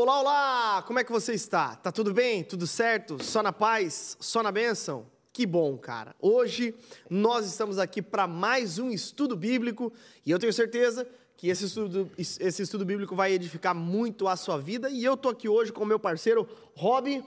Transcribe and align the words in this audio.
Olá, 0.00 0.20
olá! 0.20 0.82
Como 0.86 1.00
é 1.00 1.02
que 1.02 1.10
você 1.10 1.34
está? 1.34 1.74
Tá 1.74 1.90
tudo 1.90 2.14
bem? 2.14 2.44
Tudo 2.44 2.68
certo? 2.68 3.20
Só 3.20 3.42
na 3.42 3.52
paz? 3.52 4.16
Só 4.20 4.44
na 4.44 4.52
bênção? 4.52 5.10
Que 5.32 5.44
bom, 5.44 5.76
cara. 5.76 6.14
Hoje 6.20 6.72
nós 7.10 7.44
estamos 7.44 7.80
aqui 7.80 8.00
para 8.00 8.24
mais 8.24 8.78
um 8.78 8.90
estudo 8.90 9.34
bíblico 9.34 9.92
e 10.24 10.30
eu 10.30 10.38
tenho 10.38 10.52
certeza 10.52 11.04
que 11.36 11.48
esse 11.48 11.64
estudo, 11.64 12.08
esse 12.16 12.62
estudo 12.62 12.84
bíblico 12.84 13.16
vai 13.16 13.32
edificar 13.32 13.74
muito 13.74 14.28
a 14.28 14.36
sua 14.36 14.56
vida. 14.56 14.88
E 14.88 15.04
eu 15.04 15.16
tô 15.16 15.30
aqui 15.30 15.48
hoje 15.48 15.72
com 15.72 15.82
o 15.82 15.86
meu 15.86 15.98
parceiro 15.98 16.48
Rob. 16.76 17.20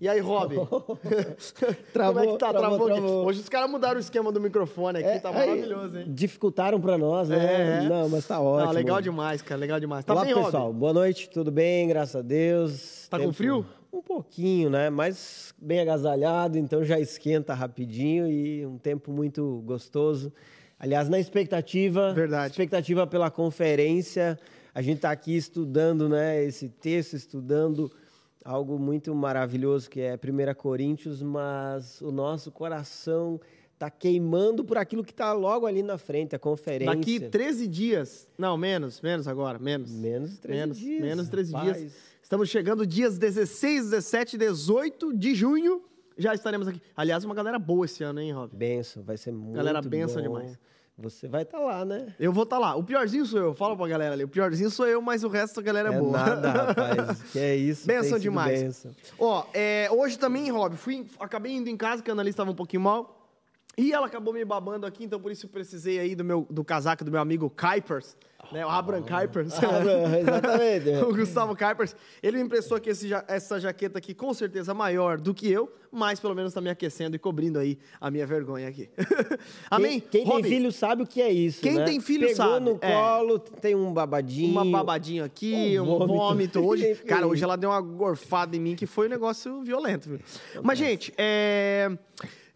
E 0.00 0.08
aí, 0.08 0.20
Rob? 0.20 0.54
travou, 1.92 2.22
Como 2.22 2.30
é 2.30 2.32
que 2.32 2.38
tá? 2.38 2.52
travou, 2.52 2.52
Travou, 2.52 2.86
travou. 2.86 3.26
Hoje 3.26 3.40
os 3.40 3.48
caras 3.48 3.68
mudaram 3.68 3.96
o 3.96 4.00
esquema 4.00 4.30
do 4.30 4.40
microfone 4.40 4.98
aqui, 5.00 5.08
É, 5.08 5.18
tá 5.18 5.30
aí, 5.30 5.34
maravilhoso, 5.34 5.98
hein? 5.98 6.04
Dificultaram 6.08 6.80
para 6.80 6.96
nós, 6.96 7.28
né? 7.28 7.82
É. 7.84 7.88
Não, 7.88 8.08
mas 8.08 8.24
tá 8.26 8.40
ótimo. 8.40 8.72
Legal 8.72 9.00
demais, 9.02 9.42
cara, 9.42 9.60
legal 9.60 9.80
demais. 9.80 10.04
Tá 10.04 10.12
Olá, 10.12 10.24
bem, 10.24 10.34
Rob? 10.34 10.44
pessoal. 10.44 10.72
Boa 10.72 10.92
noite, 10.92 11.28
tudo 11.28 11.50
bem? 11.50 11.88
Graças 11.88 12.14
a 12.14 12.22
Deus. 12.22 13.08
Tá 13.10 13.18
com 13.18 13.32
frio? 13.32 13.66
Um 13.92 14.00
pouquinho, 14.00 14.70
né? 14.70 14.88
Mas 14.88 15.52
bem 15.60 15.80
agasalhado, 15.80 16.56
então 16.58 16.84
já 16.84 17.00
esquenta 17.00 17.52
rapidinho 17.52 18.28
e 18.28 18.64
um 18.64 18.78
tempo 18.78 19.10
muito 19.10 19.62
gostoso. 19.66 20.32
Aliás, 20.78 21.08
na 21.08 21.18
expectativa, 21.18 22.12
Verdade. 22.14 22.52
expectativa 22.52 23.04
pela 23.04 23.32
conferência, 23.32 24.38
a 24.72 24.80
gente 24.80 24.96
está 24.98 25.10
aqui 25.10 25.36
estudando, 25.36 26.08
né, 26.08 26.44
esse 26.44 26.68
texto, 26.68 27.14
estudando 27.14 27.90
algo 28.48 28.78
muito 28.78 29.14
maravilhoso 29.14 29.90
que 29.90 30.00
é 30.00 30.14
1 30.14 30.54
Coríntios, 30.54 31.22
mas 31.22 32.00
o 32.00 32.10
nosso 32.10 32.50
coração 32.50 33.38
está 33.74 33.90
queimando 33.90 34.64
por 34.64 34.78
aquilo 34.78 35.04
que 35.04 35.12
está 35.12 35.34
logo 35.34 35.66
ali 35.66 35.82
na 35.82 35.98
frente, 35.98 36.34
a 36.34 36.38
conferência. 36.38 36.96
Daqui 36.96 37.20
13 37.20 37.68
dias. 37.68 38.26
Não, 38.38 38.56
menos, 38.56 39.02
menos 39.02 39.28
agora, 39.28 39.58
menos. 39.58 39.90
Menos 39.92 40.30
de 40.30 40.38
13 40.38 40.58
menos, 40.60 40.78
dias. 40.78 41.00
Menos 41.02 41.28
13 41.28 41.52
rapaz. 41.52 41.76
dias. 41.78 41.92
Estamos 42.22 42.48
chegando 42.48 42.86
dias 42.86 43.18
16, 43.18 43.90
17 43.90 44.36
e 44.36 44.38
18 44.38 45.16
de 45.16 45.34
junho. 45.34 45.82
Já 46.16 46.34
estaremos 46.34 46.66
aqui. 46.66 46.80
Aliás, 46.96 47.24
uma 47.24 47.34
galera 47.34 47.58
boa 47.58 47.84
esse 47.84 48.02
ano, 48.02 48.18
hein, 48.18 48.32
Rob? 48.32 48.50
Benção, 48.56 49.02
vai 49.02 49.18
ser 49.18 49.30
muito 49.30 49.56
Galera, 49.56 49.80
benção 49.82 50.16
bom. 50.16 50.22
demais. 50.22 50.58
Você 51.00 51.28
vai 51.28 51.42
estar 51.42 51.60
lá, 51.60 51.84
né? 51.84 52.12
Eu 52.18 52.32
vou 52.32 52.42
estar 52.42 52.58
lá. 52.58 52.74
O 52.74 52.82
piorzinho 52.82 53.24
sou 53.24 53.38
eu. 53.38 53.54
Fala 53.54 53.76
pra 53.76 53.86
galera 53.86 54.14
ali. 54.14 54.24
O 54.24 54.28
piorzinho 54.28 54.68
sou 54.68 54.84
eu, 54.84 55.00
mas 55.00 55.22
o 55.22 55.28
resto 55.28 55.56
da 55.56 55.62
galera 55.62 55.92
é, 55.92 55.94
é 55.94 55.98
boa. 56.00 56.10
nada, 56.10 56.50
rapaz. 56.50 57.22
Que 57.30 57.38
é 57.38 57.54
isso. 57.54 57.86
Benção 57.86 58.18
demais. 58.18 58.60
benção. 58.60 58.90
Ó, 59.16 59.44
é, 59.54 59.88
hoje 59.92 60.18
também, 60.18 60.50
Rob, 60.50 60.76
fui, 60.76 61.06
acabei 61.20 61.52
indo 61.52 61.70
em 61.70 61.76
casa, 61.76 62.02
que 62.02 62.10
a 62.10 62.12
Annalise 62.12 62.32
estava 62.32 62.50
um 62.50 62.54
pouquinho 62.54 62.82
mal. 62.82 63.17
E 63.78 63.92
ela 63.92 64.08
acabou 64.08 64.34
me 64.34 64.44
babando 64.44 64.84
aqui, 64.84 65.04
então 65.04 65.20
por 65.20 65.30
isso 65.30 65.46
eu 65.46 65.50
precisei 65.50 66.00
aí 66.00 66.16
do, 66.16 66.24
meu, 66.24 66.44
do 66.50 66.64
casaco 66.64 67.04
do 67.04 67.12
meu 67.12 67.20
amigo 67.20 67.48
Kuipers, 67.48 68.16
né? 68.50 68.66
O 68.66 68.68
Abraham 68.68 69.02
Kuipers. 69.02 69.52
Ah, 69.54 70.18
exatamente. 70.18 70.90
o 71.04 71.14
Gustavo 71.14 71.56
Kuipers. 71.56 71.94
Ele 72.22 72.38
me 72.38 72.44
emprestou 72.44 72.76
aqui 72.76 72.90
esse 72.90 73.08
essa 73.28 73.60
jaqueta 73.60 73.98
aqui, 73.98 74.14
com 74.14 74.32
certeza 74.34 74.74
maior 74.74 75.20
do 75.20 75.32
que 75.32 75.50
eu, 75.50 75.70
mas 75.92 76.18
pelo 76.18 76.34
menos 76.34 76.50
está 76.50 76.60
me 76.60 76.70
aquecendo 76.70 77.14
e 77.14 77.18
cobrindo 77.18 77.58
aí 77.58 77.78
a 78.00 78.10
minha 78.10 78.26
vergonha 78.26 78.68
aqui. 78.68 78.88
Amém? 79.70 80.00
Quem, 80.00 80.24
quem 80.24 80.42
tem 80.42 80.44
filho 80.44 80.72
sabe 80.72 81.02
o 81.02 81.06
que 81.06 81.20
é 81.20 81.30
isso. 81.30 81.60
Quem 81.60 81.74
né? 81.74 81.84
tem 81.84 82.00
filho 82.00 82.26
Pegou 82.26 82.36
sabe, 82.36 82.64
no 82.64 82.78
é. 82.80 82.92
colo, 82.92 83.38
tem 83.38 83.74
um 83.74 83.92
babadinho. 83.92 84.50
Uma 84.50 84.64
babadinha 84.64 85.24
aqui, 85.24 85.78
um 85.78 85.82
Um 85.82 85.86
vômito. 85.86 86.06
vômito. 86.06 86.60
Hoje, 86.66 86.94
cara, 87.06 87.26
hoje 87.26 87.44
ela 87.44 87.56
deu 87.56 87.70
uma 87.70 87.80
gorfada 87.80 88.56
em 88.56 88.60
mim 88.60 88.74
que 88.74 88.86
foi 88.86 89.06
um 89.06 89.10
negócio 89.10 89.62
violento. 89.62 90.08
Viu? 90.08 90.20
Mas, 90.62 90.78
gente, 90.78 91.12
é, 91.18 91.90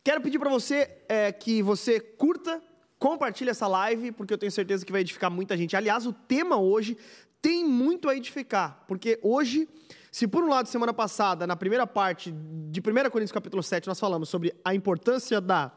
quero 0.03 0.20
pedir 0.20 0.39
pra 0.39 0.50
você 0.50 0.91
é, 1.08 1.33
que 1.33 1.62
você 1.62 2.00
curta, 2.00 2.62
compartilhe 2.98 3.50
essa 3.50 3.67
live, 3.67 4.12
porque 4.12 4.33
eu 4.34 4.39
tenho 4.39 4.53
certeza 4.53 4.84
que 4.84 4.92
vai 4.92 5.00
edificar 5.00 5.31
muita 5.31 5.56
gente. 5.56 5.77
Aliás, 5.77 6.06
o 6.06 6.12
tema 6.12 6.56
hoje 6.56 6.97
tem 7.41 7.64
muito 7.64 8.08
a 8.08 8.17
edificar, 8.17 8.84
porque 8.86 9.19
hoje, 9.23 9.69
se 10.11 10.28
por 10.28 10.45
um 10.45 10.48
lado, 10.48 10.69
semana 10.69 10.92
passada, 10.92 11.47
na 11.47 11.56
primeira 11.56 11.86
parte 11.86 12.33
de 12.33 12.80
1 12.80 13.11
Coríntios 13.11 13.33
capítulo 13.33 13.62
7, 13.62 13.89
nós 13.89 13.98
falamos 13.98 14.28
sobre 14.28 14.55
a 14.64 14.75
importância 14.75 15.41
da 15.41 15.73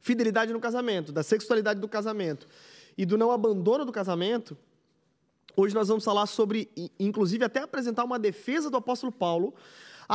fidelidade 0.00 0.52
no 0.52 0.60
casamento, 0.60 1.12
da 1.12 1.22
sexualidade 1.22 1.80
do 1.80 1.88
casamento 1.88 2.46
e 2.98 3.06
do 3.06 3.16
não 3.16 3.30
abandono 3.30 3.84
do 3.84 3.92
casamento, 3.92 4.56
Hoje 5.54 5.74
nós 5.74 5.88
vamos 5.88 6.02
falar 6.02 6.24
sobre, 6.26 6.70
inclusive, 6.98 7.44
até 7.44 7.60
apresentar 7.60 8.04
uma 8.04 8.18
defesa 8.18 8.70
do 8.70 8.78
apóstolo 8.78 9.12
Paulo 9.12 9.54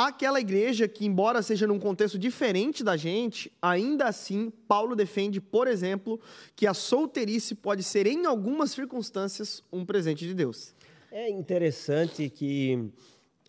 àquela 0.06 0.40
igreja 0.40 0.88
que, 0.88 1.08
embora 1.08 1.42
seja 1.42 1.66
num 1.66 1.80
contexto 1.80 2.20
diferente 2.20 2.84
da 2.84 2.96
gente, 2.96 3.52
ainda 3.60 4.06
assim, 4.06 4.52
Paulo 4.68 4.96
defende, 4.96 5.42
por 5.42 5.68
exemplo, 5.68 6.20
que 6.56 6.68
a 6.68 6.74
solteirice 6.76 7.56
pode 7.56 7.82
ser, 7.82 8.06
em 8.06 8.28
algumas 8.28 8.70
circunstâncias, 8.70 9.64
um 9.74 9.84
presente 9.84 10.28
de 10.28 10.36
Deus. 10.36 10.76
É 11.12 11.28
interessante 11.28 12.30
que 12.30 12.92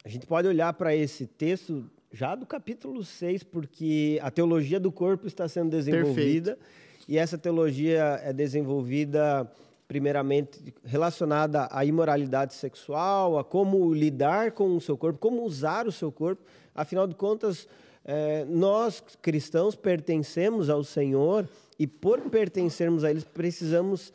a 0.03 0.09
gente 0.09 0.27
pode 0.27 0.49
olhar 0.49 0.73
para 0.73 0.97
esse 0.97 1.27
texto 1.27 1.85
já 2.11 2.35
do 2.35 2.47
capítulo 2.47 3.05
6, 3.05 3.43
porque 3.43 4.19
a 4.23 4.31
teologia 4.31 4.81
do 4.81 4.91
corpo 4.91 5.27
está 5.27 5.47
sendo 5.47 5.69
desenvolvida 5.69 6.59
e 7.07 7.19
essa 7.19 7.37
teologia 7.37 8.23
é 8.25 8.33
desenvolvida 8.33 9.53
primeiramente 9.89 10.75
relacionada 10.85 11.67
à 11.73 11.83
imoralidade 11.83 12.53
sexual, 12.53 13.39
a 13.39 13.43
como 13.43 13.93
lidar 13.95 14.53
com 14.53 14.77
o 14.77 14.81
seu 14.81 14.99
corpo, 14.99 15.19
como 15.19 15.43
usar 15.43 15.87
o 15.87 15.93
seu 15.93 16.13
corpo. 16.13 16.43
Afinal 16.75 17.07
de 17.07 17.15
contas, 17.15 17.67
eh, 18.05 18.45
nós 18.47 19.03
cristãos 19.23 19.75
pertencemos 19.75 20.69
ao 20.69 20.85
Senhor 20.85 21.49
e 21.79 21.87
por 21.87 22.21
pertencermos 22.21 23.03
a 23.03 23.11
Ele 23.11 23.23
precisamos 23.33 24.13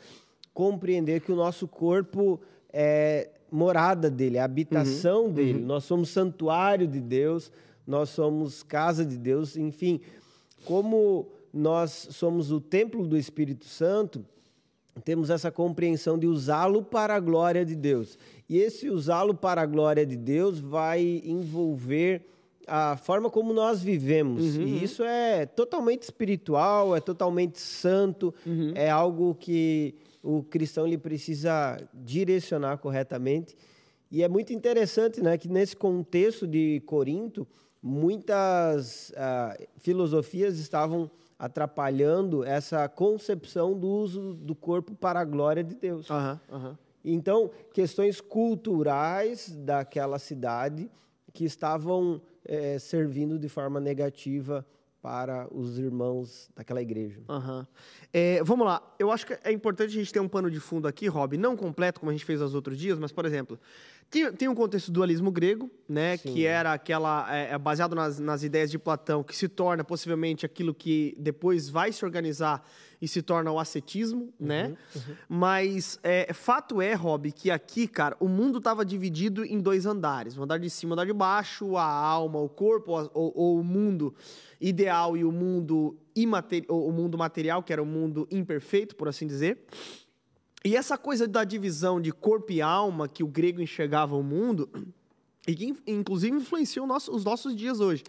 compreender 0.54 1.20
que 1.20 1.32
o 1.32 1.36
nosso 1.36 1.66
corpo 1.66 2.40
é 2.72 3.30
morada 3.50 4.08
dele, 4.08 4.36
é 4.36 4.40
habitação 4.40 5.28
dele. 5.28 5.60
Nós 5.60 5.82
somos 5.84 6.10
santuário 6.10 6.86
de 6.86 7.00
Deus, 7.00 7.50
nós 7.84 8.10
somos 8.10 8.62
casa 8.62 9.04
de 9.04 9.18
Deus, 9.18 9.56
enfim, 9.56 10.00
como 10.64 11.28
nós 11.52 12.08
somos 12.12 12.52
o 12.52 12.60
templo 12.60 13.06
do 13.06 13.16
Espírito 13.16 13.64
Santo, 13.64 14.24
temos 15.02 15.30
essa 15.30 15.50
compreensão 15.50 16.18
de 16.18 16.26
usá-lo 16.26 16.82
para 16.82 17.14
a 17.14 17.20
glória 17.20 17.64
de 17.64 17.74
Deus. 17.74 18.18
E 18.48 18.58
esse 18.58 18.90
usá-lo 18.90 19.34
para 19.34 19.62
a 19.62 19.66
glória 19.66 20.06
de 20.06 20.16
Deus 20.16 20.60
vai 20.60 21.22
envolver 21.24 22.22
a 22.66 22.96
forma 22.96 23.28
como 23.28 23.52
nós 23.52 23.82
vivemos. 23.82 24.56
E 24.56 24.84
isso 24.84 25.02
é 25.02 25.46
totalmente 25.46 26.02
espiritual, 26.02 26.96
é 26.96 27.00
totalmente 27.00 27.60
santo, 27.60 28.34
é 28.74 28.90
algo 28.90 29.34
que 29.34 29.94
o 30.22 30.42
cristão 30.42 30.86
ele 30.86 30.96
precisa 30.96 31.76
direcionar 31.92 32.78
corretamente. 32.78 33.54
E 34.10 34.22
é 34.22 34.28
muito 34.28 34.52
interessante 34.52 35.20
né, 35.20 35.36
que 35.36 35.48
nesse 35.48 35.76
contexto 35.76 36.46
de 36.46 36.80
Corinto, 36.86 37.46
muitas 37.82 39.12
ah, 39.16 39.56
filosofias 39.78 40.58
estavam 40.58 41.10
atrapalhando 41.44 42.42
essa 42.42 42.88
concepção 42.88 43.78
do 43.78 43.86
uso 43.86 44.34
do 44.34 44.54
corpo 44.54 44.94
para 44.94 45.20
a 45.20 45.24
glória 45.24 45.62
de 45.62 45.74
Deus. 45.74 46.10
Aham, 46.10 46.40
aham. 46.50 46.78
Então, 47.04 47.50
questões 47.74 48.18
culturais 48.18 49.50
daquela 49.54 50.18
cidade 50.18 50.90
que 51.34 51.44
estavam 51.44 52.22
eh, 52.46 52.78
servindo 52.78 53.38
de 53.38 53.48
forma 53.48 53.78
negativa 53.78 54.64
para 55.02 55.46
os 55.54 55.78
irmãos 55.78 56.48
daquela 56.56 56.80
igreja. 56.80 57.20
Aham. 57.28 57.66
É, 58.10 58.42
vamos 58.42 58.64
lá, 58.66 58.82
eu 58.98 59.12
acho 59.12 59.26
que 59.26 59.38
é 59.44 59.52
importante 59.52 59.90
a 59.90 59.98
gente 59.98 60.10
ter 60.10 60.20
um 60.20 60.28
pano 60.28 60.50
de 60.50 60.58
fundo 60.58 60.88
aqui, 60.88 61.08
Rob, 61.08 61.36
não 61.36 61.54
completo 61.54 62.00
como 62.00 62.08
a 62.08 62.14
gente 62.14 62.24
fez 62.24 62.40
aos 62.40 62.54
outros 62.54 62.78
dias, 62.78 62.98
mas, 62.98 63.12
por 63.12 63.26
exemplo, 63.26 63.60
tem, 64.10 64.32
tem 64.32 64.48
um 64.48 64.54
contexto 64.54 64.88
do 64.88 64.94
dualismo 64.94 65.30
grego, 65.30 65.70
né, 65.88 66.16
Sim. 66.16 66.32
que 66.32 66.46
era 66.46 66.72
aquela, 66.72 67.26
é, 67.34 67.52
é 67.52 67.58
baseado 67.58 67.94
nas, 67.94 68.18
nas 68.18 68.42
ideias 68.42 68.70
de 68.70 68.78
Platão, 68.78 69.22
que 69.22 69.36
se 69.36 69.48
torna 69.48 69.82
possivelmente 69.82 70.46
aquilo 70.46 70.72
que 70.72 71.14
depois 71.18 71.68
vai 71.68 71.92
se 71.92 72.04
organizar 72.04 72.64
e 73.00 73.08
se 73.08 73.20
torna 73.20 73.50
o 73.52 73.58
ascetismo, 73.58 74.32
né? 74.40 74.74
Mas 75.28 75.98
é, 76.02 76.32
fato 76.32 76.80
é, 76.80 76.94
Rob, 76.94 77.30
que 77.32 77.50
aqui, 77.50 77.86
cara, 77.86 78.16
o 78.18 78.28
mundo 78.28 78.58
estava 78.58 78.84
dividido 78.84 79.44
em 79.44 79.60
dois 79.60 79.84
andares, 79.84 80.38
o 80.38 80.42
andar 80.42 80.58
de 80.58 80.70
cima, 80.70 80.92
o 80.92 80.94
andar 80.94 81.04
de 81.04 81.12
baixo, 81.12 81.76
a 81.76 81.84
alma, 81.84 82.38
o 82.40 82.48
corpo, 82.48 82.92
ou, 83.12 83.32
ou 83.34 83.60
o 83.60 83.64
mundo 83.64 84.14
ideal 84.60 85.16
e 85.16 85.24
o 85.24 85.30
mundo 85.30 85.98
ou 86.68 86.88
o 86.88 86.92
mundo 86.92 87.18
material, 87.18 87.62
que 87.62 87.72
era 87.72 87.82
o 87.82 87.86
mundo 87.86 88.26
imperfeito, 88.30 88.94
por 88.94 89.08
assim 89.08 89.26
dizer. 89.26 89.58
E 90.64 90.74
essa 90.76 90.96
coisa 90.96 91.28
da 91.28 91.44
divisão 91.44 92.00
de 92.00 92.10
corpo 92.10 92.50
e 92.52 92.62
alma 92.62 93.06
que 93.08 93.22
o 93.22 93.26
grego 93.26 93.60
enxergava 93.60 94.16
o 94.16 94.22
mundo, 94.22 94.68
e 95.46 95.54
que 95.54 95.66
in- 95.66 95.76
inclusive 95.86 96.36
influenciou 96.36 96.86
nosso- 96.86 97.12
os 97.14 97.22
nossos 97.24 97.54
dias 97.54 97.80
hoje, 97.80 98.02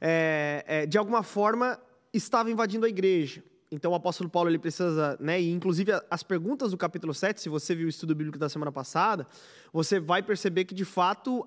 é, 0.00 0.64
é, 0.66 0.86
de 0.86 0.96
alguma 0.96 1.22
forma 1.22 1.78
estava 2.12 2.50
invadindo 2.50 2.86
a 2.86 2.88
igreja. 2.88 3.42
Então 3.70 3.92
o 3.92 3.94
apóstolo 3.94 4.30
Paulo 4.30 4.48
ele 4.48 4.58
precisa, 4.58 5.16
né, 5.20 5.40
e 5.40 5.50
inclusive 5.50 5.92
as 6.10 6.22
perguntas 6.22 6.70
do 6.70 6.76
capítulo 6.76 7.12
7, 7.12 7.40
se 7.40 7.48
você 7.48 7.74
viu 7.74 7.86
o 7.86 7.90
estudo 7.90 8.14
bíblico 8.14 8.38
da 8.38 8.48
semana 8.48 8.70
passada, 8.72 9.26
você 9.72 9.98
vai 10.00 10.22
perceber 10.22 10.64
que 10.64 10.74
de 10.74 10.84
fato 10.84 11.46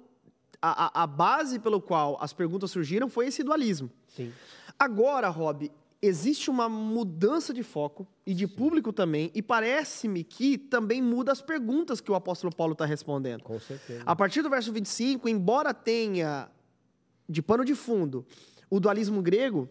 a, 0.61 0.85
a- 0.87 1.03
a 1.03 1.07
base 1.07 1.57
pelo 1.59 1.79
qual 1.81 2.17
as 2.21 2.33
perguntas 2.33 2.69
surgiram 2.71 3.07
foi 3.09 3.27
esse 3.27 3.43
dualismo. 3.43 3.89
Sim. 4.07 4.33
Agora, 4.77 5.29
Rob, 5.29 5.71
existe 6.01 6.49
uma 6.49 6.69
mudança 6.69 7.53
de 7.53 7.63
foco 7.63 8.07
e 8.25 8.33
de 8.33 8.47
Sim. 8.47 8.55
público 8.55 8.93
também, 8.93 9.31
e 9.33 9.41
parece-me 9.41 10.23
que 10.23 10.57
também 10.57 11.01
muda 11.01 11.31
as 11.31 11.41
perguntas 11.41 11.99
que 11.99 12.11
o 12.11 12.15
apóstolo 12.15 12.55
Paulo 12.55 12.73
está 12.73 12.85
respondendo. 12.85 13.43
Com 13.43 13.59
certeza. 13.59 14.03
A 14.05 14.15
partir 14.15 14.41
do 14.41 14.49
verso 14.49 14.71
25, 14.71 15.27
embora 15.27 15.73
tenha 15.73 16.49
de 17.27 17.41
pano 17.41 17.65
de 17.65 17.75
fundo 17.75 18.25
o 18.69 18.79
dualismo 18.79 19.21
grego, 19.21 19.69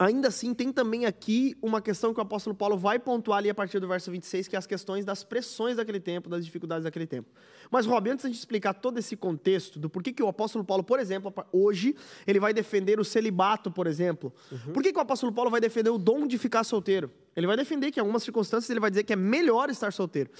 Ainda 0.00 0.28
assim, 0.28 0.54
tem 0.54 0.72
também 0.72 1.04
aqui 1.04 1.54
uma 1.60 1.82
questão 1.82 2.14
que 2.14 2.18
o 2.18 2.22
apóstolo 2.22 2.56
Paulo 2.56 2.74
vai 2.74 2.98
pontuar 2.98 3.36
ali 3.36 3.50
a 3.50 3.54
partir 3.54 3.78
do 3.78 3.86
verso 3.86 4.10
26, 4.10 4.48
que 4.48 4.56
é 4.56 4.58
as 4.58 4.66
questões 4.66 5.04
das 5.04 5.22
pressões 5.22 5.76
daquele 5.76 6.00
tempo, 6.00 6.30
das 6.30 6.42
dificuldades 6.42 6.84
daquele 6.84 7.06
tempo. 7.06 7.28
Mas, 7.70 7.84
Rob, 7.84 8.08
antes 8.08 8.30
de 8.30 8.34
explicar 8.34 8.72
todo 8.72 8.96
esse 8.96 9.14
contexto 9.14 9.78
do 9.78 9.90
porquê 9.90 10.10
que 10.10 10.22
o 10.22 10.28
apóstolo 10.28 10.64
Paulo, 10.64 10.82
por 10.82 10.98
exemplo, 10.98 11.30
hoje, 11.52 11.94
ele 12.26 12.40
vai 12.40 12.54
defender 12.54 12.98
o 12.98 13.04
celibato, 13.04 13.70
por 13.70 13.86
exemplo. 13.86 14.32
Uhum. 14.50 14.72
Por 14.72 14.82
que, 14.82 14.90
que 14.90 14.98
o 14.98 15.02
apóstolo 15.02 15.34
Paulo 15.34 15.50
vai 15.50 15.60
defender 15.60 15.90
o 15.90 15.98
dom 15.98 16.26
de 16.26 16.38
ficar 16.38 16.64
solteiro? 16.64 17.10
Ele 17.36 17.46
vai 17.46 17.58
defender 17.58 17.90
que 17.90 18.00
em 18.00 18.02
algumas 18.02 18.22
circunstâncias 18.22 18.70
ele 18.70 18.80
vai 18.80 18.88
dizer 18.88 19.04
que 19.04 19.12
é 19.12 19.16
melhor 19.16 19.68
estar 19.68 19.92
solteiro. 19.92 20.30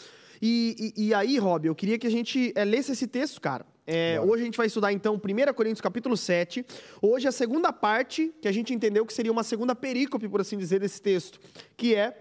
E, 0.41 0.95
e, 0.97 1.09
e 1.09 1.15
aí, 1.15 1.37
Rob, 1.37 1.67
eu 1.67 1.75
queria 1.75 1.99
que 1.99 2.07
a 2.07 2.11
gente 2.11 2.51
é, 2.57 2.65
lesse 2.65 2.93
esse 2.93 3.07
texto, 3.07 3.39
cara. 3.39 3.67
É, 3.87 4.21
hoje 4.21 4.43
a 4.43 4.45
gente 4.45 4.57
vai 4.57 4.67
estudar 4.67 4.93
então 4.93 5.15
1 5.15 5.53
Coríntios 5.55 5.81
capítulo 5.81 6.17
7. 6.17 6.65
Hoje 7.01 7.27
a 7.27 7.33
segunda 7.33 7.73
parte, 7.73 8.33
que 8.41 8.49
a 8.49 8.53
gente 8.53 8.73
entendeu 8.73 9.05
que 9.05 9.13
seria 9.13 9.33
uma 9.33 9.43
segunda 9.43 9.75
perícope, 9.75 10.29
por 10.29 10.41
assim 10.41 10.57
dizer, 10.57 10.81
desse 10.81 11.01
texto, 11.01 11.41
que 11.77 11.95
é 11.95 12.17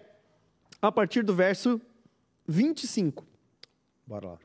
a 0.82 0.92
partir 0.92 1.24
do 1.24 1.34
verso 1.34 1.80
25. 2.48 3.26
Bora 4.06 4.30
lá. 4.30 4.40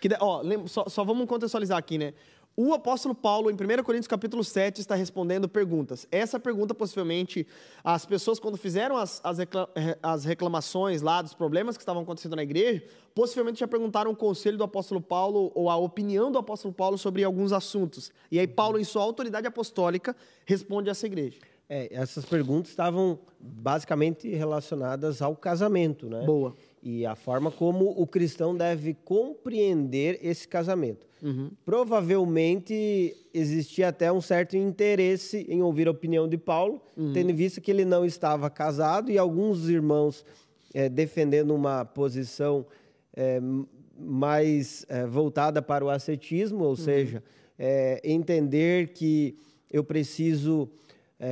Que, 0.00 0.08
ó, 0.20 0.42
só, 0.66 0.88
só 0.88 1.04
vamos 1.04 1.26
contextualizar 1.26 1.78
aqui, 1.78 1.96
né? 1.96 2.12
O 2.54 2.74
apóstolo 2.74 3.14
Paulo, 3.14 3.50
em 3.50 3.54
1 3.54 3.82
Coríntios 3.82 4.06
capítulo 4.06 4.44
7, 4.44 4.80
está 4.80 4.94
respondendo 4.94 5.48
perguntas. 5.48 6.06
Essa 6.10 6.38
pergunta, 6.38 6.74
possivelmente, 6.74 7.46
as 7.82 8.04
pessoas, 8.04 8.38
quando 8.38 8.58
fizeram 8.58 8.96
as, 8.96 9.22
as 10.02 10.24
reclamações 10.24 11.00
lá 11.00 11.22
dos 11.22 11.32
problemas 11.32 11.78
que 11.78 11.82
estavam 11.82 12.02
acontecendo 12.02 12.36
na 12.36 12.42
igreja, 12.42 12.84
possivelmente 13.14 13.60
já 13.60 13.66
perguntaram 13.66 14.10
o 14.10 14.16
conselho 14.16 14.58
do 14.58 14.64
apóstolo 14.64 15.00
Paulo 15.00 15.50
ou 15.54 15.70
a 15.70 15.76
opinião 15.76 16.30
do 16.30 16.38
apóstolo 16.38 16.74
Paulo 16.74 16.98
sobre 16.98 17.24
alguns 17.24 17.52
assuntos. 17.52 18.12
E 18.30 18.38
aí, 18.38 18.46
Paulo, 18.46 18.78
em 18.78 18.84
sua 18.84 19.02
autoridade 19.02 19.46
apostólica, 19.46 20.14
responde 20.44 20.90
a 20.90 20.92
essa 20.92 21.06
igreja. 21.06 21.38
É, 21.70 21.88
essas 21.90 22.26
perguntas 22.26 22.70
estavam 22.70 23.18
basicamente 23.40 24.28
relacionadas 24.28 25.22
ao 25.22 25.34
casamento, 25.34 26.06
né? 26.06 26.22
Boa. 26.26 26.54
E 26.82 27.06
a 27.06 27.14
forma 27.14 27.50
como 27.50 27.90
o 27.90 28.06
cristão 28.06 28.56
deve 28.56 28.94
compreender 29.04 30.18
esse 30.20 30.48
casamento. 30.48 31.06
Uhum. 31.22 31.50
Provavelmente 31.64 33.14
existia 33.32 33.88
até 33.88 34.10
um 34.10 34.20
certo 34.20 34.56
interesse 34.56 35.46
em 35.48 35.62
ouvir 35.62 35.86
a 35.86 35.92
opinião 35.92 36.28
de 36.28 36.36
Paulo, 36.36 36.82
uhum. 36.96 37.12
tendo 37.12 37.32
visto 37.32 37.60
que 37.60 37.70
ele 37.70 37.84
não 37.84 38.04
estava 38.04 38.50
casado 38.50 39.12
e 39.12 39.16
alguns 39.16 39.68
irmãos 39.68 40.24
é, 40.74 40.88
defendendo 40.88 41.54
uma 41.54 41.84
posição 41.84 42.66
é, 43.14 43.40
mais 43.96 44.84
é, 44.88 45.06
voltada 45.06 45.62
para 45.62 45.84
o 45.84 45.90
ascetismo, 45.90 46.64
ou 46.64 46.70
uhum. 46.70 46.76
seja, 46.76 47.22
entender 48.02 48.88
que 48.88 49.38
eu 49.70 49.84
preciso 49.84 50.68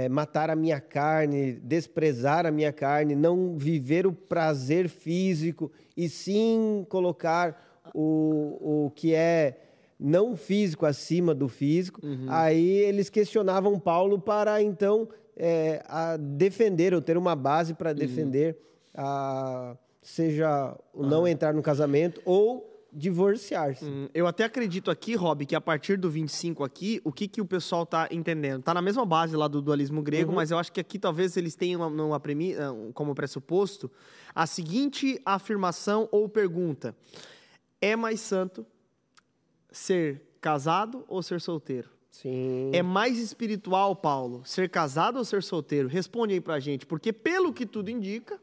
matar 0.09 0.51
a 0.51 0.57
minha 0.57 0.81
carne, 0.81 1.53
desprezar 1.53 2.47
a 2.47 2.51
minha 2.51 2.73
carne, 2.73 3.17
não 3.17 3.57
viver 3.57 4.07
o 4.07 4.13
prazer 4.13 4.89
físico 4.89 5.71
e 5.97 6.09
sim 6.09 6.87
colocar 6.89 7.81
o, 7.95 8.85
o 8.87 8.91
que 8.91 9.15
é 9.15 9.59
não 9.99 10.37
físico 10.37 10.87
acima 10.87 11.35
do 11.35 11.49
físico. 11.49 12.01
Uhum. 12.05 12.27
Aí 12.29 12.71
eles 12.71 13.11
questionavam 13.11 13.79
Paulo 13.79 14.19
para 14.19 14.63
então 14.63 15.09
é, 15.37 15.83
a 15.87 16.17
defender 16.17 16.95
ou 16.95 17.03
ter 17.03 17.17
uma 17.17 17.35
base 17.35 17.75
para 17.75 17.91
uhum. 17.91 17.97
defender 17.97 18.59
uhum. 18.97 19.05
a, 19.05 19.77
seja 20.01 20.77
o 20.95 21.05
não 21.05 21.25
ah. 21.25 21.31
entrar 21.31 21.53
no 21.53 21.63
casamento 21.63 22.21
ou 22.25 22.70
divorciar-se. 22.93 23.85
Uhum. 23.85 24.09
Eu 24.13 24.27
até 24.27 24.45
acredito 24.45 24.91
aqui, 24.91 25.15
Rob, 25.15 25.47
que 25.47 25.55
a 25.55 25.61
partir 25.61 25.97
do 25.97 26.11
25 26.11 26.65
aqui, 26.65 27.01
o 27.05 27.13
que, 27.13 27.29
que 27.29 27.41
o 27.41 27.45
pessoal 27.45 27.85
está 27.85 28.09
entendendo? 28.11 28.61
Está 28.61 28.75
na 28.75 28.83
mesma 28.83 29.05
base 29.07 29.37
lá 29.37 29.49
do 29.49 29.63
dualismo 29.63 30.03
grego, 30.03 30.31
uhum. 30.31 30.37
mas 30.37 30.51
eu 30.51 30.59
acho 30.59 30.73
que 30.73 30.81
aqui 30.81 30.99
talvez 30.99 31.37
eles 31.37 31.55
tenham 31.55 31.81
uma, 31.81 32.05
uma 32.05 32.21
premi, 32.21 32.55
ah, 32.55 32.73
como 32.95 33.15
pressuposto 33.15 33.91
a 34.35 34.47
seguinte 34.47 35.21
afirmação 35.25 36.09
ou 36.11 36.29
pergunta: 36.29 36.97
é 37.81 37.97
mais 37.97 38.21
santo 38.21 38.67
ser 39.71 40.23
casado 40.41 41.05
ou 41.09 41.23
ser 41.23 41.41
solteiro? 41.41 41.91
Sim. 42.11 42.71
É 42.73 42.83
mais 42.83 43.19
espiritual, 43.19 43.95
Paulo, 43.95 44.43
ser 44.45 44.69
casado 44.69 45.17
ou 45.17 45.25
ser 45.25 45.43
solteiro? 45.43 45.89
Responde 45.89 46.35
aí 46.35 46.41
pra 46.41 46.59
gente, 46.59 46.85
porque 46.85 47.13
pelo 47.13 47.53
que 47.53 47.65
tudo 47.65 47.89
indica, 47.89 48.41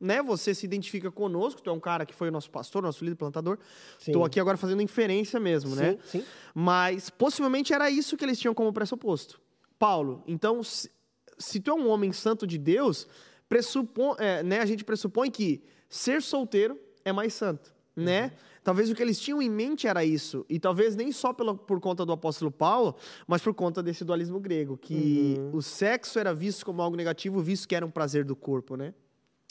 né, 0.00 0.22
você 0.22 0.54
se 0.54 0.66
identifica 0.66 1.10
conosco, 1.10 1.62
tu 1.62 1.70
é 1.70 1.72
um 1.72 1.80
cara 1.80 2.04
que 2.04 2.14
foi 2.14 2.28
o 2.28 2.32
nosso 2.32 2.50
pastor, 2.50 2.82
nosso 2.82 3.04
líder 3.04 3.16
plantador. 3.16 3.58
Estou 3.98 4.24
aqui 4.24 4.38
agora 4.38 4.56
fazendo 4.56 4.82
inferência 4.82 5.40
mesmo, 5.40 5.70
sim, 5.70 5.76
né? 5.76 5.98
Sim. 6.04 6.24
Mas 6.54 7.10
possivelmente 7.10 7.72
era 7.72 7.90
isso 7.90 8.16
que 8.16 8.24
eles 8.24 8.38
tinham 8.38 8.54
como 8.54 8.72
pressuposto. 8.72 9.40
Paulo, 9.78 10.22
então, 10.26 10.62
se, 10.62 10.90
se 11.38 11.60
tu 11.60 11.70
é 11.70 11.74
um 11.74 11.88
homem 11.88 12.12
santo 12.12 12.46
de 12.46 12.58
Deus, 12.58 13.06
pressupõe, 13.48 14.16
é, 14.18 14.42
né, 14.42 14.60
a 14.60 14.66
gente 14.66 14.84
pressupõe 14.84 15.30
que 15.30 15.62
ser 15.88 16.22
solteiro 16.22 16.78
é 17.04 17.12
mais 17.12 17.34
santo, 17.34 17.74
né? 17.94 18.24
Uhum. 18.24 18.30
Talvez 18.64 18.90
o 18.90 18.94
que 18.94 19.02
eles 19.02 19.20
tinham 19.20 19.42
em 19.42 19.50
mente 19.50 19.86
era 19.86 20.02
isso. 20.02 20.44
E 20.48 20.58
talvez 20.58 20.96
nem 20.96 21.12
só 21.12 21.34
pela, 21.34 21.54
por 21.54 21.78
conta 21.80 22.04
do 22.06 22.12
apóstolo 22.12 22.50
Paulo, 22.50 22.96
mas 23.26 23.42
por 23.42 23.52
conta 23.52 23.82
desse 23.82 24.04
dualismo 24.06 24.40
grego, 24.40 24.78
que 24.78 25.36
uhum. 25.38 25.58
o 25.58 25.62
sexo 25.62 26.18
era 26.18 26.32
visto 26.32 26.64
como 26.64 26.80
algo 26.80 26.96
negativo, 26.96 27.42
visto 27.42 27.68
que 27.68 27.76
era 27.76 27.84
um 27.84 27.90
prazer 27.90 28.24
do 28.24 28.34
corpo, 28.34 28.74
né? 28.74 28.94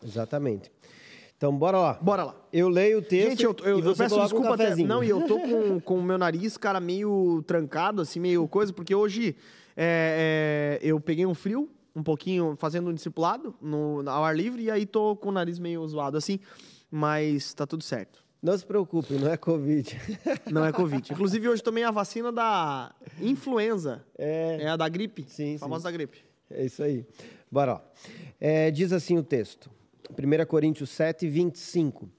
Exatamente. 0.03 0.71
Então, 1.43 1.57
bora 1.57 1.77
lá. 1.77 1.93
Bora 2.01 2.23
lá. 2.23 2.35
Eu 2.53 2.69
leio 2.69 2.99
o 2.99 3.01
texto 3.01 3.29
Gente, 3.31 3.43
eu, 3.43 3.55
eu, 3.63 3.79
eu 3.79 3.95
peço 3.95 4.17
desculpa 4.21 4.51
um 4.51 4.53
até. 4.53 4.75
Não, 4.77 5.03
e 5.03 5.09
eu 5.09 5.27
tô 5.27 5.39
com, 5.39 5.79
com 5.79 5.97
o 5.99 6.03
meu 6.03 6.17
nariz, 6.17 6.55
cara, 6.55 6.79
meio 6.79 7.43
trancado, 7.45 8.01
assim, 8.01 8.19
meio 8.19 8.47
coisa, 8.47 8.71
porque 8.71 8.95
hoje 8.95 9.35
é, 9.75 10.79
é, 10.81 10.87
eu 10.87 10.99
peguei 11.01 11.25
um 11.25 11.33
frio, 11.33 11.69
um 11.93 12.01
pouquinho, 12.01 12.55
fazendo 12.57 12.89
um 12.89 12.93
discipulado 12.93 13.53
no, 13.61 14.03
ao 14.09 14.23
ar 14.23 14.35
livre, 14.35 14.63
e 14.63 14.71
aí 14.71 14.85
tô 14.85 15.15
com 15.15 15.29
o 15.29 15.31
nariz 15.31 15.59
meio 15.59 15.85
zoado, 15.85 16.17
assim, 16.17 16.39
mas 16.89 17.53
tá 17.53 17.67
tudo 17.67 17.83
certo. 17.83 18.23
Não 18.41 18.57
se 18.57 18.65
preocupe, 18.65 19.13
não 19.13 19.31
é 19.31 19.37
Covid. 19.37 19.97
Não 20.51 20.65
é 20.65 20.73
Covid. 20.73 21.13
Inclusive, 21.13 21.47
hoje 21.47 21.63
tomei 21.63 21.85
a 21.85 21.91
vacina 21.91 22.29
da 22.29 22.93
influenza. 23.21 24.03
É, 24.17 24.63
é 24.63 24.67
a 24.67 24.75
da 24.75 24.89
gripe. 24.89 25.25
Sim, 25.29 25.55
a 25.55 25.59
famosa 25.59 25.79
sim. 25.79 25.83
da 25.85 25.91
gripe. 25.91 26.25
É 26.51 26.65
isso 26.65 26.83
aí. 26.83 27.05
Bora 27.49 27.75
lá. 27.75 27.83
É, 28.41 28.69
diz 28.69 28.91
assim 28.91 29.17
o 29.17 29.23
texto. 29.23 29.71
1 30.11 30.45
Coríntios 30.45 30.89
7, 30.89 31.27
25. 31.27 32.09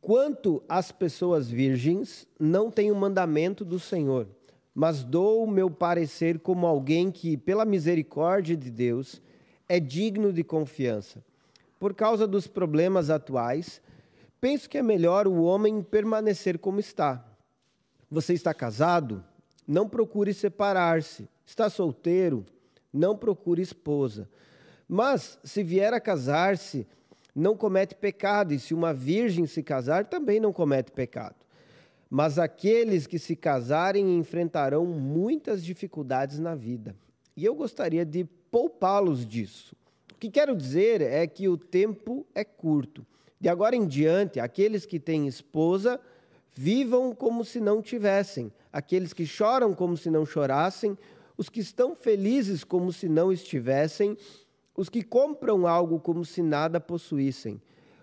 Quanto 0.00 0.62
às 0.68 0.92
pessoas 0.92 1.50
virgens, 1.50 2.26
não 2.38 2.70
tenho 2.70 2.94
mandamento 2.94 3.64
do 3.64 3.80
Senhor, 3.80 4.28
mas 4.74 5.02
dou 5.02 5.44
o 5.44 5.50
meu 5.50 5.70
parecer 5.70 6.38
como 6.38 6.66
alguém 6.66 7.10
que, 7.10 7.36
pela 7.36 7.64
misericórdia 7.64 8.56
de 8.56 8.70
Deus, 8.70 9.20
é 9.68 9.80
digno 9.80 10.32
de 10.32 10.44
confiança. 10.44 11.24
Por 11.78 11.94
causa 11.94 12.26
dos 12.26 12.46
problemas 12.46 13.10
atuais, 13.10 13.80
Penso 14.40 14.70
que 14.70 14.78
é 14.78 14.82
melhor 14.82 15.26
o 15.26 15.42
homem 15.42 15.82
permanecer 15.82 16.58
como 16.58 16.78
está. 16.78 17.24
Você 18.10 18.34
está 18.34 18.54
casado? 18.54 19.24
Não 19.66 19.88
procure 19.88 20.32
separar-se. 20.32 21.28
Está 21.44 21.68
solteiro? 21.68 22.46
Não 22.92 23.16
procure 23.16 23.60
esposa. 23.60 24.28
Mas, 24.86 25.38
se 25.42 25.62
vier 25.62 25.92
a 25.92 26.00
casar-se, 26.00 26.86
não 27.38 27.56
comete 27.56 27.94
pecado, 27.94 28.52
e 28.52 28.58
se 28.58 28.74
uma 28.74 28.92
virgem 28.92 29.46
se 29.46 29.62
casar, 29.62 30.06
também 30.06 30.40
não 30.40 30.52
comete 30.52 30.90
pecado. 30.90 31.36
Mas 32.10 32.38
aqueles 32.38 33.06
que 33.06 33.18
se 33.18 33.36
casarem 33.36 34.18
enfrentarão 34.18 34.84
muitas 34.86 35.64
dificuldades 35.64 36.38
na 36.38 36.54
vida. 36.54 36.96
E 37.36 37.44
eu 37.44 37.54
gostaria 37.54 38.04
de 38.04 38.24
poupá-los 38.50 39.26
disso. 39.26 39.76
O 40.12 40.18
que 40.18 40.30
quero 40.30 40.56
dizer 40.56 41.00
é 41.00 41.26
que 41.26 41.48
o 41.48 41.56
tempo 41.56 42.26
é 42.34 42.42
curto. 42.44 43.06
De 43.40 43.48
agora 43.48 43.76
em 43.76 43.86
diante, 43.86 44.40
aqueles 44.40 44.84
que 44.84 44.98
têm 44.98 45.28
esposa, 45.28 46.00
vivam 46.52 47.14
como 47.14 47.44
se 47.44 47.60
não 47.60 47.80
tivessem, 47.80 48.50
aqueles 48.72 49.12
que 49.12 49.24
choram 49.24 49.72
como 49.72 49.96
se 49.96 50.10
não 50.10 50.26
chorassem, 50.26 50.98
os 51.36 51.48
que 51.48 51.60
estão 51.60 51.94
felizes 51.94 52.64
como 52.64 52.92
se 52.92 53.08
não 53.08 53.30
estivessem, 53.30 54.16
os 54.78 54.88
que 54.88 55.02
compram 55.02 55.66
algo 55.66 55.98
como 55.98 56.24
se 56.24 56.40
nada 56.40 56.78
possuíssem, 56.78 57.60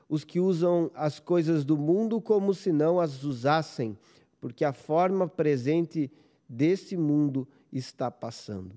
os 0.10 0.26
que 0.26 0.42
usam 0.42 0.92
as 0.94 1.22
coisas 1.22 1.64
do 1.64 1.78
mundo 1.78 2.20
como 2.20 2.54
se 2.54 2.70
não 2.74 3.00
as 3.00 3.24
usassem, 3.24 3.98
porque 4.42 4.66
a 4.66 4.74
forma 4.74 5.26
presente 5.26 6.12
desse 6.50 6.98
mundo 6.98 7.48
está 7.72 8.12
passando. 8.12 8.76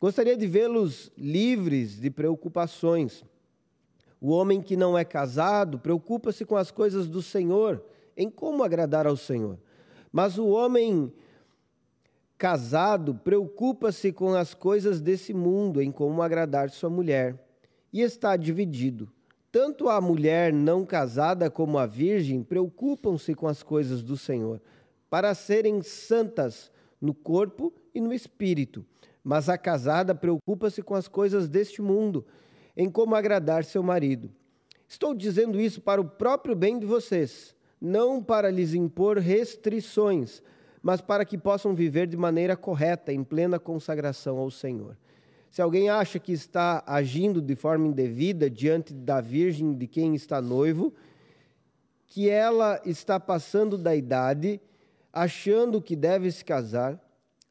Gostaria 0.00 0.38
de 0.38 0.46
vê-los 0.46 1.12
livres 1.18 2.00
de 2.00 2.10
preocupações 2.10 3.22
o 4.18 4.30
homem 4.30 4.62
que 4.62 4.74
não 4.74 4.96
é 4.96 5.04
casado 5.04 5.78
preocupa-se 5.78 6.46
com 6.46 6.56
as 6.56 6.70
coisas 6.70 7.06
do 7.06 7.20
Senhor, 7.20 7.84
em 8.16 8.30
como 8.30 8.62
agradar 8.62 9.06
ao 9.06 9.18
Senhor. 9.18 9.58
Mas 10.10 10.38
o 10.38 10.46
homem 10.46 11.12
casado 12.36 13.14
preocupa-se 13.14 14.12
com 14.12 14.34
as 14.34 14.54
coisas 14.54 15.00
desse 15.00 15.32
mundo, 15.32 15.80
em 15.80 15.90
como 15.90 16.22
agradar 16.22 16.70
sua 16.70 16.90
mulher, 16.90 17.38
e 17.92 18.00
está 18.00 18.36
dividido. 18.36 19.10
Tanto 19.50 19.88
a 19.88 20.00
mulher 20.00 20.52
não 20.52 20.84
casada 20.84 21.48
como 21.48 21.78
a 21.78 21.86
virgem 21.86 22.42
preocupam-se 22.42 23.34
com 23.34 23.46
as 23.46 23.62
coisas 23.62 24.02
do 24.02 24.16
Senhor, 24.16 24.60
para 25.08 25.32
serem 25.32 25.80
santas 25.80 26.72
no 27.00 27.14
corpo 27.14 27.72
e 27.94 28.00
no 28.00 28.12
espírito. 28.12 28.84
Mas 29.22 29.48
a 29.48 29.56
casada 29.56 30.14
preocupa-se 30.14 30.82
com 30.82 30.94
as 30.94 31.06
coisas 31.06 31.48
deste 31.48 31.80
mundo, 31.80 32.26
em 32.76 32.90
como 32.90 33.14
agradar 33.14 33.64
seu 33.64 33.82
marido. 33.82 34.30
Estou 34.88 35.14
dizendo 35.14 35.60
isso 35.60 35.80
para 35.80 36.00
o 36.00 36.04
próprio 36.04 36.56
bem 36.56 36.78
de 36.78 36.84
vocês, 36.84 37.54
não 37.80 38.22
para 38.22 38.50
lhes 38.50 38.74
impor 38.74 39.18
restrições, 39.18 40.42
mas 40.84 41.00
para 41.00 41.24
que 41.24 41.38
possam 41.38 41.74
viver 41.74 42.06
de 42.06 42.14
maneira 42.14 42.54
correta, 42.54 43.10
em 43.10 43.24
plena 43.24 43.58
consagração 43.58 44.36
ao 44.36 44.50
Senhor. 44.50 44.98
Se 45.50 45.62
alguém 45.62 45.88
acha 45.88 46.18
que 46.18 46.30
está 46.30 46.84
agindo 46.86 47.40
de 47.40 47.56
forma 47.56 47.86
indevida 47.86 48.50
diante 48.50 48.92
da 48.92 49.18
virgem 49.18 49.72
de 49.72 49.86
quem 49.86 50.14
está 50.14 50.42
noivo, 50.42 50.92
que 52.06 52.28
ela 52.28 52.78
está 52.84 53.18
passando 53.18 53.78
da 53.78 53.96
idade, 53.96 54.60
achando 55.10 55.80
que 55.80 55.96
deve 55.96 56.30
se 56.30 56.44
casar, 56.44 57.00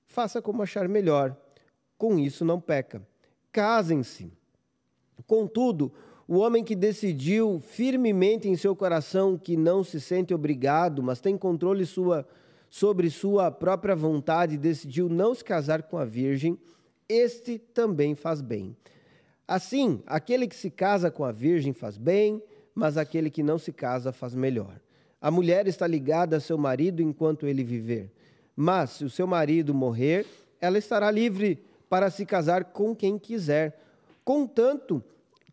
faça 0.06 0.40
como 0.40 0.62
achar 0.62 0.88
melhor. 0.88 1.36
Com 1.98 2.20
isso 2.20 2.46
não 2.46 2.62
peca. 2.62 3.02
Casem-se. 3.52 4.32
Contudo, 5.26 5.92
o 6.28 6.38
homem 6.38 6.64
que 6.64 6.76
decidiu 6.76 7.60
firmemente 7.60 8.48
em 8.48 8.56
seu 8.56 8.76
coração 8.76 9.40
que 9.40 9.58
não 9.58 9.84
se 9.84 10.00
sente 10.00 10.36
obrigado, 10.36 11.02
mas 11.02 11.20
tem 11.20 11.36
controle 11.36 11.84
sua, 11.84 12.28
sobre 12.74 13.08
sua 13.12 13.52
própria 13.52 13.96
vontade 13.96 14.58
decidiu 14.58 15.08
não 15.08 15.36
se 15.36 15.44
casar 15.44 15.84
com 15.84 15.96
a 15.96 16.04
virgem, 16.04 16.58
este 17.08 17.60
também 17.60 18.16
faz 18.16 18.42
bem. 18.42 18.76
Assim, 19.48 20.02
aquele 20.08 20.48
que 20.48 20.56
se 20.56 20.72
casa 20.72 21.12
com 21.12 21.24
a 21.24 21.32
virgem 21.32 21.72
faz 21.72 22.00
bem, 22.00 22.42
mas 22.74 22.98
aquele 22.98 23.30
que 23.30 23.44
não 23.44 23.60
se 23.60 23.72
casa 23.72 24.12
faz 24.12 24.34
melhor. 24.34 24.82
A 25.22 25.30
mulher 25.30 25.68
está 25.68 25.86
ligada 25.86 26.38
a 26.38 26.40
seu 26.40 26.58
marido 26.58 27.00
enquanto 27.00 27.46
ele 27.46 27.64
viver. 27.64 28.12
Mas, 28.56 28.90
se 28.90 29.06
o 29.06 29.10
seu 29.10 29.28
marido 29.28 29.72
morrer, 29.72 30.26
ela 30.60 30.80
estará 30.80 31.12
livre 31.12 31.64
para 31.88 32.10
se 32.10 32.26
casar 32.26 32.64
com 32.66 32.96
quem 32.96 33.20
quiser, 33.20 33.80
contanto 34.26 35.04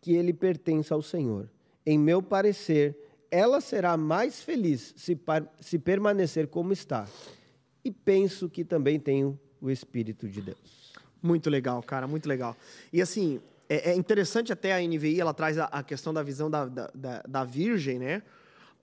que 0.01 0.15
ele 0.15 0.33
pertença 0.33 0.95
ao 0.95 1.03
Senhor. 1.03 1.47
Em 1.85 1.99
meu 1.99 2.19
parecer, 2.23 2.97
ela 3.31 3.61
será 3.61 3.95
mais 3.95 4.41
feliz 4.41 4.93
se, 4.97 5.17
se 5.61 5.79
permanecer 5.79 6.47
como 6.47 6.73
está. 6.73 7.07
E 7.83 7.89
penso 7.89 8.49
que 8.49 8.65
também 8.65 8.99
tenho 8.99 9.39
o 9.61 9.71
Espírito 9.71 10.27
de 10.27 10.41
Deus. 10.41 10.93
Muito 11.23 11.49
legal, 11.49 11.81
cara, 11.81 12.07
muito 12.07 12.27
legal. 12.27 12.55
E 12.91 13.01
assim, 13.01 13.39
é, 13.69 13.91
é 13.91 13.95
interessante 13.95 14.51
até 14.51 14.73
a 14.73 14.85
NVI, 14.85 15.21
ela 15.21 15.33
traz 15.33 15.57
a, 15.57 15.65
a 15.65 15.81
questão 15.81 16.13
da 16.13 16.21
visão 16.21 16.49
da, 16.49 16.65
da, 16.65 16.91
da, 16.93 17.23
da 17.27 17.43
virgem, 17.45 17.97
né? 17.97 18.21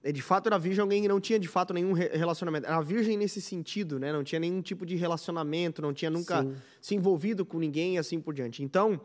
É, 0.02 0.12
de 0.12 0.22
fato, 0.22 0.46
era 0.46 0.58
virgem 0.58 0.80
alguém 0.80 1.02
que 1.02 1.08
não 1.08 1.20
tinha, 1.20 1.38
de 1.38 1.48
fato, 1.48 1.74
nenhum 1.74 1.92
relacionamento. 1.92 2.66
Era 2.66 2.80
virgem 2.80 3.16
nesse 3.16 3.40
sentido, 3.42 3.98
né? 3.98 4.12
Não 4.12 4.22
tinha 4.22 4.38
nenhum 4.38 4.62
tipo 4.62 4.86
de 4.86 4.94
relacionamento, 4.96 5.82
não 5.82 5.92
tinha 5.92 6.10
nunca 6.10 6.42
Sim. 6.42 6.54
se 6.80 6.94
envolvido 6.94 7.44
com 7.44 7.58
ninguém 7.58 7.96
e 7.96 7.98
assim 7.98 8.20
por 8.20 8.32
diante. 8.32 8.62
Então, 8.62 9.00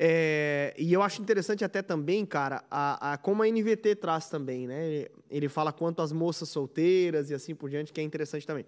é, 0.00 0.72
e 0.78 0.92
eu 0.92 1.02
acho 1.02 1.20
interessante 1.20 1.64
até 1.64 1.82
também, 1.82 2.24
cara, 2.24 2.62
a, 2.70 3.14
a, 3.14 3.18
como 3.18 3.42
a 3.42 3.48
NVT 3.48 3.96
traz 3.96 4.28
também, 4.28 4.68
né? 4.68 5.06
Ele, 5.28 5.48
fala 5.48 5.72
quanto 5.72 6.00
às 6.00 6.12
moças 6.12 6.48
solteiras 6.48 7.30
e 7.30 7.34
assim 7.34 7.52
por 7.52 7.68
diante, 7.68 7.92
que 7.92 8.00
é 8.00 8.04
interessante 8.04 8.46
também. 8.46 8.64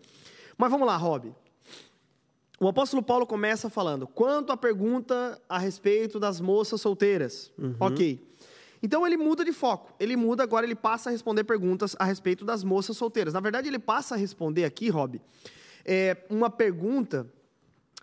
Mas 0.59 0.71
vamos 0.71 0.89
lá, 0.89 0.97
Rob. 0.97 1.33
O 2.59 2.67
apóstolo 2.67 3.01
Paulo 3.01 3.25
começa 3.27 3.71
falando: 3.71 4.09
quanto 4.09 4.53
à 4.53 4.57
pergunta 4.57 5.41
a 5.49 5.57
respeito 5.57 6.19
das 6.19 6.41
moças 6.41 6.81
solteiras. 6.81 7.53
Uhum. 7.57 7.77
Ok. 7.79 8.29
Então 8.83 9.07
ele 9.07 9.17
muda 9.17 9.45
de 9.45 9.53
foco. 9.53 9.95
Ele 10.01 10.17
muda, 10.17 10.43
agora 10.43 10.67
ele 10.67 10.75
passa 10.75 11.11
a 11.11 11.13
responder 11.13 11.45
perguntas 11.45 11.95
a 11.99 12.05
respeito 12.05 12.45
das 12.45 12.65
moças 12.65 12.97
solteiras. 12.97 13.35
Na 13.35 13.41
verdade, 13.41 13.69
ele 13.69 13.79
passa 13.79 14.17
a 14.17 14.19
responder 14.19 14.65
aqui, 14.65 14.89
Rob, 14.89 15.21
é, 15.85 16.25
uma 16.29 16.51
pergunta 16.51 17.31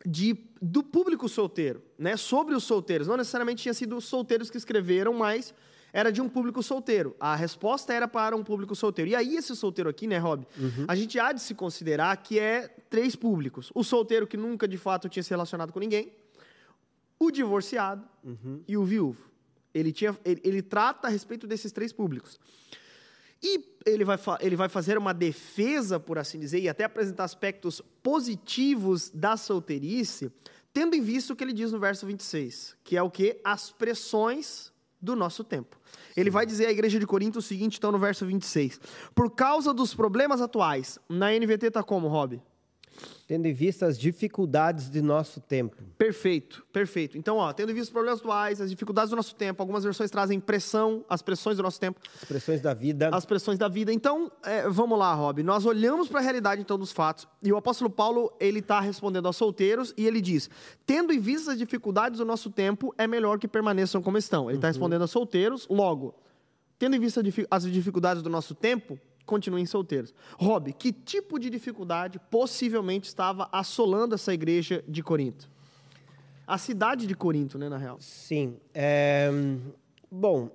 de, 0.06 0.38
do 0.62 0.84
público 0.84 1.28
solteiro, 1.28 1.82
né? 1.98 2.16
Sobre 2.18 2.56
os 2.56 2.64
solteiros. 2.64 3.08
Não 3.08 3.18
necessariamente 3.18 3.64
tinha 3.64 3.74
sido 3.74 3.98
os 3.98 4.06
solteiros 4.06 4.50
que 4.50 4.58
escreveram, 4.58 5.14
mas 5.14 5.54
era 5.92 6.12
de 6.12 6.22
um 6.22 6.30
público 6.30 6.62
solteiro. 6.62 7.16
A 7.20 7.36
resposta 7.36 7.94
era 7.94 8.08
para 8.08 8.36
um 8.36 8.44
público 8.44 8.76
solteiro. 8.76 9.12
E 9.12 9.16
aí, 9.16 9.36
esse 9.36 9.56
solteiro 9.56 9.90
aqui, 9.90 10.08
né, 10.08 10.18
Rob? 10.18 10.46
Uhum. 10.58 10.86
A 10.88 10.96
gente 10.96 11.20
há 11.20 11.32
de 11.32 11.42
se 11.42 11.56
considerar 11.56 12.16
que 12.18 12.40
é 12.40 12.68
três 12.90 13.16
públicos: 13.16 13.72
o 13.74 13.84
solteiro 13.84 14.28
que 14.28 14.38
nunca 14.38 14.68
de 14.68 14.78
fato 14.78 15.10
tinha 15.10 15.24
se 15.24 15.30
relacionado 15.30 15.74
com 15.74 15.80
ninguém, 15.80 16.12
o 17.20 17.32
divorciado 17.32 18.08
uhum. 18.24 18.62
e 18.68 18.78
o 18.78 18.84
viúvo. 18.84 19.28
Ele, 19.74 19.92
tinha, 19.92 20.18
ele, 20.26 20.42
ele, 20.44 20.62
trata 20.62 21.08
a 21.08 21.12
respeito 21.12 21.46
desses 21.46 21.72
três 21.72 21.92
públicos. 21.94 22.40
E 23.42 23.78
ele 23.86 24.04
vai, 24.04 24.18
ele 24.42 24.56
vai 24.56 24.70
fazer 24.70 24.98
uma 24.98 25.14
defesa, 25.14 26.00
por 26.00 26.18
assim 26.18 26.40
dizer, 26.40 26.60
e 26.60 26.70
até 26.70 26.84
apresentar 26.84 27.24
aspectos 27.24 27.82
positivos 28.02 29.10
da 29.10 29.38
solteirice, 29.38 30.32
tendo 30.74 30.96
em 30.96 31.02
vista 31.02 31.34
o 31.34 31.36
que 31.36 31.44
ele 31.44 31.54
diz 31.54 31.72
no 31.72 31.80
verso 31.80 32.06
26, 32.06 32.76
que 32.84 32.98
é 32.98 33.02
o 33.02 33.10
que? 33.10 33.40
As 33.44 33.72
pressões 33.72 34.72
do 35.02 35.16
nosso 35.16 35.44
tempo. 35.44 35.80
Ele 36.16 36.30
vai 36.30 36.46
dizer 36.46 36.66
à 36.66 36.72
igreja 36.72 37.00
de 37.00 37.06
Corinto 37.06 37.40
o 37.40 37.42
seguinte, 37.42 37.78
então, 37.78 37.92
no 37.92 38.00
verso 38.00 38.26
26. 38.26 38.80
Por 39.14 39.32
causa 39.32 39.74
dos 39.74 39.94
problemas 39.94 40.42
atuais, 40.42 40.98
na 41.08 41.32
NVT 41.32 41.68
está 41.68 41.84
como, 41.84 42.08
Rob? 42.08 42.42
Tendo 43.28 43.46
em 43.46 43.54
vista 43.54 43.86
as 43.86 43.98
dificuldades 43.98 44.90
de 44.90 45.02
nosso 45.02 45.42
tempo. 45.42 45.76
Perfeito, 45.98 46.66
perfeito. 46.72 47.18
Então, 47.18 47.38
ó, 47.38 47.52
tendo 47.52 47.72
em 47.72 47.76
vista 47.76 47.90
os 47.90 47.94
problemas 47.94 48.20
atuais, 48.20 48.62
as 48.62 48.70
dificuldades 48.70 49.10
do 49.10 49.16
nosso 49.16 49.36
tempo, 49.36 49.62
algumas 49.62 49.84
versões 49.84 50.10
trazem 50.10 50.40
pressão, 50.40 51.04
as 51.10 51.22
pressões 51.22 51.58
do 51.58 51.64
nosso 51.64 51.80
tempo. 51.80 52.00
As 52.16 52.26
pressões 52.26 52.62
da 52.62 52.74
vida. 52.74 53.10
As 53.12 53.26
pressões 53.26 53.58
da 53.58 53.68
vida. 53.68 53.92
Então, 53.92 54.32
é, 54.44 54.68
vamos 54.70 54.98
lá, 54.98 55.14
Rob. 55.14 55.44
Nós 55.44 55.66
olhamos 55.66 56.08
para 56.08 56.20
a 56.20 56.24
realidade, 56.24 56.62
então, 56.62 56.78
dos 56.78 56.92
fatos. 56.92 57.28
E 57.44 57.52
o 57.52 57.58
apóstolo 57.58 57.90
Paulo, 57.90 58.32
ele 58.40 58.60
está 58.60 58.80
respondendo 58.80 59.26
aos 59.26 59.36
solteiros 59.36 59.94
e 59.98 60.08
ele 60.08 60.22
diz, 60.22 60.50
tendo 60.86 61.12
em 61.12 61.20
vista 61.20 61.52
as 61.52 61.58
dificuldades 61.58 62.20
do 62.20 62.26
nosso 62.26 62.50
tempo, 62.50 62.94
é 62.98 63.06
melhor 63.06 63.38
que 63.40 63.48
permaneçam 63.48 64.02
como 64.02 64.18
estão. 64.18 64.50
Ele 64.50 64.58
está 64.58 64.68
uhum. 64.68 64.74
respondendo 64.74 65.02
aos 65.02 65.12
solteiros, 65.12 65.68
logo, 65.70 66.16
tendo 66.80 66.96
em 66.96 67.00
vista 67.00 67.22
as 67.50 67.64
dificuldades 67.64 68.22
do 68.22 68.30
nosso 68.30 68.54
tempo, 68.54 69.00
continuem 69.28 69.68
solteiros. 69.68 70.12
Rob, 70.40 70.74
que 70.74 70.92
tipo 70.92 71.38
de 71.38 71.52
dificuldade 71.52 72.20
possivelmente 72.32 73.08
estava 73.08 73.48
assolando 73.52 74.16
essa 74.16 74.34
igreja 74.34 74.84
de 74.88 75.04
Corinto? 75.04 75.48
A 76.48 76.58
cidade 76.58 77.06
de 77.06 77.14
Corinto, 77.14 77.60
né, 77.60 77.70
na 77.70 77.78
real? 77.78 77.98
Sim. 78.00 78.58
É... 78.74 79.30
Bom, 80.10 80.50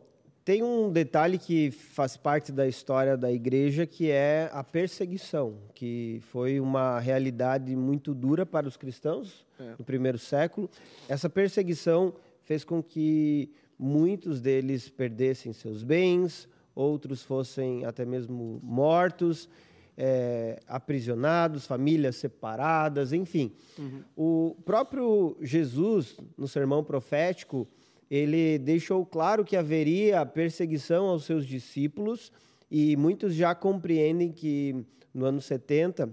tem 0.45 0.62
um 0.62 0.91
detalhe 0.91 1.38
que 1.38 1.71
faz 1.71 2.17
parte 2.17 2.50
da 2.50 2.67
história 2.67 3.17
da 3.17 3.31
igreja, 3.31 3.87
que 3.87 4.11
é 4.11 4.50
a 4.52 4.64
perseguição, 4.64 5.55
que 5.75 6.21
foi 6.31 6.59
uma 6.59 6.99
realidade 6.99 7.76
muito 7.76 8.12
dura 8.12 8.45
para 8.45 8.67
os 8.67 8.76
cristãos 8.76 9.47
é. 9.61 9.75
no 9.79 9.85
primeiro 9.85 10.19
século. 10.19 10.69
Essa 11.09 11.29
perseguição 11.31 12.14
fez 12.43 12.64
com 12.64 12.83
que 12.83 13.52
muitos 13.79 14.41
deles 14.41 14.88
perdessem 14.88 15.52
seus 15.52 15.85
bens, 15.85 16.49
outros 16.75 17.23
fossem 17.23 17.85
até 17.85 18.05
mesmo 18.05 18.61
mortos, 18.62 19.49
é, 19.97 20.61
aprisionados, 20.67 21.67
famílias 21.67 22.17
separadas, 22.17 23.12
enfim. 23.12 23.52
Uhum. 23.79 24.02
O 24.17 24.57
próprio 24.64 25.37
Jesus, 25.41 26.17
no 26.37 26.49
sermão 26.49 26.83
profético, 26.83 27.69
ele 28.11 28.59
deixou 28.59 29.05
claro 29.07 29.45
que 29.45 29.57
haveria 29.57 30.25
perseguição 30.26 31.07
aos 31.07 31.25
seus 31.25 31.47
discípulos 31.47 32.33
e 32.71 32.97
muitos 32.97 33.35
já 33.35 33.55
compreendem 33.55 34.33
que 34.33 34.85
no 35.12 35.26
ano 35.26 35.41
70, 35.41 36.11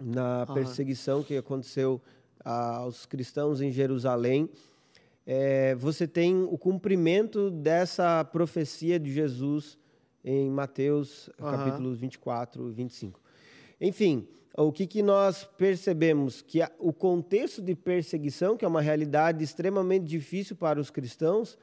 na 0.00 0.46
uhum. 0.48 0.54
perseguição 0.54 1.22
que 1.22 1.36
aconteceu 1.36 2.00
aos 2.44 3.06
cristãos 3.06 3.60
em 3.60 3.70
Jerusalém, 3.70 4.48
é, 5.24 5.74
você 5.76 6.06
tem 6.06 6.42
o 6.42 6.58
cumprimento 6.58 7.50
dessa 7.50 8.24
profecia 8.24 8.98
de 8.98 9.12
Jesus 9.12 9.78
em 10.24 10.50
Mateus 10.50 11.28
uhum. 11.38 11.50
capítulos 11.50 11.98
24 11.98 12.68
e 12.68 12.72
25. 12.72 13.20
Enfim, 13.80 14.28
o 14.56 14.70
que, 14.70 14.86
que 14.86 15.02
nós 15.02 15.44
percebemos? 15.44 16.42
Que 16.42 16.62
a, 16.62 16.70
o 16.78 16.92
contexto 16.92 17.62
de 17.62 17.74
perseguição, 17.74 18.56
que 18.56 18.64
é 18.64 18.68
uma 18.68 18.80
realidade 18.82 19.42
extremamente 19.42 20.04
difícil 20.04 20.54
para 20.56 20.80
os 20.80 20.90
cristãos, 20.90 21.58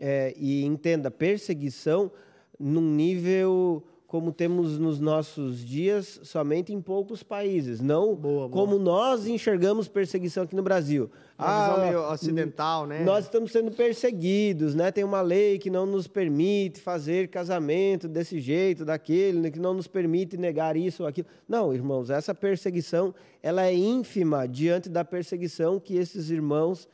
é, 0.00 0.34
e 0.36 0.64
entenda, 0.64 1.10
perseguição 1.10 2.10
num 2.58 2.94
nível 2.94 3.84
como 4.12 4.30
temos 4.30 4.78
nos 4.78 5.00
nossos 5.00 5.64
dias 5.64 6.20
somente 6.22 6.70
em 6.70 6.82
poucos 6.82 7.22
países, 7.22 7.80
não 7.80 8.14
boa, 8.14 8.46
boa. 8.46 8.50
como 8.50 8.78
nós 8.78 9.26
enxergamos 9.26 9.88
perseguição 9.88 10.42
aqui 10.42 10.54
no 10.54 10.62
Brasil. 10.62 11.10
Uma 11.38 11.48
ah, 11.48 11.70
visão 11.70 11.86
meio 11.86 12.12
ocidental, 12.12 12.86
né? 12.86 13.02
Nós 13.04 13.24
estamos 13.24 13.50
sendo 13.50 13.70
perseguidos, 13.70 14.74
né? 14.74 14.92
Tem 14.92 15.02
uma 15.02 15.22
lei 15.22 15.58
que 15.58 15.70
não 15.70 15.86
nos 15.86 16.06
permite 16.06 16.78
fazer 16.78 17.28
casamento 17.28 18.06
desse 18.06 18.38
jeito, 18.38 18.84
daquele, 18.84 19.40
né? 19.40 19.50
que 19.50 19.58
não 19.58 19.72
nos 19.72 19.86
permite 19.86 20.36
negar 20.36 20.76
isso 20.76 21.04
ou 21.04 21.08
aquilo. 21.08 21.26
Não, 21.48 21.72
irmãos, 21.72 22.10
essa 22.10 22.34
perseguição, 22.34 23.14
ela 23.42 23.64
é 23.64 23.72
ínfima 23.72 24.46
diante 24.46 24.90
da 24.90 25.06
perseguição 25.06 25.80
que 25.80 25.96
esses 25.96 26.28
irmãos 26.28 26.86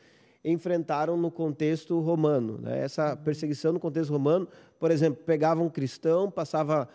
enfrentaram 0.44 1.16
no 1.16 1.32
contexto 1.32 1.98
romano. 1.98 2.60
Né? 2.62 2.84
Essa 2.84 3.16
perseguição 3.16 3.72
no 3.72 3.80
contexto 3.80 4.12
romano, 4.12 4.46
por 4.78 4.92
exemplo, 4.92 5.20
pegava 5.26 5.60
um 5.60 5.68
cristão, 5.68 6.30
passava 6.30 6.88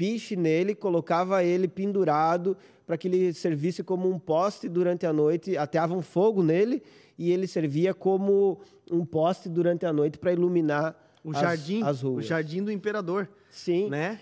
piche 0.00 0.34
nele, 0.34 0.74
colocava 0.74 1.44
ele 1.44 1.68
pendurado 1.68 2.56
para 2.86 2.96
que 2.96 3.06
ele 3.06 3.34
servisse 3.34 3.82
como 3.82 4.08
um 4.08 4.18
poste 4.18 4.66
durante 4.66 5.04
a 5.04 5.12
noite, 5.12 5.58
ateavam 5.58 6.00
fogo 6.00 6.42
nele 6.42 6.82
e 7.18 7.30
ele 7.30 7.46
servia 7.46 7.92
como 7.92 8.62
um 8.90 9.04
poste 9.04 9.46
durante 9.46 9.84
a 9.84 9.92
noite 9.92 10.18
para 10.18 10.32
iluminar 10.32 10.96
o 11.22 11.32
as, 11.32 11.40
jardim, 11.40 11.82
as 11.82 12.00
ruas. 12.00 12.24
O 12.24 12.28
jardim 12.28 12.64
do 12.64 12.72
imperador. 12.72 13.28
Sim. 13.50 13.90
Né? 13.90 14.18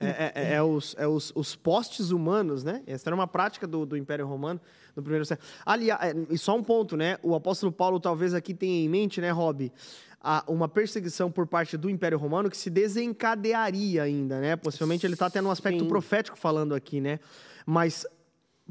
É, 0.00 0.06
é, 0.06 0.32
é, 0.34 0.54
é, 0.54 0.62
os, 0.62 0.96
é 0.98 1.06
os, 1.06 1.30
os 1.36 1.54
postes 1.54 2.10
humanos, 2.10 2.64
né? 2.64 2.82
Essa 2.86 3.10
era 3.10 3.14
uma 3.14 3.28
prática 3.28 3.68
do, 3.68 3.86
do 3.86 3.96
Império 3.96 4.26
Romano 4.26 4.58
no 4.96 5.02
primeiro 5.02 5.24
século. 5.24 5.46
Aliás, 5.64 6.00
é, 6.02 6.14
e 6.28 6.38
só 6.38 6.56
um 6.56 6.62
ponto, 6.62 6.96
né? 6.96 7.18
O 7.22 7.36
apóstolo 7.36 7.70
Paulo 7.70 8.00
talvez 8.00 8.34
aqui 8.34 8.52
tenha 8.52 8.84
em 8.84 8.88
mente, 8.88 9.20
né, 9.20 9.30
Rob? 9.30 9.70
A, 10.20 10.44
uma 10.46 10.68
perseguição 10.68 11.30
por 11.30 11.46
parte 11.46 11.76
do 11.76 11.88
Império 11.88 12.18
Romano 12.18 12.50
que 12.50 12.56
se 12.56 12.68
desencadearia 12.68 14.02
ainda, 14.02 14.40
né? 14.40 14.56
Possivelmente 14.56 15.06
ele 15.06 15.14
está 15.14 15.30
tendo 15.30 15.48
um 15.48 15.50
aspecto 15.50 15.80
Sim. 15.80 15.88
profético 15.88 16.38
falando 16.38 16.74
aqui, 16.74 17.00
né? 17.00 17.18
Mas 17.64 18.06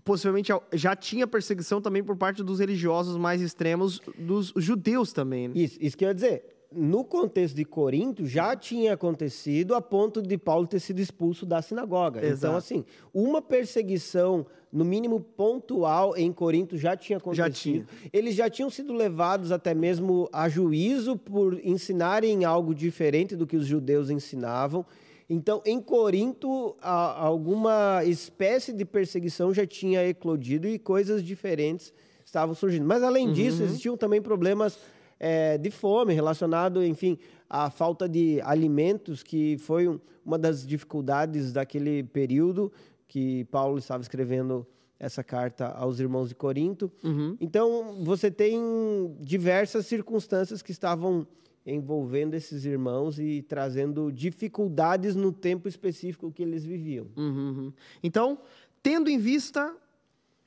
possivelmente 0.03 0.51
já 0.73 0.95
tinha 0.95 1.27
perseguição 1.27 1.81
também 1.81 2.03
por 2.03 2.15
parte 2.15 2.43
dos 2.43 2.59
religiosos 2.59 3.17
mais 3.17 3.41
extremos, 3.41 3.99
dos 4.17 4.53
judeus 4.55 5.11
também. 5.11 5.49
Né? 5.49 5.53
Isso, 5.55 5.77
isso 5.81 5.97
que 5.97 6.05
eu 6.05 6.09
ia 6.09 6.15
dizer 6.15 6.58
no 6.71 7.03
contexto 7.03 7.55
de 7.55 7.65
Corinto 7.65 8.25
já 8.25 8.55
tinha 8.55 8.93
acontecido 8.93 9.73
a 9.73 9.81
ponto 9.81 10.21
de 10.21 10.37
Paulo 10.37 10.67
ter 10.67 10.79
sido 10.79 10.99
expulso 10.99 11.45
da 11.45 11.61
sinagoga. 11.61 12.19
Então, 12.19 12.29
Exato. 12.29 12.45
Então, 12.45 12.57
assim, 12.57 12.85
uma 13.13 13.41
perseguição, 13.41 14.45
no 14.71 14.85
mínimo 14.85 15.19
pontual, 15.19 16.15
em 16.15 16.31
Corinto 16.31 16.77
já 16.77 16.95
tinha 16.95 17.17
acontecido. 17.17 17.43
Já 17.43 17.49
tinha. 17.49 17.85
Eles 18.13 18.35
já 18.35 18.49
tinham 18.49 18.69
sido 18.69 18.93
levados 18.93 19.51
até 19.51 19.73
mesmo 19.73 20.29
a 20.31 20.47
juízo 20.47 21.17
por 21.17 21.59
ensinarem 21.63 22.45
algo 22.45 22.75
diferente 22.75 23.35
do 23.35 23.47
que 23.47 23.57
os 23.57 23.65
judeus 23.65 24.11
ensinavam. 24.11 24.85
Então, 25.27 25.61
em 25.65 25.79
Corinto, 25.81 26.75
alguma 26.81 28.03
espécie 28.03 28.73
de 28.73 28.85
perseguição 28.85 29.53
já 29.53 29.65
tinha 29.65 30.07
eclodido 30.07 30.67
e 30.67 30.77
coisas 30.77 31.23
diferentes 31.23 31.93
estavam 32.23 32.53
surgindo. 32.53 32.85
Mas, 32.85 33.01
além 33.01 33.31
disso, 33.31 33.59
uhum. 33.59 33.65
existiam 33.65 33.97
também 33.97 34.21
problemas 34.21 34.77
é, 35.19 35.57
de 35.57 35.69
fome, 35.69 36.13
relacionado, 36.13 36.83
enfim, 36.83 37.17
à 37.49 37.69
falta 37.69 38.07
de 38.07 38.39
alimentos, 38.43 39.21
que 39.21 39.57
foi 39.59 39.87
um, 39.87 39.99
uma 40.25 40.37
das 40.37 40.65
dificuldades 40.65 41.51
daquele 41.51 42.03
período 42.03 42.71
que 43.07 43.43
Paulo 43.45 43.77
estava 43.79 44.01
escrevendo 44.01 44.65
essa 44.99 45.23
carta 45.23 45.67
aos 45.67 45.99
irmãos 45.99 46.29
de 46.29 46.35
Corinto. 46.35 46.91
Uhum. 47.03 47.37
Então, 47.39 48.03
você 48.03 48.29
tem 48.29 49.15
diversas 49.19 49.85
circunstâncias 49.85 50.61
que 50.61 50.71
estavam 50.71 51.25
envolvendo 51.65 52.33
esses 52.33 52.65
irmãos 52.65 53.19
e 53.19 53.41
trazendo 53.41 54.11
dificuldades 54.11 55.15
no 55.15 55.31
tempo 55.31 55.67
específico 55.67 56.31
que 56.31 56.43
eles 56.43 56.65
viviam. 56.65 57.07
Uhum. 57.15 57.25
uhum. 57.25 57.73
Então, 58.03 58.39
tendo 58.81 59.09
em 59.09 59.17
vista 59.17 59.75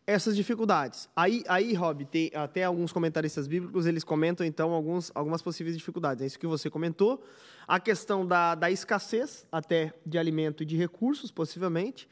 essas 0.07 0.35
dificuldades. 0.35 1.09
Aí, 1.15 1.45
aí 1.47 1.75
Rob, 1.75 2.05
tem 2.05 2.31
até 2.35 2.65
alguns 2.65 2.93
comentaristas 2.93 3.47
bíblicos, 3.47 3.87
eles 3.87 4.03
comentam, 4.03 4.45
então, 4.45 4.73
alguns, 4.73 5.13
algumas 5.15 5.43
possíveis 5.43 5.77
dificuldades. 5.77 6.23
É 6.23 6.27
isso 6.27 6.39
que 6.39 6.47
você 6.47 6.69
comentou. 6.69 7.23
A 7.67 7.79
questão 7.79 8.27
da, 8.27 8.55
da 8.55 8.71
escassez, 8.71 9.47
até 9.51 9.95
de 10.05 10.19
alimento 10.19 10.63
e 10.63 10.67
de 10.67 10.77
recursos, 10.77 11.31
possivelmente. 11.31 12.09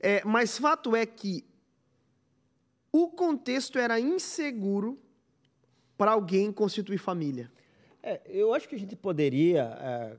É, 0.00 0.22
mas 0.24 0.58
fato 0.58 0.96
é 0.96 1.06
que 1.06 1.44
o 2.92 3.08
contexto 3.08 3.78
era 3.78 3.98
inseguro 3.98 4.98
para 5.96 6.12
alguém 6.12 6.52
constituir 6.52 6.98
família. 6.98 7.50
É, 8.02 8.20
eu 8.26 8.52
acho 8.52 8.68
que 8.68 8.74
a 8.74 8.78
gente 8.78 8.96
poderia 8.96 9.62
é, 9.80 10.16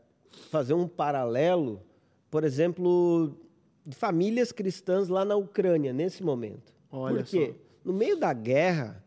fazer 0.50 0.74
um 0.74 0.88
paralelo, 0.88 1.84
por 2.32 2.44
exemplo, 2.44 3.38
de 3.86 3.96
famílias 3.96 4.52
cristãs 4.52 5.10
lá 5.10 5.24
na 5.24 5.36
Ucrânia, 5.36 5.94
nesse 5.94 6.24
momento. 6.24 6.75
Olha 6.96 7.18
Porque 7.18 7.48
só. 7.48 7.54
no 7.84 7.94
meio 7.94 8.18
da 8.18 8.34
guerra 8.34 9.04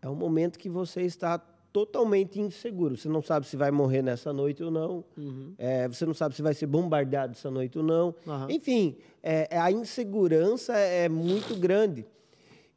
é 0.00 0.08
um 0.08 0.14
momento 0.14 0.58
que 0.58 0.68
você 0.68 1.02
está 1.02 1.38
totalmente 1.72 2.40
inseguro. 2.40 2.96
Você 2.96 3.08
não 3.08 3.22
sabe 3.22 3.46
se 3.46 3.56
vai 3.56 3.70
morrer 3.70 4.02
nessa 4.02 4.32
noite 4.32 4.62
ou 4.62 4.70
não. 4.70 5.04
Uhum. 5.16 5.54
É, 5.58 5.86
você 5.86 6.06
não 6.06 6.14
sabe 6.14 6.34
se 6.34 6.42
vai 6.42 6.54
ser 6.54 6.66
bombardeado 6.66 7.32
essa 7.32 7.50
noite 7.50 7.78
ou 7.78 7.84
não. 7.84 8.14
Uhum. 8.26 8.50
Enfim, 8.50 8.96
é, 9.22 9.48
é, 9.50 9.58
a 9.58 9.70
insegurança 9.70 10.76
é 10.76 11.08
muito 11.08 11.54
grande. 11.56 12.06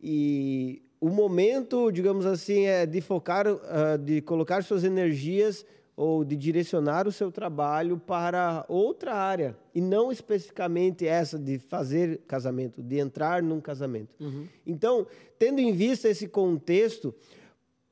E 0.01 0.81
o 0.99 1.09
momento, 1.09 1.91
digamos 1.91 2.25
assim, 2.25 2.65
é 2.65 2.85
de 2.85 3.01
focar, 3.01 3.47
uh, 3.47 3.97
de 3.99 4.21
colocar 4.21 4.63
suas 4.63 4.83
energias 4.83 5.65
ou 5.95 6.23
de 6.23 6.35
direcionar 6.35 7.07
o 7.07 7.11
seu 7.11 7.31
trabalho 7.31 7.97
para 7.97 8.65
outra 8.67 9.13
área 9.13 9.55
e 9.73 9.81
não 9.81 10.11
especificamente 10.11 11.05
essa 11.05 11.37
de 11.37 11.59
fazer 11.59 12.21
casamento, 12.27 12.81
de 12.81 12.97
entrar 12.97 13.43
num 13.43 13.59
casamento. 13.59 14.09
Uhum. 14.19 14.47
Então, 14.65 15.05
tendo 15.37 15.59
em 15.59 15.73
vista 15.73 16.09
esse 16.09 16.27
contexto, 16.27 17.13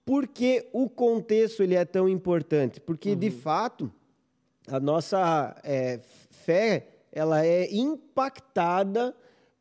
por 0.05 0.27
que 0.27 0.67
o 0.73 0.89
contexto 0.89 1.61
ele 1.61 1.75
é 1.75 1.85
tão 1.85 2.07
importante? 2.09 2.79
Porque 2.79 3.11
uhum. 3.11 3.19
de 3.19 3.29
fato 3.31 3.91
a 4.67 4.79
nossa 4.79 5.55
é, 5.63 5.99
fé 6.29 6.87
ela 7.11 7.45
é 7.45 7.71
impactada 7.73 9.15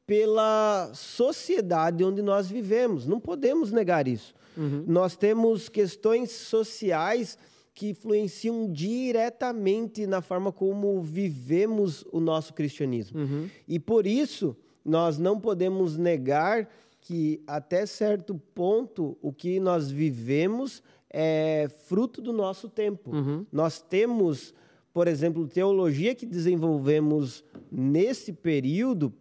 pela 0.07 0.91
sociedade 0.95 2.03
onde 2.03 2.23
nós 2.23 2.49
vivemos. 2.49 3.07
Não 3.07 3.21
podemos 3.21 3.73
negar 3.73 4.09
isso. 4.09 4.35
Uhum. 4.57 4.85
Nós 4.87 5.17
temos 5.17 5.69
questões 5.69 6.31
sociais 6.33 7.37
que 7.79 7.91
influenciam 7.91 8.69
diretamente 8.73 10.05
na 10.05 10.21
forma 10.21 10.51
como 10.51 11.01
vivemos 11.01 12.05
o 12.11 12.19
nosso 12.19 12.53
cristianismo. 12.53 13.21
Uhum. 13.21 13.49
E 13.69 13.79
por 13.79 14.05
isso, 14.05 14.57
nós 14.85 15.17
não 15.17 15.39
podemos 15.39 15.97
negar 15.97 16.69
que, 17.01 17.41
até 17.47 17.87
certo 17.87 18.35
ponto, 18.53 19.17
o 19.23 19.33
que 19.33 19.61
nós 19.61 19.93
vivemos 19.93 20.83
é 21.09 21.71
fruto 21.87 22.21
do 22.21 22.33
nosso 22.33 22.69
tempo. 22.69 23.15
Uhum. 23.15 23.47
Nós 23.53 23.81
temos, 23.81 24.53
por 24.93 25.07
exemplo, 25.07 25.47
teologia 25.47 26.17
que 26.17 26.27
desenvolvemos 26.27 27.45
nesse 27.71 28.33
período, 28.33 29.15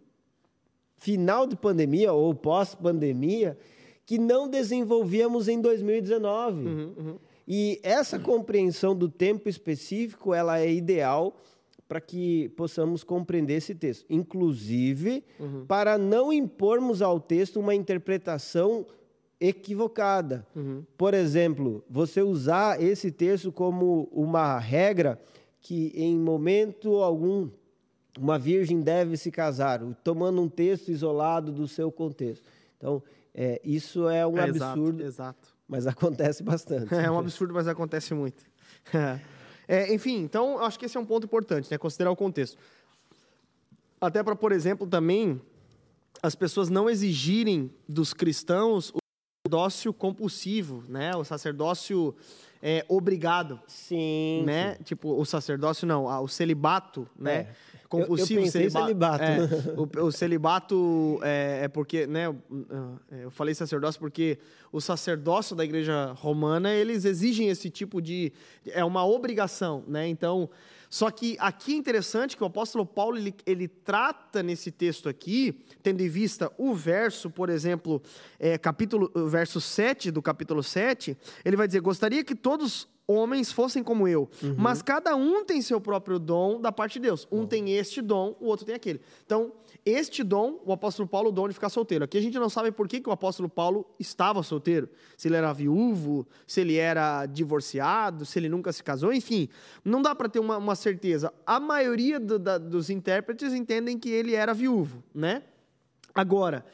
final 0.96 1.46
de 1.46 1.54
pandemia 1.54 2.12
ou 2.12 2.34
pós-pandemia, 2.34 3.56
que 4.04 4.18
não 4.18 4.48
desenvolvíamos 4.48 5.46
em 5.46 5.60
2019. 5.60 6.66
Uhum, 6.66 6.94
uhum. 6.98 7.18
E 7.50 7.80
essa 7.82 8.18
compreensão 8.18 8.94
do 8.94 9.08
tempo 9.08 9.48
específico, 9.48 10.34
ela 10.34 10.60
é 10.60 10.70
ideal 10.70 11.34
para 11.88 11.98
que 11.98 12.50
possamos 12.50 13.02
compreender 13.02 13.54
esse 13.54 13.74
texto, 13.74 14.04
inclusive 14.10 15.24
uhum. 15.40 15.64
para 15.64 15.96
não 15.96 16.30
impormos 16.30 17.00
ao 17.00 17.18
texto 17.18 17.58
uma 17.58 17.74
interpretação 17.74 18.86
equivocada. 19.40 20.46
Uhum. 20.54 20.84
Por 20.98 21.14
exemplo, 21.14 21.82
você 21.88 22.20
usar 22.20 22.82
esse 22.82 23.10
texto 23.10 23.50
como 23.50 24.10
uma 24.12 24.58
regra 24.58 25.18
que 25.62 25.90
em 25.94 26.18
momento 26.18 26.96
algum 26.96 27.48
uma 28.20 28.38
virgem 28.38 28.82
deve 28.82 29.16
se 29.16 29.30
casar, 29.30 29.80
tomando 30.04 30.42
um 30.42 30.48
texto 30.48 30.90
isolado 30.90 31.50
do 31.50 31.66
seu 31.66 31.90
contexto. 31.90 32.44
Então, 32.76 33.02
é, 33.34 33.58
isso 33.64 34.06
é 34.08 34.26
um 34.26 34.36
é, 34.36 34.42
absurdo. 34.42 35.02
Exato, 35.02 35.02
exato. 35.02 35.57
Mas 35.68 35.86
acontece 35.86 36.42
bastante. 36.42 36.94
É 36.94 37.10
um 37.10 37.18
absurdo, 37.18 37.52
mas 37.52 37.68
acontece 37.68 38.14
muito. 38.14 38.44
É, 39.70 39.92
enfim, 39.92 40.22
então 40.22 40.58
acho 40.60 40.78
que 40.78 40.86
esse 40.86 40.96
é 40.96 41.00
um 41.00 41.04
ponto 41.04 41.26
importante, 41.26 41.70
né? 41.70 41.76
Considerar 41.76 42.10
o 42.10 42.16
contexto. 42.16 42.56
Até 44.00 44.22
para, 44.22 44.34
por 44.34 44.50
exemplo, 44.50 44.86
também 44.86 45.38
as 46.22 46.34
pessoas 46.34 46.70
não 46.70 46.88
exigirem 46.88 47.70
dos 47.86 48.14
cristãos 48.14 48.88
o 48.94 48.98
sacerdócio 49.44 49.92
compulsivo, 49.92 50.82
né? 50.88 51.14
O 51.14 51.22
sacerdócio 51.22 52.16
é, 52.62 52.82
obrigado. 52.88 53.60
Sim. 53.66 54.42
Né? 54.46 54.76
Sim. 54.76 54.82
Tipo, 54.84 55.20
o 55.20 55.26
sacerdócio 55.26 55.86
não, 55.86 56.06
o 56.22 56.28
celibato, 56.28 57.06
né? 57.14 57.34
É 57.34 57.54
compulsivo. 57.88 58.40
Eu, 58.40 58.44
eu 58.44 58.50
celibato. 58.50 58.84
celibato. 58.84 59.24
É, 59.24 60.00
o, 60.00 60.06
o, 60.06 60.12
celibato 60.12 61.20
é, 61.22 61.60
é, 61.64 61.68
porque, 61.68 62.06
né? 62.06 62.34
Eu 63.10 63.30
falei 63.30 63.54
sacerdócio 63.54 63.98
porque 63.98 64.38
o 64.70 64.80
sacerdócio 64.80 65.56
da 65.56 65.64
igreja 65.64 66.12
romana, 66.12 66.72
eles 66.72 67.04
exigem 67.04 67.48
esse 67.48 67.70
tipo 67.70 68.00
de... 68.00 68.32
É 68.66 68.84
uma 68.84 69.04
obrigação, 69.06 69.82
né? 69.88 70.06
Então, 70.06 70.50
Só 70.90 71.10
que 71.10 71.36
aqui 71.38 71.72
é 71.72 71.76
interessante 71.76 72.36
que 72.36 72.42
o 72.42 72.46
apóstolo 72.46 72.84
Paulo 72.84 73.16
ele, 73.16 73.34
ele 73.46 73.68
trata 73.68 74.42
nesse 74.42 74.70
texto 74.70 75.08
aqui, 75.08 75.58
tendo 75.82 76.02
em 76.02 76.08
vista 76.08 76.52
o 76.56 76.74
verso, 76.74 77.30
por 77.30 77.48
exemplo, 77.48 78.02
é, 78.38 78.56
capítulo, 78.56 79.10
verso 79.28 79.60
7 79.60 80.10
do 80.10 80.22
capítulo 80.22 80.62
7, 80.62 81.16
ele 81.44 81.56
vai 81.56 81.66
dizer: 81.66 81.80
Gostaria 81.80 82.24
que 82.24 82.34
todos 82.34 82.88
homens 83.08 83.50
fossem 83.50 83.82
como 83.82 84.06
eu. 84.06 84.28
Uhum. 84.42 84.54
Mas 84.58 84.82
cada 84.82 85.16
um 85.16 85.42
tem 85.42 85.62
seu 85.62 85.80
próprio 85.80 86.18
dom 86.18 86.60
da 86.60 86.70
parte 86.70 86.94
de 86.94 87.00
Deus. 87.00 87.26
Um 87.32 87.46
tem 87.46 87.74
este 87.74 88.02
dom, 88.02 88.36
o 88.38 88.46
outro 88.46 88.66
tem 88.66 88.74
aquele. 88.74 89.00
Então, 89.24 89.52
este 89.84 90.22
dom, 90.22 90.60
o 90.66 90.72
apóstolo 90.72 91.08
Paulo, 91.08 91.30
o 91.30 91.32
dom 91.32 91.48
de 91.48 91.54
ficar 91.54 91.70
solteiro. 91.70 92.04
Aqui 92.04 92.18
a 92.18 92.20
gente 92.20 92.38
não 92.38 92.50
sabe 92.50 92.70
por 92.70 92.86
que, 92.86 93.00
que 93.00 93.08
o 93.08 93.12
apóstolo 93.12 93.48
Paulo 93.48 93.86
estava 93.98 94.42
solteiro. 94.42 94.88
Se 95.16 95.26
ele 95.26 95.36
era 95.36 95.52
viúvo, 95.54 96.26
se 96.46 96.60
ele 96.60 96.76
era 96.76 97.24
divorciado, 97.24 98.26
se 98.26 98.38
ele 98.38 98.48
nunca 98.48 98.70
se 98.72 98.84
casou, 98.84 99.12
enfim. 99.12 99.48
Não 99.82 100.02
dá 100.02 100.14
para 100.14 100.28
ter 100.28 100.38
uma, 100.38 100.58
uma, 100.58 100.74
certeza. 100.74 101.32
A 101.46 101.58
maioria 101.58 102.20
do, 102.20 102.38
da, 102.38 102.58
dos 102.58 102.90
intérpretes 102.90 103.54
entendem 103.54 103.98
que 103.98 104.10
ele 104.10 104.34
era 104.34 104.52
viúvo, 104.52 105.02
né? 105.14 105.42
Agora, 106.14 106.66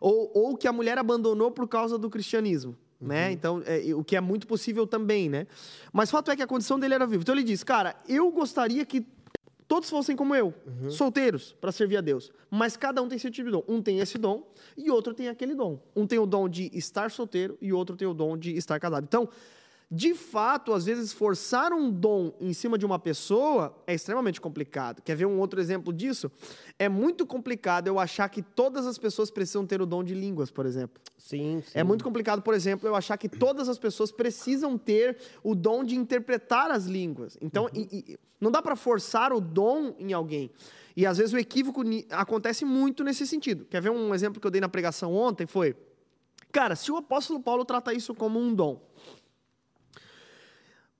ou, 0.00 0.30
ou 0.32 0.56
que 0.56 0.68
a 0.68 0.72
mulher 0.72 0.98
abandonou 0.98 1.50
por 1.50 1.66
causa 1.66 1.98
do 1.98 2.08
cristianismo. 2.08 2.76
Né? 3.00 3.26
Uhum. 3.26 3.32
Então, 3.32 3.62
é, 3.64 3.94
o 3.94 4.04
que 4.04 4.14
é 4.14 4.20
muito 4.20 4.46
possível 4.46 4.86
também, 4.86 5.28
né? 5.28 5.46
Mas 5.92 6.10
o 6.10 6.12
fato 6.12 6.30
é 6.30 6.36
que 6.36 6.42
a 6.42 6.46
condição 6.46 6.78
dele 6.78 6.94
era 6.94 7.06
viva. 7.06 7.22
Então 7.22 7.34
ele 7.34 7.44
diz, 7.44 7.64
cara, 7.64 7.96
eu 8.06 8.30
gostaria 8.30 8.84
que 8.84 9.06
todos 9.66 9.88
fossem 9.88 10.16
como 10.16 10.34
eu, 10.34 10.52
uhum. 10.66 10.90
solteiros, 10.90 11.56
para 11.60 11.70
servir 11.70 11.96
a 11.96 12.00
Deus. 12.00 12.32
Mas 12.50 12.76
cada 12.76 13.00
um 13.00 13.08
tem 13.08 13.18
seu 13.18 13.30
tipo 13.30 13.46
de 13.46 13.52
dom. 13.52 13.64
Um 13.68 13.80
tem 13.80 14.00
esse 14.00 14.18
dom 14.18 14.44
e 14.76 14.90
outro 14.90 15.14
tem 15.14 15.28
aquele 15.28 15.54
dom. 15.54 15.78
Um 15.94 16.06
tem 16.06 16.18
o 16.18 16.26
dom 16.26 16.48
de 16.48 16.68
estar 16.74 17.10
solteiro 17.10 17.56
e 17.60 17.72
outro 17.72 17.96
tem 17.96 18.06
o 18.08 18.12
dom 18.12 18.36
de 18.36 18.56
estar 18.56 18.78
casado. 18.80 19.04
Então, 19.04 19.28
de 19.92 20.14
fato, 20.14 20.72
às 20.72 20.84
vezes, 20.84 21.12
forçar 21.12 21.72
um 21.72 21.90
dom 21.90 22.32
em 22.40 22.52
cima 22.52 22.78
de 22.78 22.86
uma 22.86 22.96
pessoa 22.96 23.76
é 23.88 23.92
extremamente 23.92 24.40
complicado. 24.40 25.02
Quer 25.02 25.16
ver 25.16 25.26
um 25.26 25.40
outro 25.40 25.60
exemplo 25.60 25.92
disso? 25.92 26.30
É 26.78 26.88
muito 26.88 27.26
complicado 27.26 27.88
eu 27.88 27.98
achar 27.98 28.28
que 28.28 28.40
todas 28.40 28.86
as 28.86 28.96
pessoas 28.98 29.32
precisam 29.32 29.66
ter 29.66 29.82
o 29.82 29.86
dom 29.86 30.04
de 30.04 30.14
línguas, 30.14 30.48
por 30.48 30.64
exemplo. 30.64 31.02
Sim, 31.18 31.60
sim. 31.66 31.72
É 31.76 31.82
muito 31.82 32.04
complicado, 32.04 32.40
por 32.40 32.54
exemplo, 32.54 32.88
eu 32.88 32.94
achar 32.94 33.16
que 33.16 33.28
todas 33.28 33.68
as 33.68 33.78
pessoas 33.78 34.12
precisam 34.12 34.78
ter 34.78 35.18
o 35.42 35.56
dom 35.56 35.82
de 35.82 35.96
interpretar 35.96 36.70
as 36.70 36.84
línguas. 36.84 37.36
Então, 37.40 37.64
uhum. 37.64 37.70
e, 37.74 38.12
e, 38.12 38.18
não 38.40 38.52
dá 38.52 38.62
para 38.62 38.76
forçar 38.76 39.32
o 39.32 39.40
dom 39.40 39.96
em 39.98 40.12
alguém. 40.12 40.52
E 40.96 41.04
às 41.04 41.18
vezes 41.18 41.32
o 41.32 41.38
equívoco 41.38 41.82
acontece 42.10 42.64
muito 42.64 43.02
nesse 43.02 43.26
sentido. 43.26 43.64
Quer 43.64 43.82
ver 43.82 43.90
um 43.90 44.14
exemplo 44.14 44.40
que 44.40 44.46
eu 44.46 44.52
dei 44.52 44.60
na 44.60 44.68
pregação 44.68 45.12
ontem? 45.12 45.48
Foi, 45.48 45.74
cara, 46.52 46.76
se 46.76 46.92
o 46.92 46.96
apóstolo 46.96 47.40
Paulo 47.40 47.64
trata 47.64 47.92
isso 47.92 48.14
como 48.14 48.38
um 48.38 48.54
dom, 48.54 48.80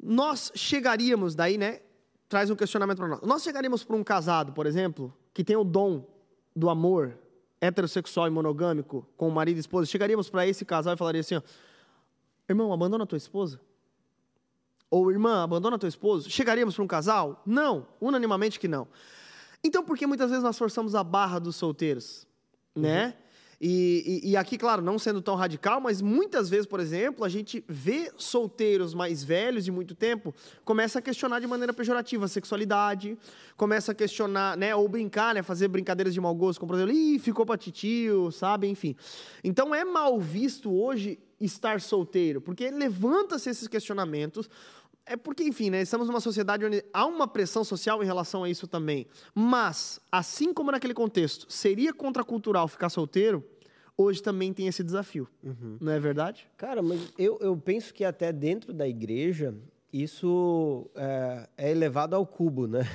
nós 0.02 0.50
chegaríamos, 0.54 1.34
daí, 1.34 1.58
né? 1.58 1.80
Traz 2.28 2.50
um 2.50 2.56
questionamento 2.56 2.98
para 2.98 3.08
nós. 3.08 3.20
Nós 3.22 3.42
chegaríamos 3.42 3.84
para 3.84 3.96
um 3.96 4.04
casado, 4.04 4.52
por 4.52 4.66
exemplo, 4.66 5.12
que 5.34 5.44
tem 5.44 5.56
o 5.56 5.64
dom 5.64 6.06
do 6.54 6.70
amor 6.70 7.18
heterossexual 7.60 8.26
e 8.26 8.30
monogâmico 8.30 9.06
com 9.16 9.28
o 9.28 9.32
marido 9.32 9.58
e 9.58 9.60
esposa, 9.60 9.86
chegaríamos 9.86 10.30
para 10.30 10.46
esse 10.46 10.64
casal 10.64 10.94
e 10.94 10.96
falaria 10.96 11.20
assim: 11.20 11.36
ó, 11.36 11.42
irmão, 12.48 12.72
abandona 12.72 13.04
a 13.04 13.06
tua 13.06 13.18
esposa? 13.18 13.60
Ou 14.90 15.10
irmã, 15.10 15.44
abandona 15.44 15.76
a 15.76 15.78
tua 15.78 15.88
esposa? 15.88 16.28
Chegaríamos 16.28 16.74
para 16.74 16.82
um 16.82 16.88
casal? 16.88 17.42
Não, 17.46 17.86
unanimamente 18.00 18.58
que 18.58 18.66
não. 18.66 18.88
Então, 19.62 19.84
por 19.84 19.96
que 19.96 20.06
muitas 20.06 20.30
vezes 20.30 20.42
nós 20.42 20.58
forçamos 20.58 20.94
a 20.94 21.04
barra 21.04 21.38
dos 21.38 21.54
solteiros? 21.54 22.26
Né? 22.74 23.14
E, 23.60 24.22
e, 24.24 24.30
e, 24.30 24.36
aqui, 24.38 24.56
claro, 24.56 24.80
não 24.80 24.98
sendo 24.98 25.20
tão 25.20 25.34
radical, 25.34 25.82
mas 25.82 26.00
muitas 26.00 26.48
vezes, 26.48 26.64
por 26.64 26.80
exemplo, 26.80 27.26
a 27.26 27.28
gente 27.28 27.62
vê 27.68 28.10
solteiros 28.16 28.94
mais 28.94 29.22
velhos 29.22 29.66
de 29.66 29.70
muito 29.70 29.94
tempo, 29.94 30.34
começa 30.64 30.98
a 30.98 31.02
questionar 31.02 31.40
de 31.40 31.46
maneira 31.46 31.74
pejorativa 31.74 32.24
a 32.24 32.28
sexualidade, 32.28 33.18
começa 33.58 33.92
a 33.92 33.94
questionar, 33.94 34.56
né, 34.56 34.74
ou 34.74 34.88
brincar, 34.88 35.34
né, 35.34 35.42
fazer 35.42 35.68
brincadeiras 35.68 36.14
de 36.14 36.20
mau 36.22 36.34
gosto, 36.34 36.58
como 36.58 36.72
por 36.72 36.76
exemplo, 36.78 36.94
ih, 36.94 37.18
ficou 37.18 37.44
pra 37.44 37.58
titio, 37.58 38.32
sabe, 38.32 38.66
enfim. 38.66 38.96
Então 39.44 39.74
é 39.74 39.84
mal 39.84 40.18
visto 40.18 40.72
hoje 40.72 41.18
estar 41.38 41.82
solteiro, 41.82 42.40
porque 42.40 42.70
levanta-se 42.70 43.50
esses 43.50 43.68
questionamentos, 43.68 44.48
é 45.10 45.16
porque, 45.16 45.42
enfim, 45.42 45.70
né, 45.70 45.82
estamos 45.82 46.06
numa 46.06 46.20
sociedade 46.20 46.64
onde 46.64 46.84
há 46.92 47.04
uma 47.04 47.26
pressão 47.26 47.64
social 47.64 48.00
em 48.00 48.06
relação 48.06 48.44
a 48.44 48.48
isso 48.48 48.68
também. 48.68 49.08
Mas, 49.34 49.98
assim 50.10 50.54
como 50.54 50.70
naquele 50.70 50.94
contexto, 50.94 51.52
seria 51.52 51.92
contracultural 51.92 52.68
ficar 52.68 52.88
solteiro, 52.88 53.44
hoje 53.96 54.22
também 54.22 54.52
tem 54.52 54.68
esse 54.68 54.84
desafio. 54.84 55.28
Uhum. 55.42 55.78
Não 55.80 55.90
é 55.90 55.98
verdade? 55.98 56.46
Cara, 56.56 56.80
mas 56.80 57.12
eu, 57.18 57.36
eu 57.40 57.56
penso 57.56 57.92
que 57.92 58.04
até 58.04 58.32
dentro 58.32 58.72
da 58.72 58.86
igreja 58.86 59.52
isso 59.92 60.88
é, 60.94 61.48
é, 61.56 61.70
elevado 61.70 62.14
ao 62.14 62.24
cubo, 62.24 62.68
né? 62.68 62.86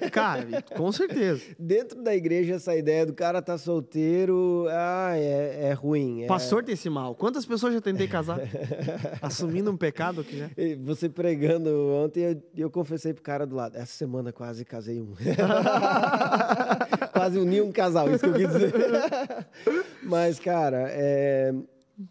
É, 0.00 0.10
cara, 0.10 0.62
com 0.76 0.92
certeza. 0.92 1.42
Dentro 1.58 2.02
da 2.02 2.14
igreja, 2.14 2.54
essa 2.54 2.76
ideia 2.76 3.06
do 3.06 3.14
cara 3.14 3.40
tá 3.40 3.56
solteiro, 3.56 4.66
ah, 4.70 5.12
é, 5.16 5.68
é 5.68 5.72
ruim. 5.72 6.24
É... 6.24 6.26
Pastor 6.26 6.62
tem 6.62 6.74
esse 6.74 6.90
mal. 6.90 7.14
Quantas 7.14 7.46
pessoas 7.46 7.72
já 7.72 7.80
tentei 7.80 8.06
casar? 8.06 8.38
Assumindo 9.22 9.70
um 9.70 9.76
pecado 9.76 10.20
aqui, 10.20 10.36
né? 10.36 10.50
Você 10.84 11.08
pregando 11.08 11.70
ontem, 11.92 12.20
eu, 12.20 12.42
eu 12.56 12.70
confessei 12.70 13.14
pro 13.14 13.22
cara 13.22 13.46
do 13.46 13.56
lado. 13.56 13.76
Essa 13.76 13.92
semana 13.92 14.30
quase 14.32 14.64
casei 14.64 15.00
um. 15.00 15.14
quase 17.12 17.38
uni 17.38 17.62
um 17.62 17.72
casal, 17.72 18.10
isso 18.10 18.20
que 18.20 18.26
eu 18.26 18.34
quis 18.34 18.48
dizer. 18.48 18.72
Mas, 20.02 20.38
cara, 20.38 20.86
é, 20.90 21.54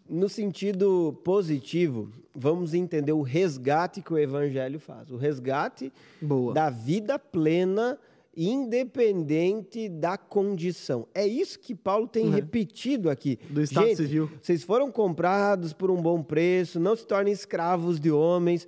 no 0.09 0.29
sentido 0.29 1.19
positivo, 1.23 2.09
vamos 2.35 2.73
entender 2.73 3.11
o 3.11 3.21
resgate 3.21 4.01
que 4.01 4.13
o 4.13 4.17
evangelho 4.17 4.79
faz. 4.79 5.11
O 5.11 5.17
resgate 5.17 5.91
Boa. 6.21 6.53
da 6.53 6.69
vida 6.69 7.19
plena, 7.19 7.97
independente 8.35 9.89
da 9.89 10.17
condição. 10.17 11.07
É 11.13 11.25
isso 11.25 11.59
que 11.59 11.75
Paulo 11.75 12.07
tem 12.07 12.25
uhum. 12.25 12.31
repetido 12.31 13.09
aqui. 13.09 13.37
Do 13.49 13.61
Estado 13.61 13.87
Gente, 13.87 13.97
Civil. 13.97 14.31
Vocês 14.41 14.63
foram 14.63 14.91
comprados 14.91 15.73
por 15.73 15.91
um 15.91 16.01
bom 16.01 16.23
preço, 16.23 16.79
não 16.79 16.95
se 16.95 17.05
tornem 17.05 17.33
escravos 17.33 17.99
de 17.99 18.11
homens. 18.11 18.67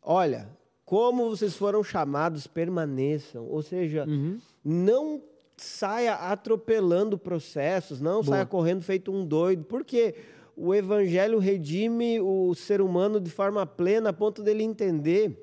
Olha, 0.00 0.48
como 0.84 1.30
vocês 1.30 1.56
foram 1.56 1.82
chamados, 1.82 2.46
permaneçam. 2.46 3.46
Ou 3.46 3.62
seja, 3.62 4.04
uhum. 4.06 4.38
não 4.64 5.22
saia 5.56 6.14
atropelando 6.14 7.16
processos, 7.16 8.00
não 8.00 8.22
Boa. 8.22 8.24
saia 8.24 8.46
correndo 8.46 8.82
feito 8.82 9.12
um 9.12 9.24
doido. 9.24 9.64
Por 9.64 9.84
quê? 9.84 10.14
Porque 10.14 10.32
o 10.56 10.74
evangelho 10.74 11.38
redime 11.38 12.20
o 12.20 12.54
ser 12.54 12.80
humano 12.80 13.20
de 13.20 13.30
forma 13.30 13.66
plena, 13.66 14.10
a 14.10 14.12
ponto 14.12 14.42
dele 14.42 14.62
entender 14.62 15.36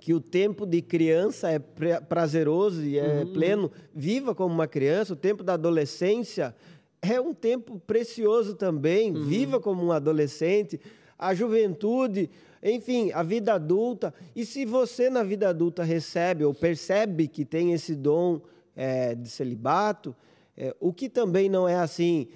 que 0.00 0.14
o 0.14 0.20
tempo 0.20 0.66
de 0.66 0.82
criança 0.82 1.50
é 1.50 1.58
prazeroso 1.58 2.84
e 2.84 2.98
é 2.98 3.24
uhum. 3.24 3.32
pleno, 3.32 3.72
viva 3.94 4.34
como 4.34 4.54
uma 4.54 4.68
criança, 4.68 5.14
o 5.14 5.16
tempo 5.16 5.42
da 5.42 5.54
adolescência 5.54 6.54
é 7.02 7.20
um 7.20 7.34
tempo 7.34 7.80
precioso 7.86 8.54
também, 8.54 9.14
uhum. 9.14 9.24
viva 9.24 9.60
como 9.60 9.84
um 9.84 9.92
adolescente, 9.92 10.80
a 11.18 11.34
juventude, 11.34 12.30
enfim, 12.62 13.10
a 13.12 13.22
vida 13.22 13.54
adulta. 13.54 14.12
E 14.34 14.44
se 14.44 14.64
você 14.64 15.08
na 15.08 15.22
vida 15.22 15.48
adulta 15.48 15.82
recebe 15.82 16.44
ou 16.44 16.52
percebe 16.52 17.28
que 17.28 17.44
tem 17.44 17.72
esse 17.72 17.94
dom 17.94 18.40
é, 18.74 19.14
de 19.14 19.28
celibato, 19.28 20.14
é, 20.56 20.74
o 20.80 20.92
que 20.92 21.08
também 21.08 21.48
não 21.48 21.68
é 21.68 21.76
assim, 21.76 22.28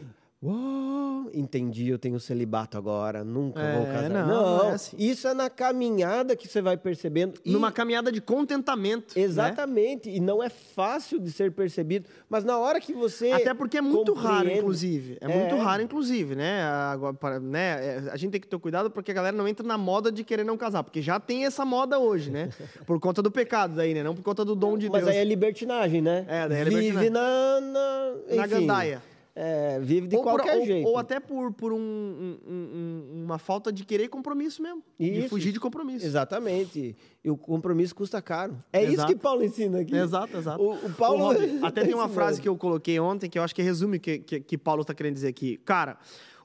Uou, 0.42 1.30
entendi, 1.34 1.90
eu 1.90 1.98
tenho 1.98 2.18
celibato 2.18 2.78
agora, 2.78 3.22
nunca 3.22 3.60
é, 3.60 3.76
vou 3.76 3.84
casar. 3.84 4.08
Não, 4.08 4.26
não, 4.26 4.56
não 4.56 4.70
é 4.70 4.72
assim. 4.72 4.96
isso 4.98 5.28
é 5.28 5.34
na 5.34 5.50
caminhada 5.50 6.34
que 6.34 6.48
você 6.48 6.62
vai 6.62 6.78
percebendo. 6.78 7.38
E... 7.44 7.52
Numa 7.52 7.70
caminhada 7.70 8.10
de 8.10 8.22
contentamento. 8.22 9.14
Né? 9.14 9.22
Exatamente, 9.22 10.08
né? 10.08 10.16
e 10.16 10.20
não 10.20 10.42
é 10.42 10.48
fácil 10.48 11.20
de 11.20 11.30
ser 11.30 11.52
percebido, 11.52 12.08
mas 12.26 12.42
na 12.42 12.56
hora 12.56 12.80
que 12.80 12.94
você. 12.94 13.32
Até 13.32 13.52
porque 13.52 13.76
é 13.76 13.82
muito 13.82 14.14
compreende... 14.14 14.34
raro, 14.34 14.50
inclusive. 14.50 15.18
É, 15.20 15.30
é, 15.30 15.40
muito 15.40 15.62
raro, 15.62 15.82
inclusive, 15.82 16.34
né? 16.34 16.62
Agora, 16.62 17.12
para, 17.12 17.38
né? 17.38 18.06
É, 18.06 18.10
a 18.10 18.16
gente 18.16 18.30
tem 18.30 18.40
que 18.40 18.48
ter 18.48 18.58
cuidado 18.58 18.90
porque 18.90 19.10
a 19.10 19.14
galera 19.14 19.36
não 19.36 19.46
entra 19.46 19.66
na 19.66 19.76
moda 19.76 20.10
de 20.10 20.24
querer 20.24 20.44
não 20.44 20.56
casar, 20.56 20.82
porque 20.82 21.02
já 21.02 21.20
tem 21.20 21.44
essa 21.44 21.66
moda 21.66 21.98
hoje, 21.98 22.30
né? 22.30 22.48
por 22.86 22.98
conta 22.98 23.20
do 23.20 23.30
pecado 23.30 23.76
daí, 23.76 23.92
né? 23.92 24.02
Não 24.02 24.14
por 24.14 24.22
conta 24.22 24.42
do 24.42 24.56
dom 24.56 24.78
de 24.78 24.88
mas 24.88 25.02
Deus. 25.02 25.04
Mas 25.04 25.16
aí 25.16 25.20
é 25.20 25.24
libertinagem, 25.24 26.00
né? 26.00 26.24
É, 26.26 26.48
daí 26.48 26.60
é 26.60 26.64
libertinagem. 26.64 26.98
Vive 26.98 27.10
na. 27.10 27.60
Na, 27.60 28.12
enfim, 28.26 28.36
na 28.36 28.46
gandaia 28.46 29.09
é, 29.34 29.78
vive 29.80 30.08
de 30.08 30.16
ou 30.16 30.22
qualquer 30.22 30.58
por, 30.58 30.66
jeito. 30.66 30.86
Ou, 30.86 30.92
ou 30.92 30.98
até 30.98 31.20
por, 31.20 31.52
por 31.52 31.72
um, 31.72 31.78
um, 31.78 32.38
um, 32.48 33.24
uma 33.24 33.38
falta 33.38 33.72
de 33.72 33.84
querer 33.84 34.08
compromisso 34.08 34.62
mesmo. 34.62 34.82
Isso, 34.98 35.22
de 35.22 35.28
fugir 35.28 35.52
de 35.52 35.60
compromisso. 35.60 36.04
Exatamente. 36.04 36.96
E 37.24 37.30
o 37.30 37.36
compromisso 37.36 37.94
custa 37.94 38.20
caro. 38.20 38.62
É 38.72 38.82
exato. 38.82 38.96
isso 38.96 39.06
que 39.06 39.16
Paulo 39.16 39.44
ensina 39.44 39.80
aqui. 39.80 39.94
Exato, 39.94 40.36
exato. 40.36 40.62
O, 40.62 40.74
o 40.86 40.92
Paulo... 40.94 41.32
O 41.32 41.64
até 41.64 41.84
tem 41.84 41.94
uma 41.94 42.08
frase 42.08 42.40
que 42.40 42.48
eu 42.48 42.56
coloquei 42.56 42.98
ontem 42.98 43.28
que 43.28 43.38
eu 43.38 43.42
acho 43.42 43.54
que 43.54 43.62
resume 43.62 43.98
o 43.98 44.00
que, 44.00 44.18
que, 44.18 44.40
que 44.40 44.58
Paulo 44.58 44.82
está 44.82 44.94
querendo 44.94 45.14
dizer 45.14 45.28
aqui. 45.28 45.56
Cara, 45.58 45.98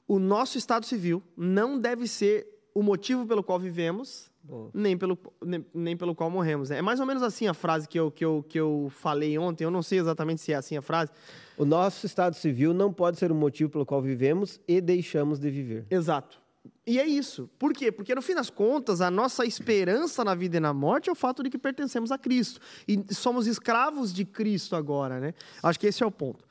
o 0.06 0.18
nosso 0.18 0.56
Estado 0.56 0.86
Civil 0.86 1.22
não 1.36 1.78
deve 1.78 2.06
ser 2.06 2.46
o 2.74 2.82
motivo 2.82 3.26
pelo 3.26 3.42
qual 3.42 3.58
vivemos, 3.58 4.30
nem 4.72 4.96
pelo, 4.96 5.18
nem, 5.44 5.64
nem, 5.74 5.96
pelo 5.96 6.14
qual 6.14 6.30
morremos. 6.30 6.70
Né? 6.70 6.78
É 6.78 6.82
mais 6.82 7.00
ou 7.00 7.06
menos 7.06 7.22
assim 7.22 7.46
a 7.46 7.54
frase 7.54 7.88
que 7.88 7.98
eu, 7.98 8.10
que, 8.10 8.24
eu, 8.24 8.44
que 8.48 8.58
eu 8.58 8.88
falei 8.90 9.38
ontem. 9.38 9.64
Eu 9.64 9.70
não 9.70 9.82
sei 9.82 9.98
exatamente 9.98 10.40
se 10.40 10.52
é 10.52 10.56
assim 10.56 10.76
a 10.76 10.82
frase, 10.82 11.10
o 11.56 11.64
nosso 11.64 12.04
estado 12.04 12.34
civil 12.34 12.74
não 12.74 12.92
pode 12.92 13.18
ser 13.18 13.32
o 13.32 13.34
motivo 13.34 13.70
pelo 13.70 13.86
qual 13.86 14.02
vivemos 14.02 14.60
e 14.68 14.80
deixamos 14.80 15.38
de 15.38 15.50
viver. 15.50 15.86
Exato. 15.90 16.38
E 16.86 16.98
é 17.00 17.06
isso. 17.06 17.48
Por 17.58 17.72
quê? 17.72 17.90
Porque 17.90 18.14
no 18.14 18.22
fim 18.22 18.34
das 18.34 18.50
contas, 18.50 19.00
a 19.00 19.10
nossa 19.10 19.44
esperança 19.44 20.24
na 20.24 20.34
vida 20.34 20.58
e 20.58 20.60
na 20.60 20.72
morte 20.72 21.08
é 21.08 21.12
o 21.12 21.16
fato 21.16 21.42
de 21.42 21.50
que 21.50 21.58
pertencemos 21.58 22.12
a 22.12 22.18
Cristo. 22.18 22.60
E 22.86 23.02
somos 23.12 23.46
escravos 23.46 24.12
de 24.12 24.24
Cristo 24.24 24.76
agora, 24.76 25.18
né? 25.18 25.34
Acho 25.62 25.80
que 25.80 25.86
esse 25.86 26.02
é 26.02 26.06
o 26.06 26.10
ponto. 26.10 26.44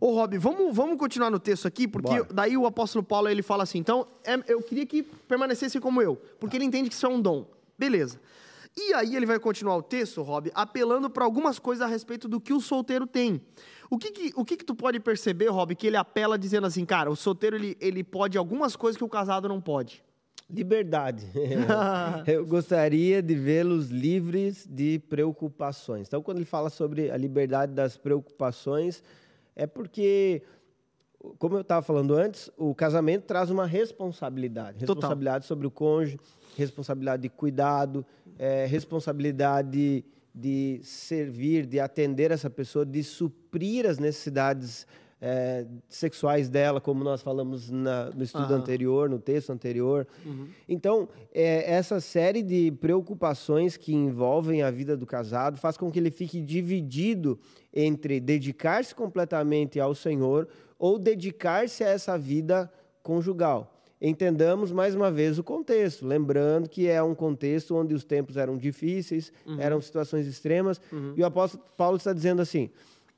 Ô, 0.00 0.14
Rob, 0.14 0.38
vamos, 0.38 0.74
vamos 0.74 0.96
continuar 0.98 1.30
no 1.30 1.38
texto 1.38 1.68
aqui, 1.68 1.86
porque 1.86 2.08
Bora. 2.08 2.28
daí 2.32 2.56
o 2.56 2.64
apóstolo 2.64 3.04
Paulo 3.04 3.28
ele 3.28 3.42
fala 3.42 3.64
assim: 3.64 3.78
então, 3.78 4.06
é, 4.24 4.40
eu 4.48 4.62
queria 4.62 4.86
que 4.86 5.02
permanecesse 5.02 5.78
como 5.78 6.00
eu, 6.00 6.16
porque 6.38 6.56
ele 6.56 6.64
entende 6.64 6.88
que 6.88 6.94
isso 6.94 7.04
é 7.04 7.08
um 7.08 7.20
dom. 7.20 7.46
Beleza. 7.78 8.18
E 8.76 8.94
aí 8.94 9.14
ele 9.14 9.26
vai 9.26 9.38
continuar 9.38 9.76
o 9.76 9.82
texto, 9.82 10.22
Rob, 10.22 10.50
apelando 10.54 11.10
para 11.10 11.24
algumas 11.24 11.58
coisas 11.58 11.84
a 11.84 11.86
respeito 11.86 12.28
do 12.28 12.40
que 12.40 12.52
o 12.52 12.60
solteiro 12.60 13.06
tem. 13.06 13.42
O 13.90 13.98
que 13.98 14.10
que, 14.12 14.32
o 14.36 14.44
que 14.44 14.56
que 14.56 14.64
tu 14.64 14.74
pode 14.74 15.00
perceber, 15.00 15.48
Rob, 15.48 15.74
que 15.74 15.88
ele 15.88 15.96
apela 15.96 16.38
dizendo 16.38 16.66
assim, 16.66 16.84
cara, 16.84 17.10
o 17.10 17.16
solteiro 17.16 17.56
ele, 17.56 17.76
ele 17.80 18.04
pode 18.04 18.38
algumas 18.38 18.76
coisas 18.76 18.96
que 18.96 19.04
o 19.04 19.08
casado 19.08 19.48
não 19.48 19.60
pode? 19.60 20.02
Liberdade. 20.48 21.26
Eu 22.26 22.46
gostaria 22.46 23.20
de 23.20 23.34
vê-los 23.34 23.88
livres 23.90 24.66
de 24.70 25.00
preocupações. 25.08 26.06
Então, 26.06 26.22
quando 26.22 26.38
ele 26.38 26.46
fala 26.46 26.70
sobre 26.70 27.10
a 27.10 27.16
liberdade 27.16 27.72
das 27.72 27.96
preocupações, 27.96 29.02
é 29.54 29.66
porque, 29.66 30.42
como 31.38 31.56
eu 31.56 31.60
estava 31.60 31.82
falando 31.82 32.14
antes, 32.14 32.50
o 32.56 32.74
casamento 32.74 33.24
traz 33.24 33.50
uma 33.50 33.66
responsabilidade. 33.66 34.80
Responsabilidade 34.80 35.44
Total. 35.44 35.48
sobre 35.48 35.66
o 35.66 35.70
cônjuge, 35.70 36.18
responsabilidade 36.56 37.22
de 37.22 37.28
cuidado, 37.28 38.04
é, 38.38 38.66
responsabilidade 38.66 40.04
de 40.34 40.80
servir, 40.82 41.66
de 41.66 41.80
atender 41.80 42.30
essa 42.30 42.48
pessoa, 42.48 42.86
de 42.86 43.02
suprir 43.02 43.86
as 43.86 43.98
necessidades 43.98 44.86
é, 45.20 45.66
sexuais 45.88 46.48
dela, 46.48 46.80
como 46.80 47.04
nós 47.04 47.20
falamos 47.20 47.70
na, 47.70 48.06
no 48.10 48.22
estudo 48.22 48.52
uhum. 48.52 48.60
anterior, 48.60 49.08
no 49.08 49.18
texto 49.18 49.50
anterior. 49.50 50.06
Uhum. 50.24 50.48
Então, 50.68 51.08
é, 51.32 51.72
essa 51.72 52.00
série 52.00 52.42
de 52.42 52.72
preocupações 52.80 53.76
que 53.76 53.94
envolvem 53.94 54.62
a 54.62 54.70
vida 54.70 54.96
do 54.96 55.06
casado 55.06 55.58
faz 55.58 55.76
com 55.76 55.90
que 55.90 55.98
ele 55.98 56.10
fique 56.10 56.40
dividido 56.40 57.38
entre 57.72 58.18
dedicar-se 58.18 58.94
completamente 58.94 59.78
ao 59.78 59.94
Senhor 59.94 60.48
ou 60.78 60.98
dedicar-se 60.98 61.84
a 61.84 61.88
essa 61.88 62.16
vida 62.16 62.72
conjugal 63.02 63.76
entendamos 64.00 64.72
mais 64.72 64.94
uma 64.94 65.10
vez 65.10 65.38
o 65.38 65.44
contexto, 65.44 66.06
lembrando 66.06 66.68
que 66.68 66.88
é 66.88 67.02
um 67.02 67.14
contexto 67.14 67.76
onde 67.76 67.94
os 67.94 68.02
tempos 68.02 68.36
eram 68.36 68.56
difíceis, 68.56 69.30
uhum. 69.44 69.60
eram 69.60 69.80
situações 69.80 70.26
extremas, 70.26 70.80
uhum. 70.90 71.12
e 71.16 71.22
o 71.22 71.26
apóstolo 71.26 71.62
Paulo 71.76 71.98
está 71.98 72.12
dizendo 72.12 72.40
assim, 72.40 72.70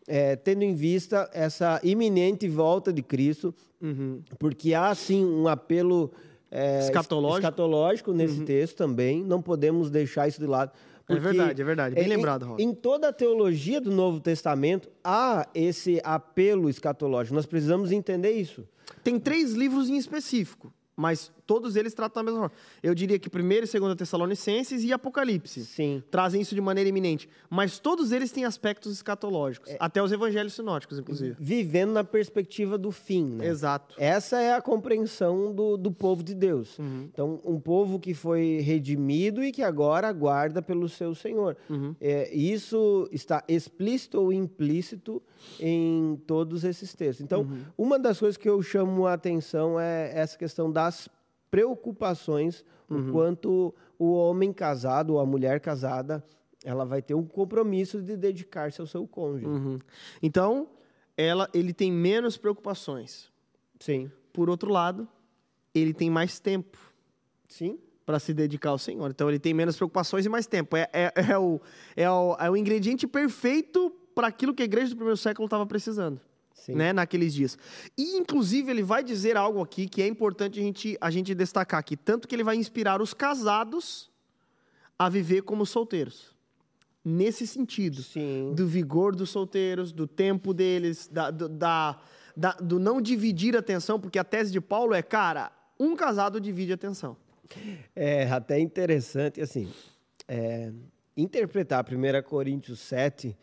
é, 0.06 0.36
tendo 0.36 0.62
em 0.62 0.74
vista 0.74 1.28
essa 1.32 1.80
iminente 1.82 2.48
volta 2.48 2.92
de 2.92 3.02
Cristo, 3.02 3.54
uhum. 3.80 4.20
porque 4.38 4.74
há 4.74 4.94
sim 4.94 5.24
um 5.24 5.48
apelo 5.48 6.12
é, 6.50 6.80
escatológico. 6.80 7.38
escatológico 7.38 8.12
nesse 8.12 8.40
uhum. 8.40 8.44
texto 8.44 8.76
também, 8.76 9.22
não 9.22 9.40
podemos 9.40 9.90
deixar 9.90 10.28
isso 10.28 10.40
de 10.40 10.46
lado. 10.46 10.72
É 11.08 11.16
verdade, 11.16 11.60
é 11.60 11.64
verdade, 11.64 11.94
bem 11.94 12.08
lembrado, 12.08 12.46
Rob. 12.46 12.62
Em 12.62 12.72
toda 12.72 13.08
a 13.08 13.12
teologia 13.12 13.80
do 13.80 13.90
Novo 13.90 14.20
Testamento 14.20 14.88
há 15.02 15.46
esse 15.54 16.00
apelo 16.04 16.70
escatológico. 16.70 17.34
Nós 17.34 17.44
precisamos 17.44 17.90
entender 17.92 18.30
isso. 18.32 18.66
Tem 19.02 19.18
três 19.18 19.52
livros 19.52 19.88
em 19.88 19.96
específico, 19.96 20.72
mas 20.96 21.32
todos 21.46 21.76
eles 21.76 21.94
tratam 21.94 22.22
da 22.22 22.30
mesma 22.30 22.48
forma. 22.48 22.56
Eu 22.82 22.94
diria 22.94 23.18
que 23.18 23.28
primeiro 23.28 23.64
e 23.64 23.68
segundo 23.68 23.94
Tessalonicenses 23.96 24.84
e 24.84 24.92
Apocalipse. 24.92 25.64
Sim. 25.64 26.02
Trazem 26.10 26.40
isso 26.40 26.54
de 26.54 26.60
maneira 26.60 26.88
iminente. 26.88 27.28
Mas 27.50 27.78
todos 27.78 28.12
eles 28.12 28.30
têm 28.30 28.44
aspectos 28.44 28.92
escatológicos. 28.92 29.70
É. 29.70 29.76
Até 29.78 30.02
os 30.02 30.12
evangelhos 30.12 30.54
sinóticos, 30.54 30.98
inclusive. 30.98 31.36
Vivendo 31.38 31.92
na 31.92 32.04
perspectiva 32.04 32.78
do 32.78 32.90
fim, 32.90 33.24
né? 33.24 33.46
Exato. 33.46 33.94
Essa 33.98 34.40
é 34.40 34.54
a 34.54 34.62
compreensão 34.62 35.52
do, 35.54 35.76
do 35.76 35.90
povo 35.90 36.22
de 36.22 36.34
Deus. 36.34 36.78
Uhum. 36.78 37.08
Então, 37.12 37.40
um 37.44 37.60
povo 37.60 37.98
que 37.98 38.14
foi 38.14 38.60
redimido 38.60 39.42
e 39.42 39.52
que 39.52 39.62
agora 39.62 40.08
aguarda 40.08 40.62
pelo 40.62 40.88
seu 40.88 41.14
Senhor. 41.14 41.56
Uhum. 41.68 41.94
É, 42.00 42.32
isso 42.34 43.08
está 43.12 43.42
explícito 43.48 44.20
ou 44.20 44.32
implícito 44.32 45.22
em 45.58 46.20
todos 46.26 46.64
esses 46.64 46.94
textos. 46.94 47.24
Então, 47.24 47.42
uhum. 47.42 47.62
uma 47.76 47.98
das 47.98 48.18
coisas 48.18 48.36
que 48.36 48.48
eu 48.48 48.62
chamo 48.62 49.06
a 49.06 49.14
atenção 49.14 49.78
é 49.78 50.12
essa 50.14 50.38
questão 50.38 50.70
das 50.70 51.08
preocupações 51.52 52.64
uhum. 52.88 53.10
o 53.10 53.12
quanto 53.12 53.74
o 53.98 54.10
homem 54.14 54.54
casado 54.54 55.12
ou 55.12 55.20
a 55.20 55.26
mulher 55.26 55.60
casada 55.60 56.24
ela 56.64 56.86
vai 56.86 57.02
ter 57.02 57.14
um 57.14 57.26
compromisso 57.26 58.00
de 58.00 58.16
dedicar-se 58.16 58.80
ao 58.80 58.86
seu 58.86 59.06
cônjuge. 59.06 59.46
Uhum. 59.46 59.78
Então, 60.22 60.68
ela, 61.14 61.50
ele 61.52 61.74
tem 61.74 61.92
menos 61.92 62.38
preocupações. 62.38 63.30
Sim. 63.78 64.10
Por 64.32 64.48
outro 64.48 64.70
lado, 64.70 65.06
ele 65.74 65.92
tem 65.92 66.08
mais 66.08 66.38
tempo. 66.38 66.78
Sim. 67.48 67.78
Para 68.06 68.18
se 68.18 68.32
dedicar 68.32 68.70
ao 68.70 68.78
Senhor. 68.78 69.10
Então, 69.10 69.28
ele 69.28 69.40
tem 69.40 69.52
menos 69.52 69.76
preocupações 69.76 70.24
e 70.24 70.28
mais 70.28 70.46
tempo. 70.46 70.76
É, 70.76 70.88
é, 70.92 71.12
é, 71.32 71.38
o, 71.38 71.60
é, 71.96 72.10
o, 72.10 72.36
é 72.38 72.50
o 72.50 72.56
ingrediente 72.56 73.06
perfeito 73.06 73.90
para 74.14 74.28
aquilo 74.28 74.54
que 74.54 74.62
a 74.62 74.64
igreja 74.64 74.90
do 74.90 74.96
primeiro 74.96 75.18
século 75.18 75.46
estava 75.46 75.66
precisando 75.66 76.20
né, 76.68 76.92
naqueles 76.92 77.34
dias. 77.34 77.58
E, 77.96 78.16
inclusive, 78.16 78.70
ele 78.70 78.82
vai 78.82 79.02
dizer 79.02 79.36
algo 79.36 79.60
aqui 79.60 79.88
que 79.88 80.02
é 80.02 80.06
importante 80.06 80.58
a 80.58 80.62
gente, 80.62 80.96
a 81.00 81.10
gente 81.10 81.34
destacar 81.34 81.80
aqui. 81.80 81.96
Tanto 81.96 82.28
que 82.28 82.34
ele 82.34 82.44
vai 82.44 82.56
inspirar 82.56 83.00
os 83.02 83.12
casados 83.12 84.10
a 84.98 85.08
viver 85.08 85.42
como 85.42 85.66
solteiros. 85.66 86.32
Nesse 87.04 87.46
sentido. 87.46 88.02
Sim. 88.02 88.52
Do 88.54 88.66
vigor 88.66 89.16
dos 89.16 89.30
solteiros, 89.30 89.92
do 89.92 90.06
tempo 90.06 90.54
deles, 90.54 91.08
da, 91.08 91.30
do, 91.30 91.48
da, 91.48 92.00
da, 92.36 92.52
do 92.52 92.78
não 92.78 93.00
dividir 93.00 93.56
a 93.56 93.58
atenção, 93.58 93.98
porque 93.98 94.18
a 94.18 94.24
tese 94.24 94.52
de 94.52 94.60
Paulo 94.60 94.94
é, 94.94 95.02
cara, 95.02 95.50
um 95.78 95.96
casado 95.96 96.40
divide 96.40 96.72
a 96.72 96.74
atenção. 96.76 97.16
É 97.94 98.30
até 98.30 98.58
interessante, 98.58 99.40
assim, 99.40 99.68
é, 100.28 100.72
interpretar 101.16 101.84
1 101.84 102.22
Coríntios 102.22 102.78
7 102.80 103.36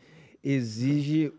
exige 0.43 1.31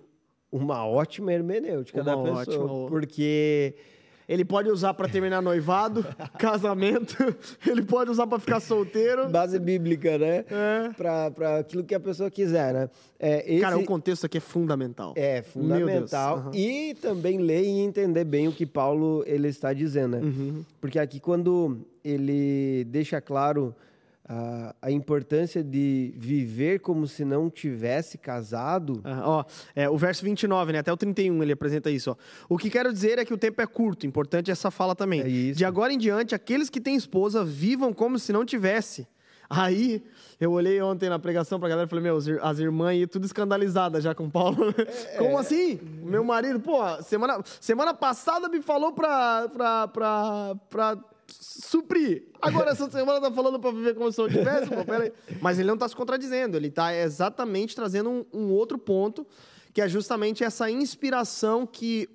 uma 0.51 0.87
ótima 0.87 1.33
hermenêutica 1.33 2.03
uma 2.03 2.05
da 2.05 2.17
pessoa. 2.17 2.73
Ótima. 2.73 2.89
Porque 2.89 3.75
ele 4.31 4.45
pode 4.45 4.69
usar 4.69 4.95
para 4.95 5.09
terminar 5.09 5.43
noivado, 5.43 6.07
casamento, 6.39 7.17
ele 7.67 7.83
pode 7.83 8.13
usar 8.13 8.29
para 8.29 8.39
ficar 8.39 8.61
solteiro. 8.61 9.29
Base 9.29 9.59
bíblica, 9.59 10.17
né? 10.19 10.45
É. 10.49 10.91
Para 10.97 11.59
aquilo 11.59 11.83
que 11.83 11.95
a 11.95 11.99
pessoa 11.99 12.31
quiser, 12.31 12.73
né? 12.73 12.91
É, 13.19 13.53
esse... 13.53 13.61
Cara, 13.61 13.77
o 13.77 13.85
contexto 13.85 14.27
aqui 14.27 14.39
é 14.39 14.41
fundamental. 14.41 15.15
É, 15.17 15.43
fundamental. 15.43 16.45
Uhum. 16.47 16.55
E 16.55 16.95
também 16.95 17.39
ler 17.39 17.65
e 17.65 17.81
entender 17.81 18.23
bem 18.23 18.47
o 18.47 18.53
que 18.53 18.65
Paulo 18.65 19.25
ele 19.27 19.49
está 19.49 19.73
dizendo, 19.73 20.17
né? 20.17 20.23
Uhum. 20.23 20.65
Porque 20.81 21.01
aqui 21.01 21.19
quando 21.19 21.79
ele 22.05 22.85
deixa 22.85 23.21
claro 23.21 23.75
a, 24.29 24.75
a, 24.83 24.91
importância 24.91 25.63
de 25.63 26.15
viver 26.17 26.81
como 26.81 27.07
se 27.07 27.25
não 27.25 27.51
tivesse 27.51 28.19
casado. 28.19 29.01
Ah, 29.05 29.23
ó, 29.25 29.45
é, 29.75 29.89
o 29.89 29.97
verso 29.97 30.25
29, 30.25 30.73
né, 30.73 30.79
até 30.79 30.93
o 30.93 30.97
31, 30.97 31.43
ele 31.43 31.53
apresenta 31.53 31.91
isso. 31.91 32.11
Ó. 32.11 32.17
O 32.49 32.57
que 32.57 32.71
quero 32.71 32.93
dizer 32.93 33.19
é 33.19 33.25
que 33.25 33.35
o 33.35 33.39
tempo 33.39 33.61
é 33.61 33.67
curto, 33.67 34.07
importante 34.07 34.51
essa 34.51 34.71
fala 34.71 34.95
também. 34.95 35.21
É 35.21 35.53
de 35.53 35.65
agora 35.65 35.93
em 35.93 35.99
diante, 35.99 36.35
aqueles 36.35 36.71
que 36.71 36.81
têm 36.81 36.95
esposa 36.95 37.45
vivam 37.45 37.93
como 37.93 38.19
se 38.19 38.33
não 38.33 38.45
tivesse. 38.45 39.07
Aí, 39.53 40.01
eu 40.41 40.53
olhei 40.53 40.81
ontem 40.81 41.09
na 41.09 41.19
pregação 41.19 41.59
pra 41.59 41.69
galera 41.69 41.89
e 41.89 41.91
falei, 41.91 42.05
meu, 42.05 42.17
as 42.41 42.59
irmãs 42.61 42.91
aí 42.91 43.05
tudo 43.05 43.27
escandalizadas 43.27 44.05
já 44.05 44.15
com 44.15 44.31
Paulo. 44.31 44.73
É, 45.09 45.19
Como 45.19 45.37
assim? 45.37 45.81
Meu 46.05 46.23
marido, 46.23 46.61
pô, 46.61 46.81
semana, 47.03 47.43
semana 47.61 47.93
passada 47.93 48.49
me 48.49 48.63
falou 48.63 48.93
pra, 48.93 49.49
pra, 49.49 49.89
pra, 49.89 50.55
pra 50.71 50.99
suprir. 51.31 52.25
Agora, 52.41 52.71
essa 52.71 52.91
semana 52.91 53.21
tá 53.21 53.31
falando 53.31 53.59
para 53.59 53.71
viver 53.71 53.95
como 53.95 54.11
se 54.11 54.19
não 54.19 54.29
tivesse, 54.29 54.69
pô, 54.69 54.85
peraí. 54.85 55.13
Mas 55.41 55.59
ele 55.59 55.69
não 55.69 55.75
está 55.75 55.89
se 55.89 55.97
contradizendo, 55.97 56.57
ele 56.57 56.69
está 56.69 56.95
exatamente 56.95 57.75
trazendo 57.75 58.11
um, 58.11 58.27
um, 58.33 58.53
outro 58.53 58.79
ponto, 58.79 59.27
que 59.73 59.81
é 59.81 59.89
justamente 59.89 60.43
essa 60.43 60.71
inspiração 60.71 61.67
que 61.67 62.09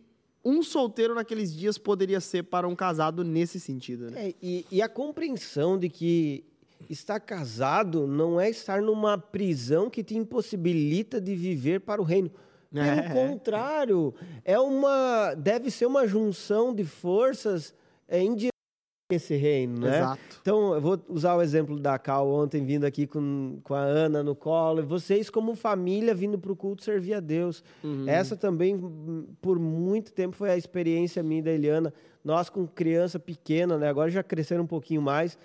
um 0.43 0.61
solteiro 0.61 1.15
naqueles 1.15 1.55
dias 1.55 1.77
poderia 1.77 2.19
ser 2.19 2.43
para 2.43 2.67
um 2.67 2.75
casado 2.75 3.23
nesse 3.23 3.59
sentido. 3.59 4.11
Né? 4.11 4.29
É, 4.29 4.35
e, 4.41 4.65
e 4.71 4.81
a 4.81 4.89
compreensão 4.89 5.77
de 5.77 5.89
que 5.89 6.45
estar 6.89 7.19
casado 7.19 8.05
não 8.05 8.39
é 8.39 8.49
estar 8.49 8.81
numa 8.81 9.17
prisão 9.17 9.89
que 9.89 10.03
te 10.03 10.15
impossibilita 10.15 11.19
de 11.19 11.35
viver 11.35 11.81
para 11.81 12.01
o 12.01 12.05
reino. 12.05 12.29
Pelo 12.71 12.85
é. 12.85 13.09
contrário, 13.09 14.13
é 14.43 14.59
uma 14.59 15.33
deve 15.35 15.71
ser 15.71 15.85
uma 15.85 16.05
junção 16.05 16.75
de 16.75 16.83
forças 16.83 17.73
é, 18.07 18.21
esse 19.13 19.35
reino, 19.35 19.81
né? 19.81 19.97
Exato. 19.97 20.39
Então, 20.41 20.73
eu 20.73 20.81
vou 20.81 20.99
usar 21.09 21.35
o 21.35 21.41
exemplo 21.41 21.79
da 21.79 21.99
Cal 21.99 22.27
ontem 22.27 22.65
vindo 22.65 22.85
aqui 22.85 23.05
com, 23.05 23.59
com 23.63 23.75
a 23.75 23.81
Ana 23.81 24.23
no 24.23 24.35
colo. 24.35 24.83
Vocês, 24.83 25.29
como 25.29 25.53
família, 25.53 26.15
vindo 26.15 26.39
para 26.39 26.51
o 26.51 26.55
culto 26.55 26.83
servir 26.83 27.13
a 27.13 27.19
Deus. 27.19 27.63
Uhum. 27.83 28.09
Essa 28.09 28.35
também, 28.35 28.75
por 29.41 29.59
muito 29.59 30.11
tempo, 30.11 30.35
foi 30.35 30.49
a 30.49 30.57
experiência 30.57 31.21
minha 31.21 31.43
da 31.43 31.51
Eliana. 31.51 31.93
Nós, 32.23 32.49
com 32.49 32.65
criança 32.65 33.19
pequena, 33.19 33.77
né? 33.77 33.89
Agora 33.89 34.09
já 34.09 34.23
cresceram 34.23 34.63
um 34.63 34.67
pouquinho 34.67 35.03
mais, 35.03 35.37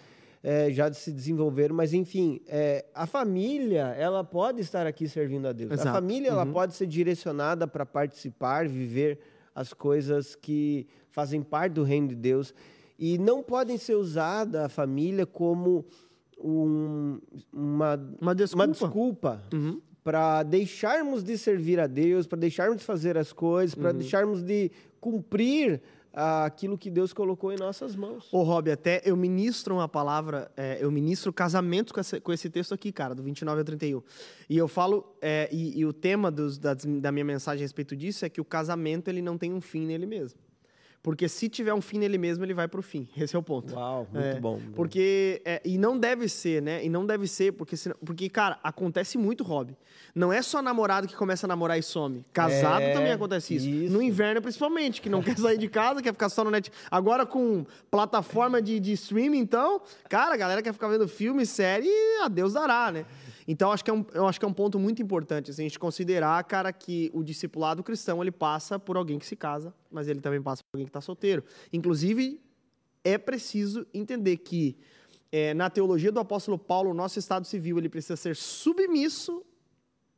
é, 0.43 0.71
já 0.71 0.91
se 0.91 1.13
desenvolveram. 1.13 1.75
Mas, 1.75 1.93
enfim, 1.93 2.41
é, 2.49 2.87
a 2.95 3.07
família, 3.07 3.95
ela 3.99 4.25
pode 4.25 4.63
estar 4.63 4.87
aqui 4.87 5.07
servindo 5.07 5.47
a 5.47 5.53
Deus. 5.53 5.71
Exato. 5.71 5.91
A 5.91 5.93
família, 5.93 6.31
uhum. 6.31 6.41
ela 6.41 6.47
pode 6.47 6.75
ser 6.75 6.87
direcionada 6.87 7.69
para 7.69 7.85
participar, 7.85 8.67
viver 8.67 9.19
as 9.55 9.75
coisas 9.75 10.35
que 10.35 10.87
fazem 11.11 11.43
parte 11.43 11.75
do 11.75 11.83
reino 11.83 12.09
de 12.09 12.15
Deus. 12.15 12.55
E 13.01 13.17
não 13.17 13.43
podem 13.43 13.79
ser 13.79 13.95
usadas 13.95 14.63
a 14.63 14.69
família 14.69 15.25
como 15.25 15.87
um, 16.39 17.19
uma, 17.51 17.99
uma 18.21 18.35
desculpa, 18.35 18.65
uma 18.65 18.69
desculpa 18.69 19.43
uhum. 19.51 19.81
para 20.05 20.43
deixarmos 20.43 21.25
de 21.25 21.39
servir 21.39 21.81
a 21.81 21.87
Deus, 21.87 22.27
para 22.27 22.39
deixarmos 22.39 22.77
de 22.77 22.85
fazer 22.85 23.17
as 23.17 23.33
coisas, 23.33 23.75
para 23.75 23.91
uhum. 23.91 23.99
deixarmos 23.99 24.43
de 24.43 24.71
cumprir 25.01 25.81
aquilo 26.13 26.77
que 26.77 26.91
Deus 26.91 27.15
colocou 27.15 27.53
em 27.53 27.57
nossas 27.57 27.97
mãos. 27.97 28.29
Ô, 28.33 28.43
Rob, 28.43 28.71
até 28.71 29.01
eu 29.05 29.17
ministro 29.17 29.77
uma 29.77 29.89
palavra, 29.89 30.51
é, 30.55 30.79
eu 30.81 30.91
ministro 30.91 31.33
casamento 31.33 31.95
com 31.95 32.01
esse, 32.01 32.21
com 32.21 32.33
esse, 32.33 32.51
texto 32.51 32.75
aqui, 32.75 32.93
cara, 32.93 33.15
do 33.15 33.23
29 33.23 33.61
ao 33.61 33.65
31. 33.65 34.03
E 34.49 34.59
eu 34.59 34.69
falo, 34.69 35.17
é, 35.23 35.49
e, 35.51 35.79
e, 35.79 35.87
o 35.87 35.93
tema 35.93 36.31
dos, 36.31 36.59
da, 36.59 36.75
da 36.75 37.13
minha 37.13 37.25
mensagem 37.25 37.63
a 37.63 37.65
respeito 37.65 37.97
disso 37.97 38.27
é 38.27 38.29
que 38.29 38.41
o 38.41 38.45
casamento 38.45 39.09
ele 39.09 39.23
não 39.23 39.39
tem 39.39 39.55
um 39.55 39.61
fim 39.61 39.87
nele 39.87 40.05
mesmo. 40.05 40.39
Porque 41.03 41.29
se 41.29 41.49
tiver 41.49 41.73
um 41.73 41.81
fim 41.81 41.99
nele 41.99 42.19
mesmo, 42.19 42.45
ele 42.45 42.53
vai 42.53 42.69
para 42.69 42.79
o 42.79 42.83
fim. 42.83 43.09
Esse 43.17 43.35
é 43.35 43.39
o 43.39 43.43
ponto. 43.43 43.75
Uau, 43.75 44.07
muito 44.13 44.37
é, 44.37 44.39
bom. 44.39 44.61
Porque, 44.75 45.41
é, 45.45 45.63
e 45.65 45.79
não 45.79 45.99
deve 45.99 46.29
ser, 46.29 46.61
né? 46.61 46.85
E 46.85 46.91
não 46.91 47.07
deve 47.07 47.27
ser, 47.27 47.53
porque, 47.53 47.75
porque, 48.05 48.29
cara, 48.29 48.59
acontece 48.63 49.17
muito, 49.17 49.43
Rob. 49.43 49.75
Não 50.15 50.33
é 50.33 50.43
só 50.43 50.61
namorado 50.61 51.09
que 51.09 51.17
começa 51.17 51.47
a 51.47 51.49
namorar 51.49 51.79
e 51.79 51.83
some. 51.83 52.25
Casado 52.33 52.83
é, 52.83 52.93
também 52.93 53.13
acontece 53.13 53.55
isso. 53.55 53.69
isso. 53.69 53.93
No 53.93 54.03
inverno, 54.03 54.43
principalmente, 54.43 55.01
que 55.01 55.09
não 55.09 55.23
quer 55.25 55.39
sair 55.39 55.57
de 55.57 55.69
casa, 55.69 56.03
quer 56.03 56.13
ficar 56.13 56.29
só 56.29 56.45
no 56.45 56.51
net. 56.51 56.71
Agora, 56.91 57.25
com 57.25 57.65
plataforma 57.91 58.61
de, 58.61 58.79
de 58.79 58.93
streaming, 58.93 59.39
então, 59.39 59.81
cara, 60.09 60.35
a 60.35 60.37
galera 60.37 60.63
quer 60.63 60.75
ficar 60.75 60.89
vendo 60.89 61.09
filme, 61.09 61.47
série, 61.47 61.89
a 62.23 62.29
Deus 62.29 62.53
dará, 62.53 62.93
né? 62.93 63.07
Então, 63.47 63.73
acho 63.73 63.85
que 63.85 63.91
é 63.91 63.95
um, 63.95 64.05
eu 64.13 64.27
acho 64.27 64.39
que 64.39 64.45
é 64.45 64.49
um 64.49 64.53
ponto 64.53 64.79
muito 64.79 65.03
importante, 65.03 65.51
assim, 65.51 65.63
a 65.63 65.69
gente 65.69 65.79
considerar, 65.79 66.43
cara, 66.45 66.73
que 66.73 67.11
o 67.13 67.23
discipulado 67.23 67.83
cristão, 67.83 68.23
ele 68.23 68.31
passa 68.31 68.79
por 68.79 68.97
alguém 68.97 69.19
que 69.19 69.27
se 69.27 69.37
casa, 69.37 69.75
mas 69.91 70.09
ele 70.09 70.21
também 70.21 70.43
passa 70.43 70.63
por 70.63 70.77
alguém 70.77 70.87
que 70.87 70.91
está 70.91 71.01
solteiro. 71.01 71.45
Inclusive, 71.73 72.41
é 73.05 73.17
preciso 73.19 73.87
entender 73.93 74.37
que, 74.39 74.77
é, 75.33 75.55
na 75.55 75.71
teologia 75.71 76.13
do 76.13 76.21
apóstolo 76.21 76.59
Paulo, 76.59 76.91
o 76.91 76.95
nosso 76.95 77.19
estado 77.19 77.47
civil, 77.47 77.79
ele 77.79 77.89
precisa 77.89 78.17
ser 78.17 78.37
submisso 78.37 79.45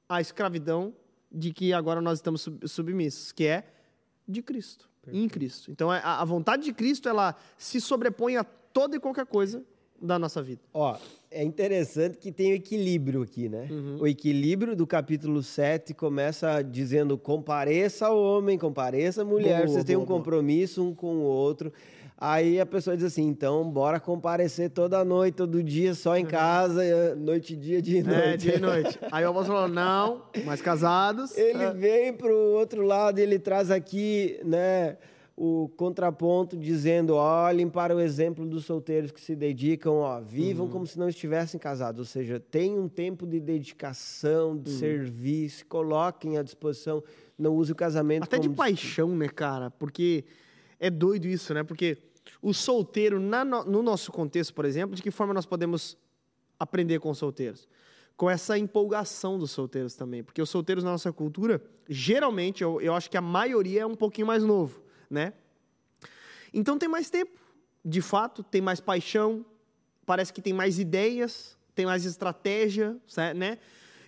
à 0.09 0.21
escravidão 0.21 0.95
de 1.31 1.53
que 1.53 1.73
agora 1.73 2.01
nós 2.01 2.19
estamos 2.19 2.49
submissos, 2.67 3.33
que 3.33 3.47
é 3.47 3.73
de 4.29 4.43
Cristo, 4.43 4.89
Perfeito. 5.03 5.25
em 5.25 5.29
Cristo. 5.29 5.71
Então, 5.71 5.93
é, 5.93 6.01
a 6.03 6.25
vontade 6.25 6.65
de 6.65 6.73
Cristo, 6.73 7.09
ela 7.09 7.37
se 7.57 7.81
sobrepõe 7.81 8.37
a 8.37 8.45
toda 8.45 8.97
e 8.97 9.01
qualquer 9.01 9.27
coisa 9.27 9.65
da 10.03 10.19
nossa 10.19 10.43
vida. 10.43 10.61
Ó, 10.75 10.97
é 11.31 11.43
interessante 11.43 12.19
que 12.19 12.33
tem 12.33 12.53
o 12.53 12.57
equilíbrio 12.57 13.23
aqui, 13.23 13.49
né? 13.49 13.69
Uhum. 13.71 13.99
O 14.01 14.07
equilíbrio 14.07 14.77
do 14.77 14.87
capítulo 14.87 15.43
7 15.43 15.95
começa 15.95 16.61
dizendo: 16.63 17.17
compareça 17.17 18.07
ao 18.07 18.21
homem, 18.21 18.59
compareça 18.59 19.23
à 19.23 19.25
mulher, 19.25 19.59
boa, 19.59 19.69
vocês 19.69 19.85
têm 19.85 19.97
um 19.97 20.05
compromisso 20.05 20.85
um 20.85 20.95
com 20.95 21.17
o 21.17 21.23
outro. 21.23 21.73
Aí 22.25 22.61
a 22.61 22.67
pessoa 22.67 22.97
diz 22.97 23.07
assim: 23.07 23.27
então, 23.27 23.69
bora 23.69 23.99
comparecer 23.99 24.71
toda 24.71 25.05
noite, 25.05 25.35
todo 25.35 25.63
dia, 25.63 25.95
só 25.95 26.17
em 26.17 26.25
uhum. 26.25 26.31
casa, 26.31 27.15
noite, 27.17 27.57
dia, 27.57 27.81
dia 27.81 28.01
e 28.01 28.03
noite. 28.03 28.23
É, 28.23 28.37
dia 28.37 28.57
e 28.57 28.61
noite. 28.61 28.99
Aí 29.11 29.25
o 29.25 29.31
apóstolo 29.31 29.59
falou: 29.59 29.75
não, 29.75 30.23
mas 30.45 30.61
casados. 30.61 31.37
Ele 31.37 31.65
é. 31.65 31.73
vem 31.73 32.13
para 32.13 32.33
o 32.33 32.53
outro 32.53 32.83
lado 32.83 33.19
e 33.19 33.23
ele 33.23 33.39
traz 33.39 33.71
aqui, 33.71 34.39
né? 34.45 34.97
O 35.37 35.69
contraponto 35.77 36.57
dizendo: 36.57 37.15
olhem 37.15 37.69
para 37.69 37.95
o 37.95 38.01
exemplo 38.01 38.47
dos 38.47 38.65
solteiros 38.65 39.11
que 39.11 39.21
se 39.21 39.35
dedicam, 39.35 39.95
ó, 39.95 40.21
vivam 40.21 40.67
uhum. 40.67 40.73
como 40.73 40.87
se 40.87 40.99
não 40.99 41.09
estivessem 41.09 41.59
casados, 41.59 41.99
ou 41.99 42.05
seja, 42.05 42.39
tenham 42.39 42.85
um 42.85 42.89
tempo 42.89 43.27
de 43.27 43.41
dedicação, 43.41 44.57
de 44.57 44.71
uhum. 44.71 44.79
serviço, 44.79 45.59
se 45.59 45.65
coloquem 45.65 46.39
à 46.39 46.43
disposição, 46.43 47.03
não 47.39 47.55
use 47.55 47.73
o 47.73 47.75
casamento 47.75 48.25
até 48.25 48.39
de 48.39 48.49
paixão, 48.49 49.17
né, 49.17 49.29
cara? 49.29 49.71
Porque 49.71 50.25
é 50.79 50.91
doido 50.91 51.27
isso, 51.27 51.53
né? 51.55 51.63
Porque 51.63 51.99
o 52.41 52.53
solteiro, 52.53 53.19
na, 53.19 53.45
no 53.45 53.83
nosso 53.83 54.13
contexto, 54.13 54.55
por 54.55 54.65
exemplo, 54.65 54.95
de 54.95 55.03
que 55.03 55.11
forma 55.11 55.35
nós 55.35 55.47
podemos 55.47 55.97
aprender 56.59 57.01
com 57.01 57.11
os 57.11 57.19
solteiros? 57.19 57.67
Com 58.17 58.29
essa 58.29 58.59
empolgação 58.59 59.39
dos 59.39 59.51
solteiros 59.51 59.95
também, 59.95 60.23
porque 60.23 60.41
os 60.41 60.51
solteiros 60.51 60.85
na 60.85 60.91
nossa 60.91 61.13
cultura, 61.13 61.63
geralmente, 61.89 62.63
eu, 62.63 62.81
eu 62.81 62.95
acho 62.95 63.11
que 63.11 63.17
a 63.17 63.23
maioria 63.23 63.83
é 63.83 63.87
um 63.87 63.97
pouquinho 63.97 64.27
mais 64.27 64.45
novo 64.45 64.82
né? 65.13 65.35
Então 66.53 66.79
tem 66.79 66.89
mais 66.89 67.11
tempo, 67.11 67.39
de 67.85 68.01
fato, 68.01 68.43
tem 68.43 68.61
mais 68.61 68.81
paixão, 68.81 69.45
parece 70.07 70.33
que 70.33 70.43
tem 70.43 70.53
mais 70.53 70.79
ideias, 70.79 71.57
tem 71.75 71.87
mais 71.87 72.05
estratégia, 72.05 72.97
né? 73.37 73.59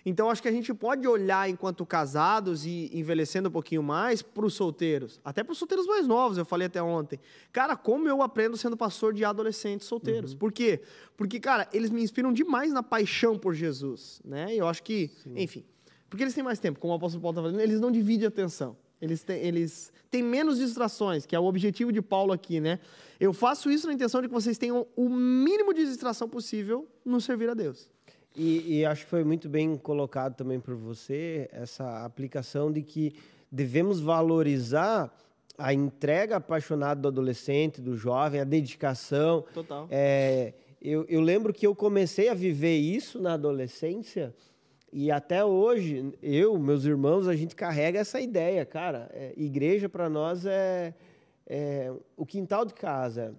Então 0.05 0.29
acho 0.29 0.39
que 0.39 0.47
a 0.47 0.51
gente 0.51 0.71
pode 0.71 1.07
olhar 1.07 1.49
enquanto 1.49 1.83
casados 1.83 2.63
e 2.63 2.91
envelhecendo 2.93 3.49
um 3.49 3.51
pouquinho 3.51 3.81
mais 3.81 4.21
para 4.21 4.45
os 4.45 4.53
solteiros, 4.53 5.19
até 5.25 5.43
para 5.43 5.51
os 5.51 5.57
solteiros 5.57 5.87
mais 5.87 6.05
novos, 6.05 6.37
eu 6.37 6.45
falei 6.45 6.67
até 6.67 6.81
ontem. 6.81 7.19
Cara, 7.51 7.75
como 7.75 8.07
eu 8.07 8.21
aprendo 8.21 8.55
sendo 8.55 8.77
pastor 8.77 9.13
de 9.13 9.25
adolescentes 9.25 9.87
solteiros. 9.87 10.33
Uhum. 10.33 10.37
Por 10.37 10.51
quê? 10.51 10.81
Porque, 11.17 11.39
cara, 11.39 11.67
eles 11.73 11.89
me 11.89 12.03
inspiram 12.03 12.31
demais 12.31 12.71
na 12.71 12.83
paixão 12.83 13.37
por 13.37 13.55
Jesus, 13.55 14.21
né? 14.23 14.53
E 14.53 14.59
eu 14.59 14.67
acho 14.67 14.83
que, 14.83 15.09
Sim. 15.23 15.33
enfim, 15.37 15.65
porque 16.07 16.23
eles 16.23 16.35
têm 16.35 16.43
mais 16.43 16.59
tempo, 16.59 16.79
como 16.79 16.93
o 16.93 16.95
apóstolo 16.97 17.21
Paulo 17.21 17.39
está 17.39 17.41
falando, 17.41 17.59
eles 17.59 17.79
não 17.79 17.91
dividem 17.91 18.25
a 18.25 18.29
atenção. 18.29 18.77
Eles 19.01 19.23
têm, 19.23 19.41
eles 19.41 19.93
têm 20.09 20.23
menos 20.23 20.57
distrações, 20.57 21.25
que 21.25 21.35
é 21.35 21.39
o 21.39 21.43
objetivo 21.43 21.91
de 21.91 22.01
Paulo 22.01 22.31
aqui, 22.31 22.59
né? 22.59 22.79
Eu 23.19 23.33
faço 23.33 23.69
isso 23.69 23.87
na 23.87 23.93
intenção 23.93 24.21
de 24.21 24.27
que 24.27 24.33
vocês 24.33 24.57
tenham 24.57 24.87
o 24.95 25.09
mínimo 25.09 25.73
de 25.73 25.85
distração 25.85 26.27
possível 26.27 26.87
no 27.03 27.19
servir 27.19 27.49
a 27.49 27.53
Deus. 27.53 27.89
E, 28.35 28.79
e 28.79 28.85
acho 28.85 29.05
que 29.05 29.09
foi 29.09 29.23
muito 29.23 29.47
bem 29.47 29.77
colocado 29.77 30.35
também 30.35 30.59
por 30.59 30.75
você 30.75 31.49
essa 31.53 32.03
aplicação 32.03 32.71
de 32.71 32.81
que 32.81 33.13
devemos 33.49 33.99
valorizar 33.99 35.13
a 35.57 35.73
entrega 35.73 36.35
apaixonada 36.37 36.99
do 37.01 37.07
adolescente, 37.07 37.81
do 37.81 37.95
jovem, 37.95 38.41
a 38.41 38.43
dedicação. 38.43 39.45
Total. 39.53 39.87
É, 39.89 40.53
eu, 40.81 41.05
eu 41.07 41.21
lembro 41.21 41.53
que 41.53 41.65
eu 41.65 41.73
comecei 41.73 42.27
a 42.27 42.33
viver 42.33 42.75
isso 42.75 43.21
na 43.21 43.33
adolescência 43.33 44.33
e 44.97 45.11
até 45.11 45.43
hoje, 45.43 46.13
eu, 46.23 46.57
meus 46.57 46.85
irmãos, 46.85 47.27
a 47.27 47.35
gente 47.35 47.53
carrega 47.53 47.99
essa 47.99 48.21
ideia, 48.21 48.65
cara. 48.65 49.09
É, 49.11 49.33
igreja 49.35 49.89
para 49.89 50.07
nós 50.07 50.45
é, 50.45 50.93
é, 51.45 51.91
o 52.15 52.25
quintal 52.25 52.63
de 52.63 52.73
casa, 52.73 53.35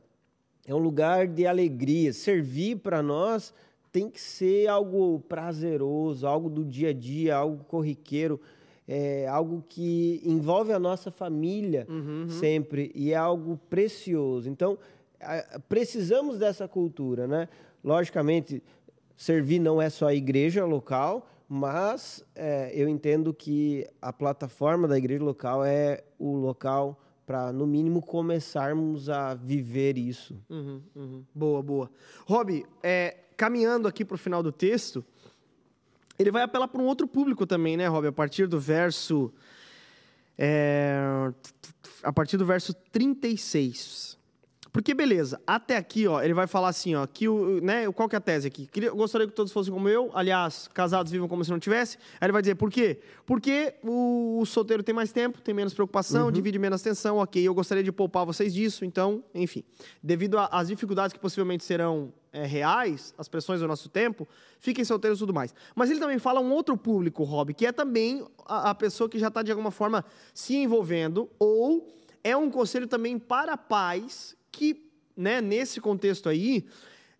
é 0.66 0.75
um 0.75 0.79
lugar 0.79 1.27
de 1.27 1.47
alegria. 1.47 2.12
Servir 2.12 2.77
para 2.81 3.03
nós 3.03 3.55
tem 3.90 4.11
que 4.11 4.21
ser 4.21 4.69
algo 4.69 5.19
prazeroso, 5.21 6.27
algo 6.27 6.51
do 6.51 6.62
dia 6.62 6.90
a 6.90 6.92
dia, 6.92 7.35
algo 7.35 7.64
corriqueiro, 7.64 8.38
é 8.87 9.27
algo 9.27 9.64
que 9.66 10.21
envolve 10.27 10.75
a 10.75 10.79
nossa 10.79 11.11
família 11.11 11.87
uhum, 11.88 12.29
sempre 12.29 12.92
e 12.95 13.12
é 13.12 13.16
algo 13.16 13.59
precioso. 13.71 14.51
Então, 14.51 14.77
precisamos 15.71 16.37
dessa 16.37 16.69
cultura, 16.69 17.27
né? 17.27 17.49
Logicamente, 17.83 18.62
servir 19.16 19.59
não 19.59 19.81
é 19.81 19.88
só 19.88 20.09
a 20.09 20.14
igreja 20.14 20.66
local, 20.66 21.27
mas 21.49 22.25
é, 22.35 22.71
eu 22.75 22.89
entendo 22.89 23.33
que 23.33 23.87
a 24.01 24.13
plataforma 24.13 24.89
da 24.89 24.99
igreja 24.99 25.23
local 25.23 25.65
é 25.65 26.03
o 26.19 26.35
local 26.35 27.01
para, 27.27 27.53
no 27.53 27.67
mínimo, 27.67 28.01
começarmos 28.01 29.09
a 29.09 29.35
viver 29.35 29.99
isso. 29.99 30.41
Uhum, 30.49 30.81
uhum. 30.95 31.25
Boa, 31.35 31.63
boa. 31.63 31.91
Rob, 32.25 32.65
é, 32.83 33.17
caminhando 33.37 33.89
aqui 33.89 34.05
para 34.05 34.15
o 34.15 34.19
final 34.19 34.43
do 34.43 34.53
texto, 34.53 35.05
ele 36.19 36.31
vai 36.31 36.43
apelar 36.43 36.69
para 36.69 36.81
um 36.81 36.87
outro 36.87 37.07
público 37.07 37.47
também, 37.47 37.77
né, 37.77 37.87
Rob? 37.89 38.07
A 38.07 38.13
partir 38.13 38.47
do 38.47 38.59
verso. 38.59 39.33
É, 40.39 40.99
a 42.03 42.13
partir 42.13 42.37
do 42.37 42.47
verso 42.47 42.73
36. 42.93 44.17
Porque, 44.77 44.93
beleza, 44.93 45.41
até 45.47 45.75
aqui, 45.75 46.07
ó, 46.07 46.21
ele 46.23 46.35
vai 46.35 46.47
falar 46.47 46.69
assim, 46.69 46.95
ó, 46.95 47.07
que 47.07 47.27
o, 47.27 47.62
né, 47.62 47.91
qual 47.93 48.07
que 48.11 48.15
é 48.15 48.19
a 48.19 48.21
tese 48.21 48.47
aqui? 48.47 48.69
Eu 48.77 48.95
gostaria 48.95 49.27
que 49.27 49.33
todos 49.33 49.51
fossem 49.51 49.73
como 49.73 49.89
eu, 49.89 50.11
aliás, 50.12 50.69
casados 50.69 51.11
vivam 51.11 51.27
como 51.27 51.43
se 51.43 51.51
não 51.51 51.59
tivesse. 51.59 51.97
Aí 52.21 52.27
ele 52.27 52.33
vai 52.33 52.43
dizer, 52.43 52.57
por 52.57 52.71
quê? 52.71 53.01
Porque 53.25 53.73
o, 53.83 54.39
o 54.39 54.45
solteiro 54.45 54.83
tem 54.83 54.95
mais 54.95 55.12
tempo, 55.12 55.41
tem 55.41 55.55
menos 55.55 55.73
preocupação, 55.73 56.27
uhum. 56.27 56.31
divide 56.31 56.59
menos 56.59 56.83
atenção, 56.83 57.17
ok, 57.17 57.43
eu 57.43 57.55
gostaria 57.55 57.83
de 57.83 57.91
poupar 57.91 58.27
vocês 58.27 58.53
disso, 58.53 58.85
então, 58.85 59.25
enfim. 59.35 59.65
Devido 60.03 60.37
às 60.39 60.69
dificuldades 60.69 61.15
que 61.15 61.19
possivelmente 61.19 61.65
serão 61.65 62.12
é, 62.31 62.45
reais, 62.45 63.15
as 63.17 63.29
pressões 63.29 63.61
do 63.61 63.67
nosso 63.67 63.89
tempo, 63.89 64.29
fiquem 64.61 64.85
solteiros 64.85 65.19
e 65.19 65.21
tudo 65.21 65.33
mais. 65.33 65.55
Mas 65.75 65.91
ele 65.91 66.01
também 66.01 66.19
fala 66.19 66.39
um 66.39 66.53
outro 66.53 66.77
público, 66.77 67.25
Rob, 67.25 67.55
que 67.55 67.65
é 67.65 67.73
também 67.73 68.27
a, 68.45 68.69
a 68.69 68.75
pessoa 68.75 69.09
que 69.09 69.19
já 69.19 69.29
está, 69.29 69.43
de 69.43 69.51
alguma 69.51 69.71
forma, 69.71 70.05
se 70.35 70.55
envolvendo, 70.55 71.31
ou 71.39 71.89
é 72.23 72.37
um 72.37 72.51
conselho 72.51 72.87
também 72.87 73.19
para 73.19 73.57
pais 73.57 74.37
que, 74.57 74.83
né, 75.14 75.42
nesse 75.42 75.81
contexto 75.81 76.31
aí, 76.31 76.66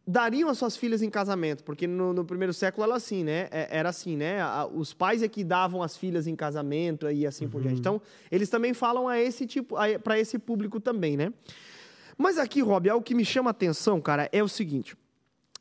dariam 0.07 0.49
as 0.49 0.57
suas 0.57 0.77
filhas 0.77 1.03
em 1.03 1.11
casamento, 1.11 1.63
porque 1.63 1.87
no, 1.87 2.15
no 2.15 2.25
primeiro 2.25 2.55
século 2.55 2.87
era 2.87 2.97
assim, 2.97 3.23
né? 3.23 3.49
É, 3.51 3.69
era 3.79 3.91
assim, 3.91 4.17
né? 4.17 4.39
Os 4.73 4.95
pais 4.95 5.23
é 5.23 5.29
que 5.29 5.45
davam 5.45 5.83
as 5.83 5.97
filhas 5.97 6.27
em 6.27 6.35
casamento 6.35 7.11
e 7.11 7.27
assim 7.27 7.45
uhum. 7.45 7.51
por 7.51 7.61
diante. 7.61 7.75
Uhum. 7.75 7.81
Então, 7.81 8.03
eles 8.31 8.49
também 8.49 8.73
falam 8.73 9.07
a 9.07 9.21
esse 9.21 9.47
tipo, 9.47 9.77
para 10.03 10.19
esse 10.19 10.39
público 10.39 10.81
também, 10.81 11.17
né? 11.17 11.33
Mas 12.17 12.39
aqui, 12.39 12.63
Rob, 12.63 12.89
algo 12.89 13.05
que 13.05 13.15
me 13.15 13.25
chama 13.25 13.51
a 13.51 13.53
atenção, 13.53 14.01
cara, 14.01 14.29
é 14.33 14.43
o 14.43 14.49
seguinte: 14.49 14.97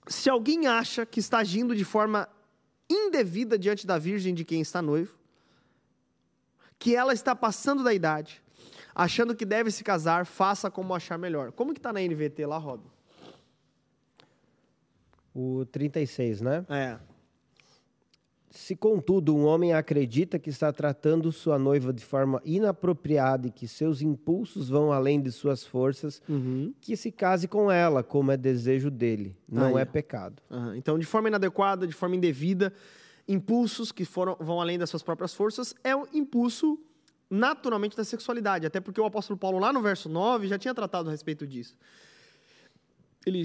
se 0.08 0.30
alguém 0.30 0.68
acha 0.68 1.06
que 1.06 1.20
está 1.20 1.40
agindo 1.40 1.76
de 1.76 1.84
forma 1.84 2.30
indevida 2.90 3.58
diante 3.58 3.86
da 3.86 3.98
virgem 3.98 4.34
de 4.34 4.46
quem 4.46 4.62
está 4.62 4.82
noivo, 4.82 5.18
que 6.80 6.96
ela 6.96 7.14
está 7.14 7.36
passando 7.36 7.84
da 7.84 7.94
idade, 7.94 8.45
Achando 8.96 9.36
que 9.36 9.44
deve 9.46 9.70
se 9.72 9.84
casar, 9.84 10.26
faça 10.26 10.72
como 10.72 10.94
achar 10.96 11.18
melhor. 11.18 11.52
Como 11.52 11.74
que 11.74 11.82
tá 11.82 11.92
na 11.92 12.00
NVT 12.00 12.46
lá, 12.46 12.58
Rob? 12.58 12.82
O 15.34 15.66
36, 15.66 16.40
né? 16.42 16.66
É. 16.70 16.98
Se, 18.50 18.74
contudo, 18.74 19.36
um 19.36 19.44
homem 19.44 19.74
acredita 19.74 20.40
que 20.40 20.50
está 20.50 20.72
tratando 20.72 21.30
sua 21.30 21.60
noiva 21.60 21.92
de 21.92 22.06
forma 22.06 22.42
inapropriada 22.46 23.48
e 23.48 23.52
que 23.52 23.68
seus 23.68 24.02
impulsos 24.02 24.70
vão 24.70 24.94
além 24.94 25.22
de 25.22 25.30
suas 25.30 25.66
forças, 25.66 26.22
Uhum. 26.30 26.74
que 26.80 26.96
se 26.96 27.12
case 27.12 27.50
com 27.50 27.70
ela, 27.70 28.02
como 28.02 28.32
é 28.32 28.38
desejo 28.38 28.90
dele. 28.90 29.36
Não 29.46 29.76
Aí. 29.76 29.82
é 29.82 29.86
pecado. 29.86 30.42
Aham. 30.50 30.78
Então, 30.78 30.98
de 30.98 31.06
forma 31.06 31.28
inadequada, 31.28 31.86
de 31.86 31.94
forma 31.94 32.16
indevida, 32.16 32.72
impulsos 33.28 33.92
que 33.92 34.06
foram, 34.06 34.38
vão 34.40 34.62
além 34.62 34.80
das 34.80 34.90
suas 34.90 35.04
próprias 35.04 35.34
forças, 35.34 35.76
é 35.84 35.94
um 35.94 36.06
impulso 36.14 36.80
naturalmente 37.36 37.96
da 37.98 38.04
sexualidade. 38.04 38.66
Até 38.66 38.80
porque 38.80 39.00
o 39.00 39.06
apóstolo 39.06 39.38
Paulo, 39.38 39.60
lá 39.60 39.72
no 39.74 39.82
verso 39.82 40.08
9, 40.10 40.48
já 40.48 40.58
tinha 40.58 40.74
tratado 40.74 41.10
a 41.10 41.12
respeito 41.12 41.46
disso. 41.46 41.76
Ele, 43.26 43.44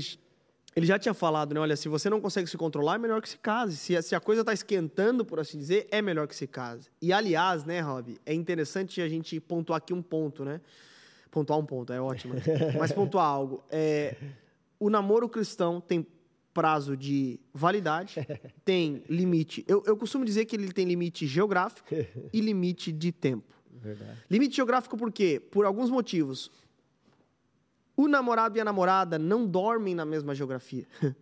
ele 0.76 0.86
já 0.86 0.99
tinha 0.99 1.14
falado, 1.14 1.55
né? 1.55 1.61
Olha, 1.61 1.76
se 1.76 1.88
você 1.88 2.09
não 2.11 2.20
consegue 2.20 2.49
se 2.49 2.57
controlar, 2.57 2.97
é 2.97 2.99
melhor 2.99 3.20
que 3.22 3.28
se 3.28 3.38
case. 3.38 3.76
Se, 3.76 3.97
a- 3.97 4.03
se 4.03 4.14
a 4.14 4.20
coisa 4.20 4.43
está 4.43 4.53
esquentando, 4.53 5.24
por 5.24 5.41
assim 5.41 5.59
dizer, 5.59 5.88
é 5.91 6.01
melhor 6.03 6.26
que 6.28 6.36
se 6.36 6.47
case. 6.47 6.88
E, 7.01 7.12
aliás, 7.12 7.64
né, 7.64 7.80
Rob, 7.80 8.18
é 8.24 8.34
interessante 8.34 9.01
a 9.01 9.09
gente 9.09 9.41
pontuar 9.41 9.78
aqui 9.78 9.93
um 9.93 10.03
ponto, 10.03 10.45
né? 10.45 10.61
Pontuar 11.30 11.59
um 11.59 11.64
ponto, 11.64 11.93
é 11.93 12.01
ótimo. 12.01 12.34
Mas 12.78 12.93
pontuar 12.93 13.26
algo. 13.26 13.62
É, 13.70 14.16
o 14.78 14.91
namoro 14.91 15.28
cristão 15.28 15.80
tem 15.80 16.07
prazo 16.53 16.97
de 16.97 17.38
validade, 17.55 18.16
tem 18.64 19.03
limite. 19.09 19.64
Eu, 19.68 19.82
eu 19.86 19.97
costumo 19.97 20.24
dizer 20.24 20.45
que 20.45 20.57
ele 20.57 20.72
tem 20.72 20.84
limite 20.84 21.26
geográfico 21.26 21.88
e 22.32 22.41
limite 22.41 22.91
de 22.93 23.12
tempo. 23.12 23.55
Verdade. 23.83 24.18
Limite 24.31 24.57
geográfico 24.57 24.97
por 24.97 25.11
quê? 25.12 25.41
Por 25.41 25.64
alguns 25.64 25.89
motivos. 25.91 26.51
O 27.97 28.09
namorado 28.09 28.57
e 28.57 28.61
a 28.61 28.64
namorada 28.64 29.18
não 29.18 29.47
dormem 29.47 29.95
na 29.95 30.05
mesma 30.05 30.35
geografia. 30.35 30.87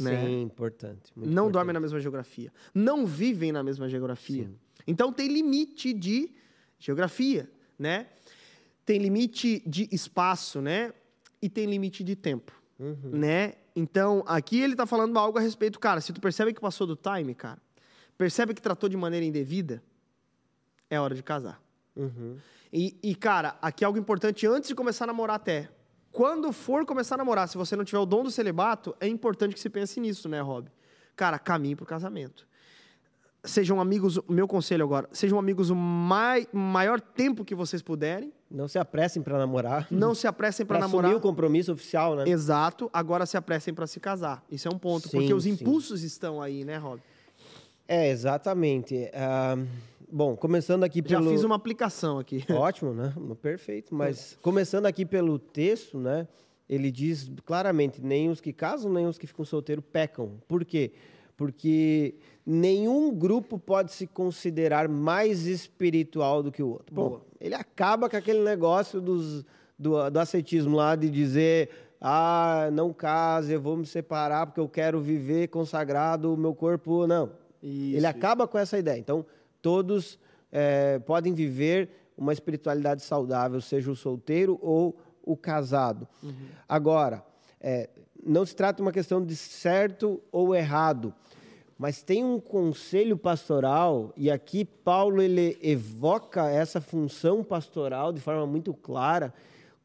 Né? 0.00 0.24
Sim, 0.24 0.40
importante. 0.40 1.12
muito 1.14 1.26
não 1.28 1.42
importante. 1.44 1.52
dormem 1.52 1.74
na 1.74 1.80
mesma 1.80 2.00
geografia. 2.00 2.50
Não 2.74 3.04
vivem 3.04 3.52
na 3.52 3.62
mesma 3.62 3.90
geografia. 3.90 4.44
Sim. 4.46 4.56
Então 4.86 5.12
tem 5.12 5.28
limite 5.28 5.92
de 5.92 6.32
geografia, 6.78 7.46
né? 7.78 8.06
Tem 8.86 8.98
limite 8.98 9.62
de 9.66 9.90
espaço, 9.92 10.62
né? 10.62 10.94
E 11.42 11.48
tem 11.50 11.66
limite 11.66 12.02
de 12.02 12.16
tempo, 12.16 12.52
Uhum. 12.78 12.96
né? 13.04 13.52
Então, 13.76 14.24
aqui 14.26 14.58
ele 14.62 14.74
tá 14.74 14.86
falando 14.86 15.18
algo 15.18 15.36
a 15.36 15.42
respeito, 15.42 15.78
cara, 15.78 16.00
se 16.00 16.10
tu 16.10 16.22
percebe 16.22 16.54
que 16.54 16.60
passou 16.62 16.86
do 16.86 16.96
time, 16.96 17.34
cara, 17.34 17.60
percebe 18.16 18.54
que 18.54 18.62
tratou 18.62 18.88
de 18.88 18.96
maneira 18.96 19.26
indevida, 19.26 19.82
é 20.88 20.98
hora 20.98 21.14
de 21.14 21.22
casar. 21.22 21.60
Uhum. 21.96 22.36
E, 22.72 22.96
e, 23.02 23.14
cara, 23.14 23.56
aqui 23.60 23.84
é 23.84 23.86
algo 23.86 23.98
importante 23.98 24.46
antes 24.46 24.68
de 24.68 24.74
começar 24.74 25.04
a 25.04 25.08
namorar 25.08 25.36
até. 25.36 25.68
Quando 26.10 26.52
for 26.52 26.84
começar 26.86 27.14
a 27.14 27.18
namorar, 27.18 27.48
se 27.48 27.56
você 27.56 27.74
não 27.76 27.84
tiver 27.84 27.98
o 27.98 28.06
dom 28.06 28.22
do 28.22 28.30
celibato, 28.30 28.94
é 29.00 29.06
importante 29.06 29.54
que 29.54 29.60
se 29.60 29.68
pense 29.70 29.98
nisso, 30.00 30.28
né, 30.28 30.40
Rob? 30.40 30.68
Cara, 31.16 31.38
caminhe 31.38 31.74
pro 31.76 31.86
casamento. 31.86 32.46
Sejam 33.44 33.80
amigos, 33.80 34.20
meu 34.28 34.46
conselho 34.46 34.84
agora, 34.84 35.08
sejam 35.12 35.36
amigos 35.36 35.68
o 35.68 35.74
mai, 35.74 36.46
maior 36.52 37.00
tempo 37.00 37.44
que 37.44 37.56
vocês 37.56 37.82
puderem. 37.82 38.32
Não 38.48 38.68
se 38.68 38.78
apressem 38.78 39.20
para 39.20 39.36
namorar. 39.36 39.88
Não 39.90 40.14
se 40.14 40.28
apressem 40.28 40.64
para 40.64 40.78
Pra 40.78 40.86
namorar. 40.86 41.10
assumir 41.10 41.18
o 41.18 41.20
compromisso 41.20 41.72
oficial, 41.72 42.14
né? 42.14 42.24
Exato, 42.28 42.88
agora 42.92 43.26
se 43.26 43.36
apressem 43.36 43.74
para 43.74 43.86
se 43.88 43.98
casar. 43.98 44.44
Isso 44.48 44.68
é 44.68 44.70
um 44.70 44.78
ponto, 44.78 45.08
Sim, 45.08 45.18
porque 45.18 45.34
os 45.34 45.42
sim. 45.42 45.50
impulsos 45.50 46.04
estão 46.04 46.40
aí, 46.40 46.64
né, 46.64 46.76
Rob? 46.76 47.02
É, 47.88 48.10
exatamente. 48.10 49.10
Ah, 49.12 49.56
bom, 50.12 50.36
começando 50.36 50.84
aqui 50.84 51.02
Já 51.04 51.18
pelo... 51.18 51.30
fiz 51.30 51.42
uma 51.42 51.56
aplicação 51.56 52.18
aqui. 52.18 52.44
Ótimo, 52.52 52.92
né? 52.92 53.12
Perfeito. 53.40 53.94
Mas 53.94 54.38
começando 54.42 54.86
aqui 54.86 55.06
pelo 55.06 55.38
texto, 55.38 55.98
né? 55.98 56.28
Ele 56.68 56.90
diz 56.90 57.30
claramente: 57.44 58.00
nem 58.02 58.28
os 58.28 58.40
que 58.40 58.52
casam, 58.52 58.92
nem 58.92 59.06
os 59.06 59.18
que 59.18 59.26
ficam 59.26 59.44
solteiros 59.44 59.84
pecam. 59.92 60.40
Por 60.46 60.64
quê? 60.64 60.92
Porque 61.36 62.14
nenhum 62.46 63.12
grupo 63.12 63.58
pode 63.58 63.92
se 63.92 64.06
considerar 64.06 64.88
mais 64.88 65.46
espiritual 65.46 66.42
do 66.42 66.52
que 66.52 66.62
o 66.62 66.68
outro. 66.68 66.94
Bom, 66.94 67.08
Boa. 67.08 67.22
ele 67.40 67.54
acaba 67.54 68.08
com 68.08 68.16
aquele 68.16 68.40
negócio 68.40 69.00
dos, 69.00 69.44
do, 69.78 70.10
do 70.10 70.18
ascetismo 70.18 70.76
lá 70.76 70.94
de 70.94 71.10
dizer. 71.10 71.70
Ah, 72.04 72.68
não 72.72 72.92
case, 72.92 73.52
eu 73.52 73.60
vou 73.60 73.76
me 73.76 73.86
separar 73.86 74.46
porque 74.46 74.58
eu 74.58 74.68
quero 74.68 75.00
viver 75.00 75.46
consagrado 75.48 76.34
o 76.34 76.36
meu 76.36 76.52
corpo. 76.52 77.06
Não, 77.06 77.30
Isso, 77.62 77.96
ele 77.96 78.06
acaba 78.06 78.48
com 78.48 78.58
essa 78.58 78.76
ideia. 78.76 78.98
Então, 78.98 79.24
todos 79.62 80.18
eh, 80.50 80.98
podem 81.06 81.32
viver 81.32 81.88
uma 82.16 82.32
espiritualidade 82.32 83.02
saudável, 83.02 83.60
seja 83.60 83.90
o 83.90 83.96
solteiro 83.96 84.58
ou 84.60 84.98
o 85.22 85.36
casado. 85.36 86.06
Agora, 86.68 87.24
eh, 87.60 87.88
não 88.24 88.44
se 88.44 88.54
trata 88.54 88.76
de 88.76 88.82
uma 88.82 88.92
questão 88.92 89.24
de 89.24 89.34
certo 89.34 90.20
ou 90.30 90.54
errado, 90.54 91.14
mas 91.78 92.02
tem 92.02 92.22
um 92.24 92.38
conselho 92.38 93.16
pastoral, 93.16 94.12
e 94.16 94.30
aqui 94.30 94.64
Paulo 94.64 95.22
ele 95.22 95.58
evoca 95.62 96.48
essa 96.48 96.80
função 96.80 97.42
pastoral 97.42 98.12
de 98.12 98.20
forma 98.20 98.46
muito 98.46 98.74
clara, 98.74 99.32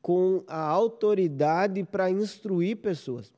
com 0.02 0.44
a 0.48 0.62
autoridade 0.62 1.84
para 1.84 2.10
instruir 2.10 2.78
pessoas. 2.78 3.34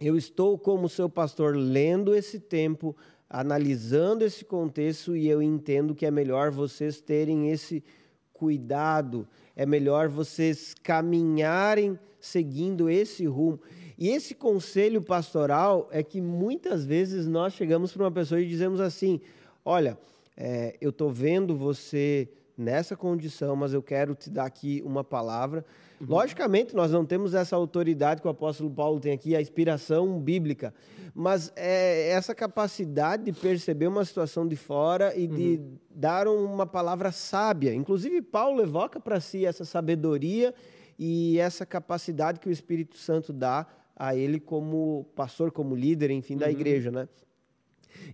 Eu 0.00 0.16
estou, 0.16 0.56
como 0.56 0.88
seu 0.88 1.08
pastor, 1.08 1.56
lendo 1.56 2.14
esse 2.14 2.38
tempo, 2.38 2.96
analisando 3.28 4.24
esse 4.24 4.44
contexto 4.44 5.16
e 5.16 5.28
eu 5.28 5.42
entendo 5.42 5.94
que 5.94 6.06
é 6.06 6.10
melhor 6.10 6.50
vocês 6.50 7.00
terem 7.00 7.50
esse 7.50 7.84
cuidado, 8.32 9.26
é 9.54 9.66
melhor 9.66 10.08
vocês 10.08 10.74
caminharem 10.82 11.98
seguindo 12.20 12.88
esse 12.88 13.26
rumo. 13.26 13.60
E 13.98 14.08
esse 14.08 14.34
conselho 14.34 15.02
pastoral 15.02 15.88
é 15.90 16.02
que 16.02 16.20
muitas 16.20 16.84
vezes 16.84 17.26
nós 17.26 17.52
chegamos 17.52 17.92
para 17.92 18.04
uma 18.04 18.12
pessoa 18.12 18.40
e 18.40 18.48
dizemos 18.48 18.80
assim: 18.80 19.20
olha, 19.64 19.98
é, 20.36 20.76
eu 20.80 20.90
estou 20.90 21.10
vendo 21.10 21.56
você 21.56 22.28
nessa 22.56 22.96
condição, 22.96 23.56
mas 23.56 23.74
eu 23.74 23.82
quero 23.82 24.14
te 24.14 24.30
dar 24.30 24.46
aqui 24.46 24.82
uma 24.84 25.02
palavra. 25.02 25.64
Logicamente, 26.00 26.74
nós 26.76 26.92
não 26.92 27.04
temos 27.04 27.34
essa 27.34 27.56
autoridade 27.56 28.20
que 28.20 28.26
o 28.26 28.30
apóstolo 28.30 28.70
Paulo 28.70 29.00
tem 29.00 29.12
aqui, 29.12 29.34
a 29.34 29.40
inspiração 29.40 30.18
bíblica, 30.20 30.72
mas 31.14 31.52
é 31.56 32.10
essa 32.10 32.34
capacidade 32.34 33.24
de 33.24 33.32
perceber 33.32 33.88
uma 33.88 34.04
situação 34.04 34.46
de 34.46 34.54
fora 34.54 35.16
e 35.16 35.26
de 35.26 35.60
dar 35.90 36.28
uma 36.28 36.66
palavra 36.66 37.10
sábia. 37.10 37.74
Inclusive, 37.74 38.22
Paulo 38.22 38.62
evoca 38.62 39.00
para 39.00 39.18
si 39.18 39.44
essa 39.44 39.64
sabedoria 39.64 40.54
e 40.98 41.38
essa 41.38 41.66
capacidade 41.66 42.38
que 42.38 42.48
o 42.48 42.52
Espírito 42.52 42.96
Santo 42.96 43.32
dá 43.32 43.66
a 43.96 44.14
ele 44.14 44.38
como 44.38 45.06
pastor, 45.16 45.50
como 45.50 45.74
líder, 45.74 46.10
enfim, 46.10 46.36
da 46.36 46.48
igreja, 46.48 46.92
né? 46.92 47.08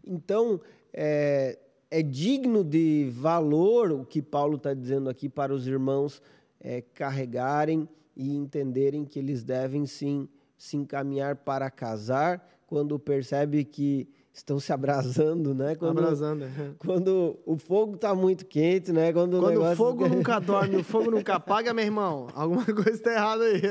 Então, 0.07 0.61
é, 0.93 1.59
é 1.91 2.03
digno 2.03 2.65
de 2.65 3.11
valor 3.13 3.93
o 3.93 4.05
que 4.05 4.23
Paulo 4.23 4.57
está 4.57 4.73
dizendo 4.73 5.11
aqui 5.11 5.29
para 5.29 5.53
os 5.53 5.67
irmãos 5.67 6.23
é, 6.65 6.81
carregarem 6.81 7.87
e 8.17 8.35
entenderem 8.35 9.05
que 9.05 9.19
eles 9.19 9.45
devem 9.45 9.87
sim 9.87 10.27
se 10.57 10.79
encaminhar 10.79 11.37
para 11.37 11.71
casar 11.71 12.49
quando 12.67 12.99
percebe 12.99 13.65
que 13.65 14.09
estão 14.35 14.59
se 14.59 14.73
abrasando, 14.73 15.55
né? 15.55 15.77
Quando, 15.77 16.01
Abrasando. 16.01 16.45
é. 16.45 16.49
quando 16.77 17.39
o 17.47 17.57
fogo 17.57 17.95
está 17.95 18.13
muito 18.15 18.45
quente, 18.45 18.93
né? 18.93 19.13
Quando, 19.13 19.39
o 19.39 19.41
Quando 19.41 19.47
o 19.47 19.51
negócio 19.51 19.77
fogo 19.77 20.09
nunca 20.11 20.41
dorme, 20.41 20.77
o 20.77 20.85
fogo 20.85 21.11
nunca 21.13 21.37
apaga, 21.37 21.73
meu 21.73 21.85
irmão, 21.85 22.27
alguma 22.35 22.65
coisa 22.67 22.91
está 22.91 23.13
errada 23.13 23.45
aí. 23.45 23.63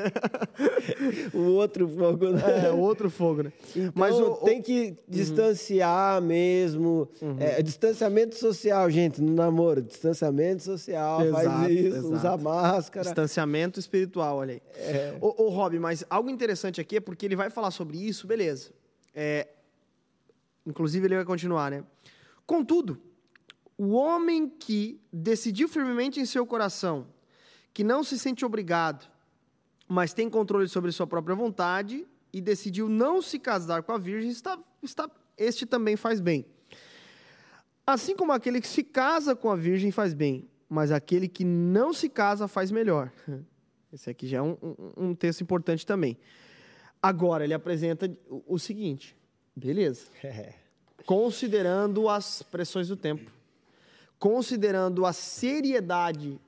o 1.36 1.52
outro 1.56 1.88
fogo, 1.90 2.30
né? 2.30 2.68
É, 2.68 2.72
o 2.72 2.80
outro 2.80 3.10
fogo, 3.10 3.44
né? 3.44 3.52
Então, 3.76 3.92
Mas 3.94 4.16
o, 4.16 4.36
tem 4.38 4.62
que 4.62 4.96
distanciar 5.08 6.22
mesmo. 6.22 7.10
Uhum. 7.22 7.36
É, 7.40 7.62
distanciamento 7.62 8.36
social, 8.38 8.90
gente, 8.90 9.22
no 9.22 9.34
namoro. 9.34 9.82
Distanciamento 9.82 10.64
social, 10.64 11.26
Exato, 11.26 11.44
faz 11.44 11.72
isso, 11.72 11.98
exato. 11.98 12.14
usa 12.14 12.38
máscara. 12.38 13.06
distanciamento 13.06 13.80
espiritual, 13.82 14.38
olha 14.38 14.54
aí. 14.54 14.62
É. 14.78 15.18
Ô, 15.20 15.44
ô, 15.44 15.50
Rob, 15.50 15.78
mas 15.78 16.06
algo 16.10 16.30
interessante 16.30 16.80
aqui 16.80 16.96
é 16.96 17.00
porque 17.02 17.26
ele 17.26 17.36
vai 17.36 17.50
falar 17.50 17.72
sobre 17.72 17.98
isso, 17.98 18.26
beleza. 18.26 18.72
É, 19.14 19.48
inclusive, 20.66 21.06
ele 21.08 21.16
vai 21.16 21.26
continuar, 21.26 21.72
né? 21.72 21.84
Contudo, 22.46 23.02
o 23.78 23.92
homem 23.94 24.48
que 24.50 25.00
decidiu 25.12 25.68
firmemente 25.68 26.20
em 26.20 26.26
seu 26.26 26.46
coração 26.46 27.08
que 27.74 27.84
não 27.84 28.04
se 28.04 28.20
sente 28.20 28.46
obrigado, 28.46 29.10
mas 29.88 30.14
tem 30.14 30.30
controle 30.30 30.68
sobre 30.68 30.92
sua 30.92 31.08
própria 31.08 31.36
vontade 31.36 32.06
e 32.32 32.40
decidiu 32.42 32.88
não 32.88 33.22
se 33.22 33.40
casar 33.40 33.84
com 33.84 33.92
a 33.92 33.98
virgem, 33.98 34.30
está, 34.30 34.58
está, 34.82 35.10
este 35.38 35.66
também 35.66 35.96
faz 35.96 36.20
bem. 36.20 36.46
Assim 37.86 38.16
como 38.16 38.32
aquele 38.32 38.62
que 38.62 38.68
se 38.68 38.84
casa 38.84 39.36
com 39.36 39.50
a 39.50 39.56
virgem 39.56 39.92
faz 39.92 40.14
bem, 40.14 40.48
mas 40.70 40.92
aquele 40.92 41.28
que 41.28 41.44
não 41.44 41.94
se 41.94 42.08
casa 42.10 42.48
faz 42.48 42.72
melhor. 42.72 43.12
Esse 43.92 44.10
aqui 44.10 44.26
já 44.28 44.38
é 44.38 44.42
um, 44.42 44.58
um- 44.62 45.10
um 45.10 45.16
texto 45.16 45.42
importante 45.42 45.86
também. 45.86 46.18
Agora, 47.02 47.44
ele 47.44 47.54
apresenta 47.54 48.10
o, 48.28 48.56
o 48.56 48.58
seguinte: 48.60 49.16
beleza. 49.56 50.06
É. 50.24 50.54
Considerando 51.06 52.08
as 52.08 52.42
pressões 52.44 52.88
do 52.88 52.96
tempo, 52.96 53.30
considerando 54.18 55.06
a 55.06 55.12
seriedade 55.12 56.40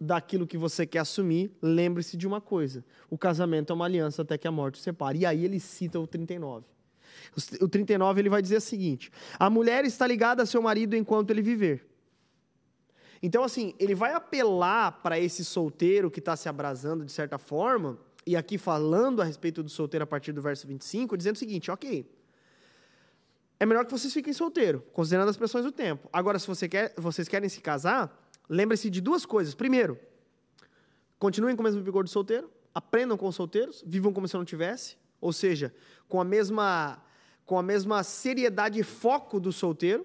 daquilo 0.00 0.44
que 0.44 0.58
você 0.58 0.84
quer 0.84 0.98
assumir, 0.98 1.52
lembre-se 1.62 2.16
de 2.16 2.26
uma 2.26 2.40
coisa: 2.40 2.84
o 3.08 3.16
casamento 3.16 3.72
é 3.72 3.74
uma 3.74 3.84
aliança 3.84 4.22
até 4.22 4.36
que 4.36 4.48
a 4.48 4.50
morte 4.50 4.80
o 4.80 4.82
separe. 4.82 5.20
E 5.20 5.26
aí 5.26 5.44
ele 5.44 5.60
cita 5.60 6.00
o 6.00 6.06
39. 6.06 6.66
O 7.60 7.68
39 7.68 8.20
ele 8.20 8.28
vai 8.28 8.42
dizer 8.42 8.56
o 8.56 8.60
seguinte: 8.60 9.12
a 9.38 9.48
mulher 9.48 9.84
está 9.84 10.06
ligada 10.06 10.42
a 10.42 10.46
seu 10.46 10.60
marido 10.60 10.96
enquanto 10.96 11.30
ele 11.30 11.42
viver. 11.42 11.86
Então, 13.22 13.44
assim, 13.44 13.72
ele 13.78 13.94
vai 13.94 14.12
apelar 14.12 15.00
para 15.00 15.18
esse 15.18 15.44
solteiro 15.44 16.10
que 16.10 16.18
está 16.18 16.34
se 16.34 16.48
abrasando 16.48 17.04
de 17.04 17.12
certa 17.12 17.38
forma, 17.38 17.96
e 18.26 18.34
aqui 18.34 18.58
falando 18.58 19.22
a 19.22 19.24
respeito 19.24 19.62
do 19.62 19.68
solteiro 19.68 20.02
a 20.02 20.06
partir 20.06 20.32
do 20.32 20.42
verso 20.42 20.66
25, 20.66 21.16
dizendo 21.16 21.36
o 21.36 21.38
seguinte: 21.38 21.70
ok, 21.70 22.04
é 23.62 23.66
melhor 23.66 23.84
que 23.84 23.92
vocês 23.92 24.12
fiquem 24.12 24.32
solteiro, 24.32 24.84
considerando 24.92 25.28
as 25.28 25.36
pressões 25.36 25.64
do 25.64 25.70
tempo. 25.70 26.08
Agora, 26.12 26.36
se 26.36 26.48
você 26.48 26.68
quer, 26.68 26.92
vocês 26.96 27.28
querem 27.28 27.48
se 27.48 27.60
casar, 27.60 28.12
lembre-se 28.48 28.90
de 28.90 29.00
duas 29.00 29.24
coisas. 29.24 29.54
Primeiro, 29.54 29.96
continuem 31.16 31.54
com 31.54 31.62
o 31.62 31.64
mesmo 31.64 31.80
vigor 31.80 32.02
de 32.02 32.10
solteiro, 32.10 32.50
aprendam 32.74 33.16
com 33.16 33.28
os 33.28 33.36
solteiros, 33.36 33.80
vivam 33.86 34.12
como 34.12 34.26
se 34.26 34.34
não 34.34 34.44
tivesse, 34.44 34.96
ou 35.20 35.32
seja, 35.32 35.72
com 36.08 36.20
a 36.20 36.24
mesma 36.24 37.00
com 37.46 37.56
a 37.56 37.62
mesma 37.62 38.02
seriedade 38.02 38.80
e 38.80 38.82
foco 38.82 39.38
do 39.38 39.52
solteiro. 39.52 40.04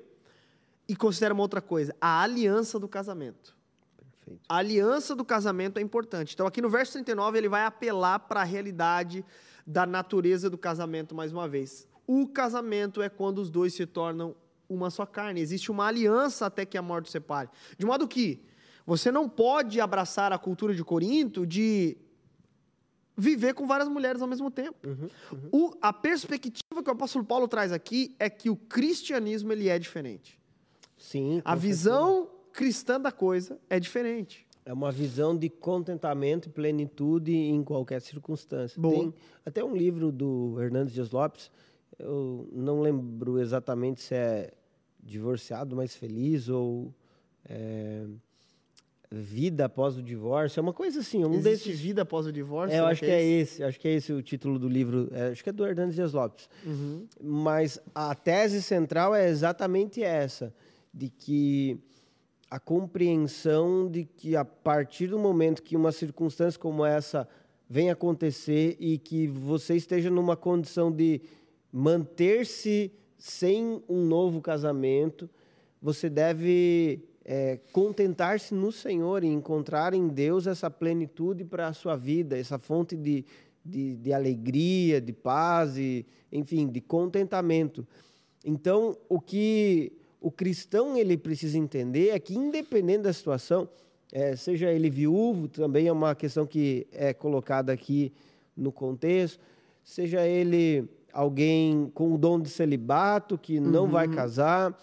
E 0.87 0.95
considera 0.95 1.33
uma 1.33 1.41
outra 1.41 1.59
coisa, 1.59 1.95
a 1.99 2.21
aliança 2.21 2.79
do 2.79 2.87
casamento. 2.87 3.57
Perfeito. 3.97 4.41
A 4.47 4.57
aliança 4.57 5.15
do 5.15 5.25
casamento 5.25 5.79
é 5.79 5.81
importante. 5.81 6.35
Então, 6.35 6.45
aqui 6.45 6.61
no 6.61 6.69
verso 6.69 6.93
39, 6.93 7.39
ele 7.39 7.49
vai 7.49 7.65
apelar 7.65 8.19
para 8.19 8.41
a 8.41 8.43
realidade 8.43 9.25
da 9.65 9.83
natureza 9.83 10.47
do 10.47 10.59
casamento 10.59 11.15
mais 11.15 11.33
uma 11.33 11.47
vez. 11.47 11.87
O 12.07 12.25
casamento 12.25 13.01
é 13.01 13.09
quando 13.09 13.39
os 13.39 13.49
dois 13.49 13.73
se 13.73 13.85
tornam 13.85 14.35
uma 14.69 14.89
só 14.89 15.05
carne. 15.05 15.41
Existe 15.41 15.69
uma 15.69 15.85
aliança 15.85 16.45
até 16.45 16.65
que 16.65 16.77
a 16.77 16.81
morte 16.81 17.11
separe. 17.11 17.49
De 17.77 17.85
modo 17.85 18.07
que 18.07 18.41
você 18.85 19.11
não 19.11 19.27
pode 19.27 19.81
abraçar 19.81 20.31
a 20.31 20.37
cultura 20.37 20.73
de 20.73 20.83
Corinto 20.83 21.45
de 21.45 21.97
viver 23.17 23.53
com 23.53 23.67
várias 23.67 23.89
mulheres 23.89 24.21
ao 24.21 24.27
mesmo 24.27 24.49
tempo. 24.49 24.77
Uhum, 24.87 25.09
uhum. 25.31 25.49
O, 25.51 25.73
a 25.81 25.91
perspectiva 25.91 26.83
que 26.83 26.89
o 26.89 26.93
apóstolo 26.93 27.25
Paulo 27.25 27.47
traz 27.47 27.71
aqui 27.71 28.15
é 28.19 28.29
que 28.29 28.49
o 28.49 28.55
cristianismo 28.55 29.51
ele 29.51 29.67
é 29.67 29.77
diferente. 29.77 30.39
Sim. 30.95 31.41
A 31.43 31.55
visão 31.55 32.23
certeza. 32.23 32.51
cristã 32.53 33.01
da 33.01 33.11
coisa 33.11 33.59
é 33.69 33.79
diferente. 33.79 34.47
É 34.63 34.73
uma 34.73 34.91
visão 34.91 35.35
de 35.35 35.49
contentamento 35.49 36.49
e 36.49 36.51
plenitude 36.51 37.33
em 37.33 37.63
qualquer 37.63 38.01
circunstância. 38.01 38.79
Boa. 38.79 38.95
Tem 38.95 39.13
até 39.45 39.63
um 39.63 39.75
livro 39.75 40.11
do 40.11 40.61
Hernandes 40.61 40.93
Dias 40.93 41.11
Lopes, 41.11 41.49
eu 41.99 42.47
não 42.51 42.81
lembro 42.81 43.39
exatamente 43.39 44.01
se 44.01 44.15
é 44.15 44.51
divorciado 45.01 45.75
mais 45.75 45.95
feliz 45.95 46.49
ou 46.49 46.93
é, 47.45 48.05
vida 49.09 49.65
após 49.65 49.97
o 49.97 50.03
divórcio, 50.03 50.59
é 50.59 50.61
uma 50.61 50.73
coisa 50.73 50.99
assim. 50.99 51.23
Um 51.23 51.33
Existe 51.33 51.69
desses... 51.69 51.79
vida 51.79 52.01
após 52.01 52.25
o 52.25 52.31
divórcio? 52.31 52.75
É, 52.75 52.79
eu 52.79 52.85
acho 52.85 52.99
que, 52.99 53.09
é, 53.09 53.23
esse, 53.23 53.63
acho 53.63 53.79
que 53.79 53.87
é 53.87 53.93
esse 53.93 54.11
o 54.11 54.21
título 54.21 54.59
do 54.59 54.67
livro. 54.67 55.09
É, 55.11 55.29
acho 55.29 55.43
que 55.43 55.49
é 55.49 55.53
do 55.53 55.65
Hernandes 55.65 55.95
Dias 55.95 56.13
Lopes. 56.13 56.49
Uhum. 56.65 57.07
Mas 57.21 57.79
a 57.95 58.13
tese 58.13 58.61
central 58.61 59.15
é 59.15 59.29
exatamente 59.29 60.03
essa 60.03 60.53
de 60.93 61.09
que 61.09 61.79
a 62.49 62.59
compreensão 62.59 63.89
de 63.89 64.05
que 64.05 64.35
a 64.35 64.45
partir 64.45 65.07
do 65.07 65.19
momento 65.19 65.61
que 65.61 65.75
uma 65.75 65.91
circunstância 65.91 66.59
como 66.59 66.85
essa 66.85 67.27
vem 67.69 67.89
acontecer 67.89 68.77
e 68.79 68.97
que 68.97 69.27
você 69.27 69.75
esteja 69.75 70.09
numa 70.09 70.37
condição 70.37 70.91
de 70.91 71.21
manter-se 71.71 72.91
sem 73.17 73.81
um 73.89 74.03
novo 74.05 74.41
casamento, 74.41 75.29
você 75.81 76.09
deve 76.09 77.03
é, 77.25 77.59
contentar-se 77.71 78.53
no 78.53 78.71
Senhor 78.71 79.23
e 79.23 79.27
encontrar 79.27 79.93
em 79.93 80.07
Deus 80.07 80.47
essa 80.47 80.69
plenitude 80.69 81.43
para 81.43 81.67
a 81.67 81.73
sua 81.73 81.95
vida, 81.95 82.37
essa 82.37 82.57
fonte 82.57 82.95
de, 82.95 83.25
de, 83.63 83.95
de 83.95 84.13
alegria, 84.13 85.01
de 85.01 85.11
paz, 85.11 85.77
e, 85.77 86.05
enfim, 86.31 86.67
de 86.67 86.79
contentamento. 86.79 87.85
Então, 88.45 88.97
o 89.09 89.19
que 89.19 89.91
o 90.21 90.31
cristão 90.31 90.97
ele 90.97 91.17
precisa 91.17 91.57
entender 91.57 92.09
é 92.09 92.19
que, 92.19 92.33
independente 92.33 93.03
da 93.03 93.13
situação, 93.13 93.67
é, 94.11 94.35
seja 94.35 94.71
ele 94.71 94.89
viúvo, 94.89 95.47
também 95.47 95.87
é 95.87 95.91
uma 95.91 96.15
questão 96.15 96.45
que 96.45 96.87
é 96.91 97.13
colocada 97.13 97.73
aqui 97.73 98.13
no 98.55 98.71
contexto, 98.71 99.39
seja 99.83 100.25
ele 100.25 100.89
alguém 101.17 101.89
com 101.95 102.13
o 102.13 102.17
dom 102.17 102.39
de 102.39 102.47
celibato, 102.47 103.39
que 103.39 103.59
não 103.59 103.85
uhum. 103.85 103.89
vai 103.89 104.07
casar, 104.07 104.77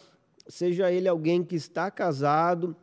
seja 0.48 0.90
ele 0.90 1.06
alguém 1.06 1.44
que 1.44 1.54
está 1.54 1.92
casado, 1.92 2.74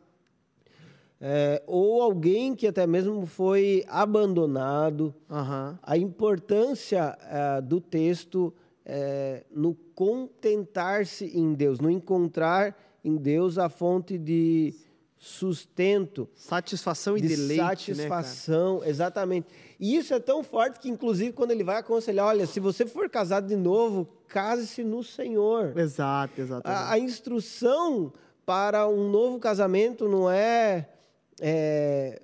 é, 1.20 1.62
ou 1.66 2.00
alguém 2.00 2.54
que 2.54 2.66
até 2.66 2.86
mesmo 2.86 3.26
foi 3.26 3.84
abandonado. 3.88 5.14
Uhum. 5.28 5.76
A 5.82 5.98
importância 5.98 7.14
é, 7.20 7.60
do 7.60 7.78
texto 7.78 8.54
é, 8.86 9.44
no 9.54 9.74
contentar-se 9.94 11.26
em 11.26 11.52
Deus, 11.52 11.78
no 11.78 11.90
encontrar 11.90 12.74
em 13.04 13.16
Deus 13.16 13.58
a 13.58 13.68
fonte 13.68 14.16
de 14.16 14.74
sustento, 15.18 16.26
satisfação 16.34 17.16
e 17.16 17.20
de 17.20 17.28
deleite, 17.28 17.60
né, 17.60 17.68
satisfação, 17.68 18.80
né, 18.80 18.88
exatamente. 18.88 19.46
E 19.82 19.96
isso 19.96 20.14
é 20.14 20.20
tão 20.20 20.44
forte 20.44 20.78
que 20.78 20.88
inclusive 20.88 21.32
quando 21.32 21.50
ele 21.50 21.64
vai 21.64 21.78
aconselhar, 21.78 22.26
olha, 22.26 22.46
se 22.46 22.60
você 22.60 22.86
for 22.86 23.10
casado 23.10 23.48
de 23.48 23.56
novo, 23.56 24.06
case-se 24.28 24.84
no 24.84 25.02
Senhor. 25.02 25.76
Exato, 25.76 26.40
exato. 26.40 26.62
A, 26.64 26.92
a, 26.92 26.98
instrução 27.00 28.12
para 28.46 28.86
um 28.86 29.10
novo 29.10 29.40
casamento 29.40 30.08
não 30.08 30.30
é, 30.30 30.88
é 31.40 32.22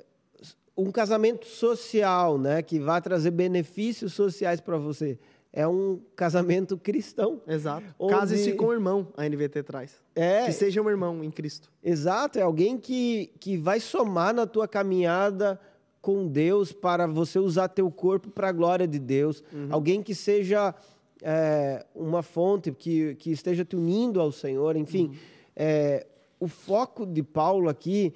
um 0.77 0.93
casamento 0.93 1.47
social, 1.47 2.39
né, 2.39 2.63
que 2.63 2.79
vai 2.79 3.03
trazer 3.03 3.33
benefícios 3.33 4.13
sociais 4.13 4.61
para 4.61 4.79
você 4.79 5.19
é 5.53 5.67
um 5.67 6.01
casamento 6.15 6.79
cristão. 6.79 7.43
Exato. 7.45 7.93
Onde... 7.99 8.15
Case-se 8.15 8.53
com 8.53 8.67
o 8.67 8.73
irmão, 8.73 9.09
a 9.17 9.29
NVT 9.29 9.65
traz. 9.65 9.97
É. 10.15 10.45
Que 10.45 10.53
seja 10.53 10.81
um 10.81 10.89
irmão 10.89 11.25
em 11.25 11.31
Cristo. 11.33 11.69
Exato, 11.83 12.39
é 12.39 12.43
alguém 12.43 12.79
que, 12.79 13.33
que 13.41 13.57
vai 13.57 13.81
somar 13.81 14.33
na 14.33 14.47
tua 14.47 14.69
caminhada 14.69 15.59
com 16.01 16.27
Deus 16.27 16.73
para 16.73 17.07
você 17.07 17.39
usar 17.39 17.69
teu 17.69 17.91
corpo 17.91 18.31
para 18.31 18.49
a 18.49 18.53
glória 18.53 18.87
de 18.87 18.99
Deus. 18.99 19.43
Uhum. 19.53 19.69
Alguém 19.71 20.03
que 20.03 20.15
seja 20.15 20.75
é, 21.23 21.85
uma 21.95 22.23
fonte, 22.23 22.73
que, 22.73 23.15
que 23.17 23.31
esteja 23.31 23.65
te 23.65 23.77
unindo 23.77 24.21
ao 24.21 24.31
Senhor. 24.31 24.77
Enfim, 24.77 25.07
uhum. 25.07 25.17
é, 25.57 26.07
o 26.39 26.49
foco 26.49 27.05
de 27.05 27.23
Paulo 27.23 27.69
aqui 27.69 28.15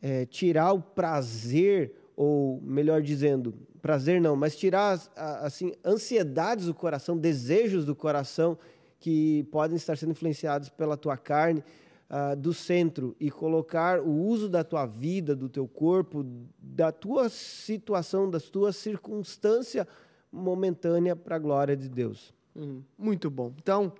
é 0.00 0.26
tirar 0.26 0.72
o 0.72 0.80
prazer, 0.80 1.94
ou 2.16 2.60
melhor 2.62 3.00
dizendo, 3.02 3.54
prazer 3.80 4.20
não, 4.20 4.36
mas 4.36 4.56
tirar 4.56 4.98
assim 5.16 5.72
ansiedades 5.84 6.66
do 6.66 6.74
coração, 6.74 7.16
desejos 7.16 7.84
do 7.84 7.94
coração 7.94 8.58
que 8.98 9.46
podem 9.50 9.76
estar 9.76 9.96
sendo 9.96 10.12
influenciados 10.12 10.68
pela 10.70 10.96
tua 10.96 11.16
carne 11.16 11.62
uh, 12.10 12.36
do 12.36 12.52
centro 12.52 13.16
e 13.18 13.30
colocar 13.30 14.00
o 14.00 14.10
uso 14.10 14.48
da 14.48 14.62
tua 14.62 14.86
vida, 14.86 15.34
do 15.34 15.48
teu 15.48 15.66
corpo, 15.66 16.24
da 16.58 16.92
tua 16.92 17.28
situação, 17.28 18.30
da 18.30 18.40
tua 18.40 18.72
circunstância 18.72 19.86
momentânea 20.30 21.14
para 21.14 21.36
a 21.36 21.38
glória 21.38 21.76
de 21.76 21.88
Deus. 21.88 22.34
Uhum. 22.54 22.82
Muito 22.96 23.30
bom. 23.30 23.52
Então, 23.60 23.92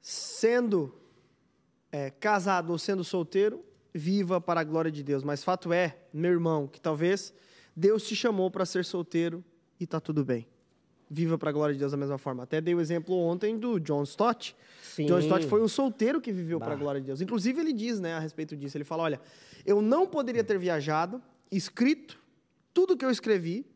sendo 0.00 0.94
é, 1.90 2.10
casado 2.10 2.70
ou 2.70 2.78
sendo 2.78 3.04
solteiro, 3.04 3.64
viva 3.92 4.40
para 4.40 4.60
a 4.60 4.64
glória 4.64 4.90
de 4.90 5.02
Deus. 5.02 5.22
Mas 5.22 5.44
fato 5.44 5.72
é, 5.72 5.96
meu 6.12 6.32
irmão, 6.32 6.66
que 6.66 6.80
talvez 6.80 7.32
Deus 7.76 8.06
te 8.06 8.16
chamou 8.16 8.50
para 8.50 8.66
ser 8.66 8.84
solteiro 8.84 9.44
e 9.78 9.86
tá 9.86 10.00
tudo 10.00 10.24
bem. 10.24 10.46
Viva 11.10 11.36
para 11.36 11.50
a 11.50 11.52
glória 11.52 11.74
de 11.74 11.78
Deus 11.78 11.92
da 11.92 11.98
mesma 11.98 12.18
forma. 12.18 12.42
Até 12.42 12.60
dei 12.60 12.74
o 12.74 12.80
exemplo 12.80 13.14
ontem 13.14 13.58
do 13.58 13.78
John 13.78 14.02
Stott. 14.04 14.56
Sim. 14.82 15.06
John 15.06 15.18
Stott 15.18 15.46
foi 15.46 15.62
um 15.62 15.68
solteiro 15.68 16.20
que 16.20 16.32
viveu 16.32 16.58
para 16.58 16.72
a 16.72 16.76
glória 16.76 17.00
de 17.00 17.06
Deus. 17.06 17.20
Inclusive 17.20 17.60
ele 17.60 17.72
diz, 17.72 18.00
né, 18.00 18.14
a 18.14 18.18
respeito 18.18 18.56
disso, 18.56 18.76
ele 18.76 18.84
fala: 18.84 19.02
"Olha, 19.02 19.20
eu 19.66 19.82
não 19.82 20.06
poderia 20.06 20.42
ter 20.42 20.58
viajado, 20.58 21.22
escrito 21.50 22.18
tudo 22.72 22.96
que 22.96 23.04
eu 23.04 23.10
escrevi, 23.10 23.66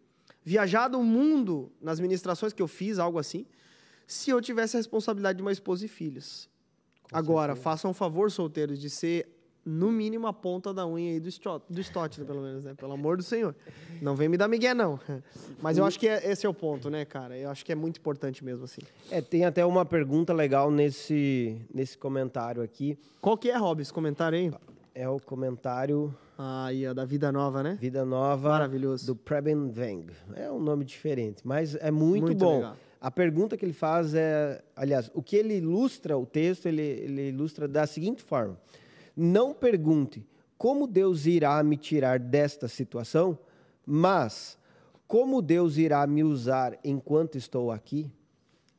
viajado 0.45 0.99
o 0.99 1.05
mundo 1.05 1.71
nas 1.81 2.01
ministrações 2.01 2.53
que 2.53 2.63
eu 2.63 2.69
fiz, 2.69 2.99
algo 2.99 3.19
assim, 3.19 3.47
se 4.07 4.31
eu 4.31 4.41
tivesse 4.41 4.77
a 4.77 4.79
responsabilidade 4.79 5.37
de 5.37 5.43
uma 5.43 5.53
esposa 5.53 5.85
e 5.85 5.89
filhos. 5.89 6.49
Com 7.03 7.17
Agora, 7.17 7.53
certeza. 7.53 7.63
façam 7.63 7.91
um 7.91 7.95
favor, 7.95 8.31
solteiros, 8.31 8.79
de 8.79 8.91
ser 8.91 9.29
no 9.69 9.93
mínimo 9.93 10.27
a 10.27 10.33
ponta 10.33 10.73
da 10.73 10.87
unha 10.87 11.13
aí 11.13 11.21
do 11.21 11.29
Stott, 11.29 11.63
do 11.69 11.81
Stott 11.83 12.19
né, 12.19 12.27
pelo 12.27 12.41
menos, 12.41 12.65
né? 12.65 12.73
Pelo 12.75 12.93
amor 12.93 13.19
do 13.19 13.23
Senhor. 13.23 13.55
Não 14.01 14.17
vem 14.17 14.27
me 14.27 14.39
dar 14.39 14.49
migué, 14.49 14.73
não. 14.73 14.99
Mas 15.61 15.77
eu 15.77 15.85
acho 15.85 15.99
que 15.99 16.09
é, 16.09 16.31
esse 16.31 16.47
é 16.47 16.49
o 16.49 16.55
ponto, 16.55 16.89
né, 16.89 17.05
cara? 17.05 17.37
Eu 17.37 17.51
acho 17.51 17.65
que 17.65 17.71
é 17.71 17.75
muito 17.75 17.99
importante 17.99 18.43
mesmo, 18.43 18.65
assim. 18.65 18.81
É, 19.11 19.21
tem 19.21 19.45
até 19.45 19.67
uma 19.67 19.85
pergunta 19.85 20.33
legal 20.33 20.71
nesse, 20.71 21.61
nesse 21.73 21.99
comentário 21.99 22.63
aqui. 22.63 22.99
Qual 23.21 23.37
que 23.37 23.51
é, 23.51 23.57
Rob, 23.59 23.83
esse 23.83 23.93
comentário 23.93 24.39
aí? 24.39 24.51
É 24.95 25.07
o 25.07 25.21
comentário... 25.21 26.15
Ah, 26.39 26.67
aí, 26.67 26.87
ó, 26.87 26.95
da 26.95 27.05
Vida 27.05 27.31
Nova, 27.31 27.63
né? 27.63 27.77
Vida 27.81 28.05
Nova. 28.05 28.51
Maravilhoso. 28.51 29.05
Do 29.07 29.17
Preben 29.17 29.71
Veng. 29.71 30.07
É 30.35 30.51
um 30.51 30.61
nome 30.61 30.85
diferente, 30.85 31.43
mas 31.45 31.75
é 31.75 31.91
muito, 31.91 32.27
muito 32.27 32.39
bom. 32.39 32.57
Legal. 32.57 32.77
A 33.01 33.11
pergunta 33.11 33.57
que 33.57 33.65
ele 33.65 33.73
faz 33.73 34.15
é... 34.15 34.63
Aliás, 34.75 35.11
o 35.15 35.23
que 35.23 35.37
ele 35.37 35.57
ilustra, 35.57 36.17
o 36.17 36.25
texto, 36.25 36.67
ele, 36.67 36.83
ele 36.83 37.29
ilustra 37.29 37.69
da 37.69 37.87
seguinte 37.87 38.23
forma... 38.23 38.57
Não 39.21 39.53
pergunte 39.53 40.25
como 40.57 40.87
Deus 40.87 41.27
irá 41.27 41.61
me 41.65 41.77
tirar 41.77 42.21
desta 42.21 42.69
situação, 42.69 43.37
mas 43.85 44.57
como 45.09 45.43
Deus 45.43 45.77
irá 45.77 46.07
me 46.07 46.23
usar 46.23 46.79
enquanto 46.85 47.37
estou 47.37 47.73
aqui? 47.73 48.13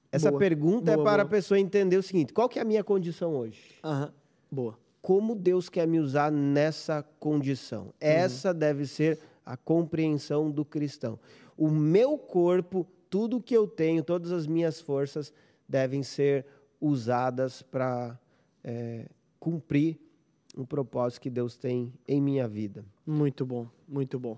Essa 0.10 0.30
boa. 0.30 0.40
pergunta 0.40 0.92
é 0.92 0.96
boa, 0.96 1.04
é 1.04 1.12
para 1.12 1.24
boa. 1.24 1.28
a 1.28 1.30
pessoa 1.30 1.60
entender 1.60 1.98
o 1.98 2.04
seguinte: 2.04 2.32
qual 2.32 2.48
que 2.48 2.58
é 2.58 2.62
a 2.62 2.66
minha 2.66 2.86
condição 2.86 3.36
hoje? 3.36 3.60
Uhum. 3.84 4.10
Boa. 4.50 4.80
Como 5.02 5.36
Deus 5.36 5.68
quer 5.68 5.86
me 5.86 6.00
usar 6.00 6.32
nessa 6.32 7.04
condição? 7.20 7.88
Uhum. 7.88 7.92
Essa 8.00 8.54
deve 8.54 8.86
ser 8.86 9.20
a 9.46 9.58
compreensão 9.58 10.50
do 10.50 10.64
cristão. 10.64 11.20
O 11.58 11.70
meu 11.70 12.18
corpo, 12.18 12.88
tudo 13.10 13.42
que 13.42 13.56
eu 13.56 13.68
tenho, 13.68 14.06
todas 14.06 14.32
as 14.32 14.48
minhas 14.48 14.80
forças 14.80 15.34
devem 15.68 16.02
ser 16.02 16.46
usadas 16.80 17.62
para 17.62 18.18
é, 18.64 19.06
cumprir 19.38 20.00
um 20.58 20.66
propósito 20.66 21.22
que 21.22 21.30
Deus 21.30 21.56
tem 21.56 21.94
em 22.08 22.22
minha 22.22 22.48
vida. 22.48 22.84
Muito 23.06 23.46
bom, 23.46 23.68
muito 23.88 24.20
bom. 24.20 24.38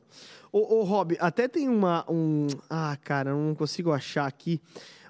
Ô, 0.52 0.80
ô 0.80 0.84
Rob, 0.84 1.18
até 1.20 1.48
tem 1.48 1.70
uma. 1.70 2.06
Um... 2.10 2.48
Ah, 2.70 2.98
cara, 3.04 3.34
não 3.34 3.56
consigo 3.56 3.92
achar 3.92 4.26
aqui. 4.26 4.62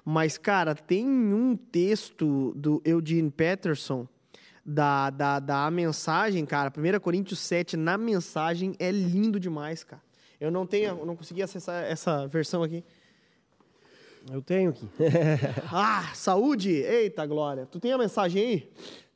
Mas, 0.04 0.36
cara, 0.36 0.74
tem 0.74 1.06
um 1.06 1.56
texto 1.56 2.52
do 2.56 2.82
Eugene 2.84 3.30
Peterson 3.30 4.06
da, 4.64 5.10
da, 5.10 5.38
da 5.38 5.70
mensagem, 5.70 6.44
cara. 6.44 6.72
1 6.76 7.00
Coríntios 7.00 7.38
7, 7.40 7.76
na 7.76 7.96
mensagem, 7.96 8.74
é 8.78 8.90
lindo 8.90 9.38
demais, 9.38 9.84
cara. 9.84 10.02
Eu 10.40 10.50
não 10.50 10.66
tenho, 10.66 10.98
eu 10.98 11.06
não 11.06 11.14
consegui 11.14 11.42
acessar 11.42 11.84
essa 11.84 12.26
versão 12.26 12.62
aqui. 12.64 12.84
Eu 14.30 14.40
tenho 14.40 14.70
aqui. 14.70 14.88
ah, 15.72 16.10
saúde! 16.14 16.70
Eita, 16.70 17.26
Glória. 17.26 17.66
Tu 17.66 17.80
tem 17.80 17.92
a 17.92 17.98
mensagem 17.98 18.42
aí? 18.42 18.72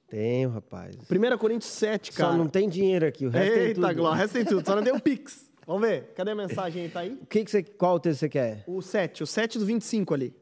Tenho, 0.08 0.50
rapaz. 0.50 0.96
1 0.96 1.38
Coríntios 1.38 1.70
7, 1.72 2.12
cara. 2.12 2.32
Só 2.32 2.38
não 2.38 2.48
tem 2.48 2.68
dinheiro 2.68 3.06
aqui, 3.06 3.26
o 3.26 3.30
resto 3.30 3.52
Eita, 3.52 3.64
tem 3.64 3.74
tudo. 3.74 3.86
Eita, 3.86 3.94
Glória, 3.94 4.16
o 4.16 4.18
resto 4.18 4.32
tem 4.32 4.44
tudo. 4.44 4.66
Só 4.66 4.76
não 4.76 4.82
tem 4.82 4.92
o 4.92 5.00
Pix. 5.02 5.50
Vamos 5.66 5.82
ver. 5.82 6.12
Cadê 6.14 6.30
a 6.30 6.34
mensagem 6.34 6.84
aí? 6.84 6.88
Tá 6.88 7.00
aí? 7.00 7.18
O 7.20 7.26
que 7.26 7.44
que 7.44 7.50
você, 7.50 7.62
qual 7.62 7.98
texto 7.98 8.20
você 8.20 8.28
quer? 8.28 8.64
O 8.66 8.80
7, 8.80 9.24
o 9.24 9.26
7 9.26 9.58
do 9.58 9.66
25 9.66 10.14
ali. 10.14 10.34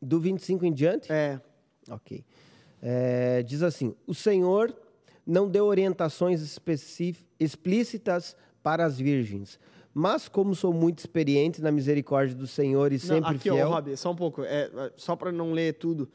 Do 0.00 0.18
25 0.18 0.64
em 0.64 0.72
diante? 0.72 1.12
É. 1.12 1.38
Ok. 1.90 2.24
É, 2.80 3.42
diz 3.42 3.62
assim: 3.62 3.94
O 4.06 4.14
Senhor 4.14 4.74
não 5.26 5.48
deu 5.48 5.66
orientações 5.66 6.58
explícitas 7.38 8.36
para 8.62 8.84
as 8.84 8.98
virgens, 8.98 9.58
mas 9.94 10.26
como 10.28 10.54
sou 10.54 10.72
muito 10.72 10.98
experiente 10.98 11.60
na 11.60 11.70
misericórdia 11.70 12.34
do 12.34 12.46
Senhor 12.46 12.92
e 12.92 12.98
sempre 12.98 13.20
não, 13.20 13.28
aqui, 13.28 13.38
fiel... 13.38 13.56
Aqui, 13.56 13.64
Rob, 13.64 13.96
só 13.96 14.10
um 14.10 14.16
pouco, 14.16 14.42
é, 14.42 14.70
só 14.96 15.14
para 15.14 15.30
não 15.30 15.52
ler 15.52 15.74
tudo. 15.74 16.10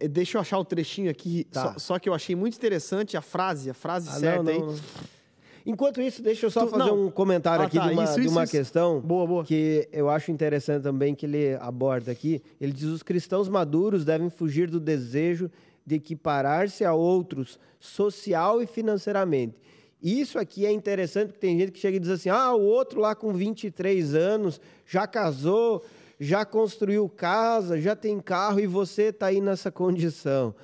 É, 0.00 0.08
deixa 0.08 0.36
eu 0.36 0.40
achar 0.40 0.58
o 0.58 0.64
trechinho 0.64 1.10
aqui, 1.10 1.44
tá. 1.44 1.72
só, 1.72 1.78
só, 1.78 1.98
que 1.98 2.08
eu 2.08 2.14
achei 2.14 2.36
muito 2.36 2.56
interessante 2.56 3.16
a 3.16 3.20
frase, 3.20 3.70
a 3.70 3.74
frase 3.74 4.08
ah, 4.10 4.12
certa 4.12 4.42
não, 4.42 4.66
não, 4.66 4.72
aí. 4.72 4.80
Enquanto 5.66 6.02
isso, 6.02 6.22
deixa 6.22 6.44
eu 6.44 6.50
só 6.50 6.66
tu, 6.66 6.70
fazer 6.72 6.90
não. 6.90 7.06
um 7.06 7.10
comentário 7.10 7.62
ah, 7.62 7.66
aqui 7.66 7.78
tá. 7.78 7.86
de 7.86 7.94
uma, 7.94 8.04
isso, 8.04 8.20
de 8.20 8.28
uma 8.28 8.44
isso, 8.44 8.52
questão 8.52 9.00
boa, 9.00 9.26
boa. 9.26 9.44
que 9.44 9.88
eu 9.92 10.10
acho 10.10 10.30
interessante 10.30 10.82
também 10.82 11.14
que 11.14 11.24
ele 11.24 11.54
aborda 11.54 12.12
aqui. 12.12 12.42
Ele 12.60 12.72
diz: 12.72 12.84
os 12.84 13.02
cristãos 13.02 13.48
maduros 13.48 14.04
devem 14.04 14.28
fugir 14.28 14.68
do 14.68 14.78
desejo 14.78 15.50
de 15.86 15.94
equiparar-se 15.94 16.84
a 16.84 16.92
outros 16.92 17.58
social 17.80 18.62
e 18.62 18.66
financeiramente 18.66 19.56
isso 20.04 20.38
aqui 20.38 20.66
é 20.66 20.72
interessante 20.72 21.28
porque 21.28 21.46
tem 21.46 21.58
gente 21.58 21.72
que 21.72 21.78
chega 21.78 21.96
e 21.96 22.00
diz 22.00 22.10
assim: 22.10 22.28
ah, 22.28 22.52
o 22.52 22.60
outro 22.60 23.00
lá 23.00 23.14
com 23.14 23.32
23 23.32 24.14
anos 24.14 24.60
já 24.86 25.06
casou, 25.06 25.82
já 26.24 26.44
construiu 26.44 27.08
casa, 27.08 27.80
já 27.80 27.94
tem 27.94 28.18
carro 28.20 28.60
e 28.60 28.66
você 28.66 29.04
está 29.04 29.26
aí 29.26 29.40
nessa 29.40 29.70
condição. 29.70 30.54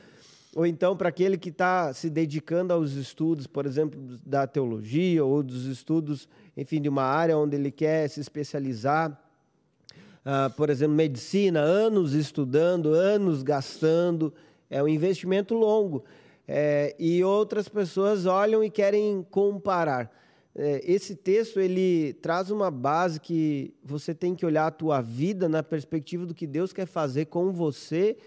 Ou 0.54 0.66
então, 0.66 0.96
para 0.96 1.08
aquele 1.08 1.38
que 1.38 1.50
está 1.50 1.92
se 1.92 2.10
dedicando 2.10 2.72
aos 2.72 2.92
estudos, 2.92 3.46
por 3.46 3.66
exemplo, 3.66 4.00
da 4.26 4.46
teologia 4.46 5.24
ou 5.24 5.42
dos 5.42 5.66
estudos, 5.66 6.28
enfim, 6.56 6.80
de 6.80 6.88
uma 6.88 7.04
área 7.04 7.38
onde 7.38 7.56
ele 7.56 7.70
quer 7.70 8.08
se 8.08 8.20
especializar. 8.20 9.10
Uh, 10.20 10.52
por 10.54 10.68
exemplo, 10.68 10.94
medicina, 10.94 11.60
anos 11.60 12.14
estudando, 12.14 12.92
anos 12.92 13.42
gastando, 13.42 14.34
é 14.68 14.82
um 14.82 14.88
investimento 14.88 15.54
longo 15.54 16.04
é, 16.52 16.96
e 16.98 17.22
outras 17.22 17.68
pessoas 17.68 18.26
olham 18.26 18.64
e 18.64 18.68
querem 18.68 19.24
comparar. 19.30 20.10
É, 20.62 20.82
esse 20.84 21.16
texto 21.16 21.58
ele 21.58 22.12
traz 22.20 22.50
uma 22.50 22.70
base 22.70 23.18
que 23.18 23.72
você 23.82 24.14
tem 24.14 24.34
que 24.34 24.44
olhar 24.44 24.66
a 24.66 24.70
tua 24.70 25.00
vida 25.00 25.48
na 25.48 25.62
perspectiva 25.62 26.26
do 26.26 26.34
que 26.34 26.46
Deus 26.46 26.70
quer 26.70 26.84
fazer 26.84 27.24
com 27.24 27.50
você, 27.50 28.18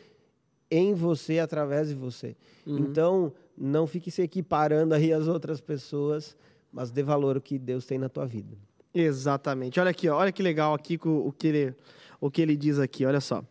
em 0.71 0.95
você, 0.95 1.37
através 1.37 1.89
de 1.89 1.93
você. 1.93 2.35
Uhum. 2.65 2.79
Então, 2.79 3.33
não 3.55 3.85
fique 3.85 4.09
se 4.09 4.23
equiparando 4.23 4.95
aí 4.95 5.13
às 5.13 5.27
outras 5.27 5.61
pessoas, 5.61 6.35
mas 6.71 6.89
dê 6.89 7.03
valor 7.03 7.35
ao 7.35 7.41
que 7.41 7.59
Deus 7.59 7.85
tem 7.85 7.99
na 7.99 8.09
tua 8.09 8.25
vida. 8.25 8.57
Exatamente. 8.91 9.79
Olha 9.79 9.91
aqui, 9.91 10.09
ó, 10.09 10.17
olha 10.17 10.31
que 10.31 10.41
legal 10.41 10.73
aqui 10.73 10.99
o, 11.05 11.27
o, 11.27 11.31
que 11.31 11.45
ele, 11.45 11.75
o 12.19 12.31
que 12.31 12.41
ele 12.41 12.55
diz 12.55 12.79
aqui, 12.79 13.05
olha 13.05 13.21
só. 13.21 13.43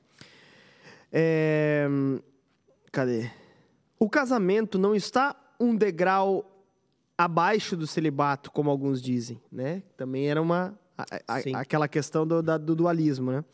É... 1.12 1.86
Cadê? 2.90 3.30
O 3.96 4.10
casamento 4.10 4.76
não 4.76 4.92
está 4.92 5.36
um 5.60 5.76
degrau 5.76 6.51
abaixo 7.24 7.76
do 7.76 7.86
celibato, 7.86 8.50
como 8.50 8.70
alguns 8.70 9.00
dizem, 9.00 9.40
né? 9.50 9.82
Também 9.96 10.28
era 10.28 10.40
uma 10.40 10.78
a, 10.96 11.04
a, 11.28 11.60
aquela 11.60 11.88
questão 11.88 12.26
do, 12.26 12.42
da, 12.42 12.58
do 12.58 12.74
dualismo, 12.74 13.32
né? 13.32 13.44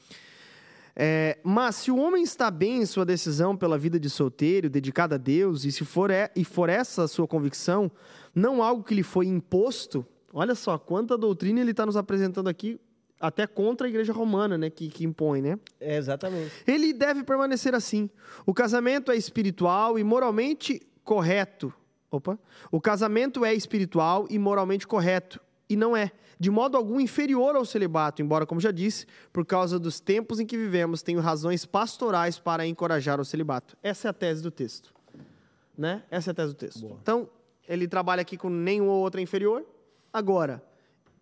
É, 1.00 1.38
mas 1.44 1.76
se 1.76 1.92
o 1.92 1.96
homem 1.96 2.24
está 2.24 2.50
bem 2.50 2.82
em 2.82 2.86
sua 2.86 3.04
decisão 3.04 3.56
pela 3.56 3.78
vida 3.78 4.00
de 4.00 4.10
solteiro, 4.10 4.68
dedicado 4.68 5.14
a 5.14 5.18
Deus, 5.18 5.64
e 5.64 5.70
se 5.70 5.84
for, 5.84 6.10
é, 6.10 6.28
e 6.34 6.44
for 6.44 6.68
essa 6.68 7.04
a 7.04 7.08
sua 7.08 7.28
convicção, 7.28 7.88
não 8.34 8.62
algo 8.62 8.82
que 8.82 8.94
lhe 8.94 9.04
foi 9.04 9.26
imposto, 9.26 10.04
olha 10.32 10.56
só 10.56 10.76
quanta 10.76 11.16
doutrina 11.16 11.60
ele 11.60 11.70
está 11.70 11.86
nos 11.86 11.96
apresentando 11.96 12.48
aqui 12.48 12.80
até 13.20 13.46
contra 13.46 13.86
a 13.86 13.90
igreja 13.90 14.12
romana, 14.12 14.58
né, 14.58 14.70
que, 14.70 14.88
que 14.88 15.04
impõe, 15.04 15.40
né? 15.40 15.58
É, 15.80 15.96
exatamente. 15.96 16.52
Ele 16.66 16.92
deve 16.92 17.22
permanecer 17.22 17.74
assim. 17.74 18.10
O 18.44 18.52
casamento 18.52 19.12
é 19.12 19.16
espiritual 19.16 19.98
e 19.98 20.04
moralmente 20.04 20.80
correto. 21.04 21.72
Opa. 22.10 22.38
O 22.70 22.80
casamento 22.80 23.44
é 23.44 23.54
espiritual 23.54 24.26
e 24.30 24.38
moralmente 24.38 24.86
correto. 24.86 25.40
E 25.68 25.76
não 25.76 25.96
é, 25.96 26.10
de 26.40 26.50
modo 26.50 26.76
algum, 26.76 26.98
inferior 26.98 27.54
ao 27.54 27.64
celibato, 27.64 28.22
embora, 28.22 28.46
como 28.46 28.60
já 28.60 28.70
disse, 28.70 29.06
por 29.32 29.44
causa 29.44 29.78
dos 29.78 30.00
tempos 30.00 30.40
em 30.40 30.46
que 30.46 30.56
vivemos, 30.56 31.02
tenho 31.02 31.20
razões 31.20 31.66
pastorais 31.66 32.38
para 32.38 32.66
encorajar 32.66 33.20
o 33.20 33.24
celibato. 33.24 33.76
Essa 33.82 34.08
é 34.08 34.10
a 34.10 34.14
tese 34.14 34.42
do 34.42 34.50
texto. 34.50 34.94
Né? 35.76 36.02
Essa 36.10 36.30
é 36.30 36.32
a 36.32 36.34
tese 36.34 36.54
do 36.54 36.56
texto. 36.56 36.80
Boa. 36.80 36.98
Então, 37.02 37.28
ele 37.68 37.86
trabalha 37.86 38.22
aqui 38.22 38.36
com 38.36 38.48
nenhum 38.48 38.88
ou 38.88 39.02
outro 39.02 39.20
inferior. 39.20 39.64
Agora, 40.10 40.62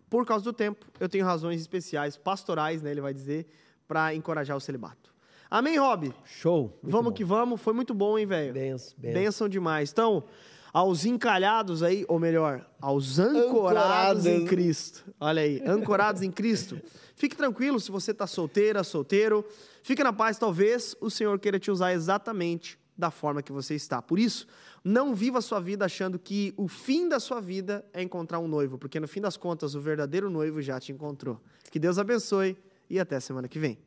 por 0.09 0.25
causa 0.25 0.45
do 0.45 0.53
tempo, 0.53 0.85
eu 0.99 1.09
tenho 1.09 1.25
razões 1.25 1.59
especiais, 1.59 2.15
pastorais, 2.15 2.81
né, 2.81 2.91
ele 2.91 3.01
vai 3.01 3.13
dizer, 3.13 3.47
para 3.87 4.15
encorajar 4.15 4.55
o 4.55 4.61
celibato. 4.61 5.13
Amém, 5.49 5.77
Rob? 5.77 6.13
Show. 6.25 6.77
Vamos 6.83 7.11
bom. 7.11 7.11
que 7.11 7.23
vamos. 7.23 7.61
Foi 7.61 7.73
muito 7.73 7.93
bom, 7.93 8.17
hein, 8.17 8.25
velho? 8.25 8.53
Benção, 8.53 8.93
benção. 8.97 9.21
Benção 9.21 9.49
demais. 9.49 9.91
Então, 9.91 10.23
aos 10.73 11.05
encalhados 11.05 11.81
aí, 11.83 12.05
ou 12.07 12.19
melhor, 12.19 12.65
aos 12.79 13.19
ancorados, 13.19 13.47
ancorados. 13.47 14.25
em 14.25 14.45
Cristo. 14.45 15.05
Olha 15.19 15.41
aí, 15.41 15.61
ancorados 15.65 16.21
em 16.21 16.31
Cristo. 16.31 16.79
Fique 17.15 17.35
tranquilo 17.35 17.79
se 17.79 17.91
você 17.91 18.11
está 18.11 18.27
solteira, 18.27 18.83
solteiro. 18.83 19.45
Fique 19.81 20.03
na 20.03 20.13
paz, 20.13 20.37
talvez 20.37 20.95
o 21.01 21.09
Senhor 21.09 21.39
queira 21.39 21.59
te 21.59 21.71
usar 21.71 21.93
exatamente 21.93 22.77
da 22.97 23.11
forma 23.11 23.41
que 23.41 23.51
você 23.51 23.75
está. 23.75 24.01
Por 24.01 24.19
isso, 24.19 24.47
não 24.83 25.13
viva 25.13 25.39
a 25.39 25.41
sua 25.41 25.59
vida 25.59 25.85
achando 25.85 26.17
que 26.17 26.53
o 26.57 26.67
fim 26.67 27.07
da 27.07 27.19
sua 27.19 27.39
vida 27.39 27.85
é 27.93 28.01
encontrar 28.01 28.39
um 28.39 28.47
noivo, 28.47 28.77
porque 28.77 28.99
no 28.99 29.07
fim 29.07 29.21
das 29.21 29.37
contas 29.37 29.75
o 29.75 29.81
verdadeiro 29.81 30.29
noivo 30.29 30.61
já 30.61 30.79
te 30.79 30.91
encontrou. 30.91 31.41
Que 31.71 31.79
Deus 31.79 31.97
abençoe 31.97 32.57
e 32.89 32.99
até 32.99 33.19
semana 33.19 33.47
que 33.47 33.59
vem. 33.59 33.77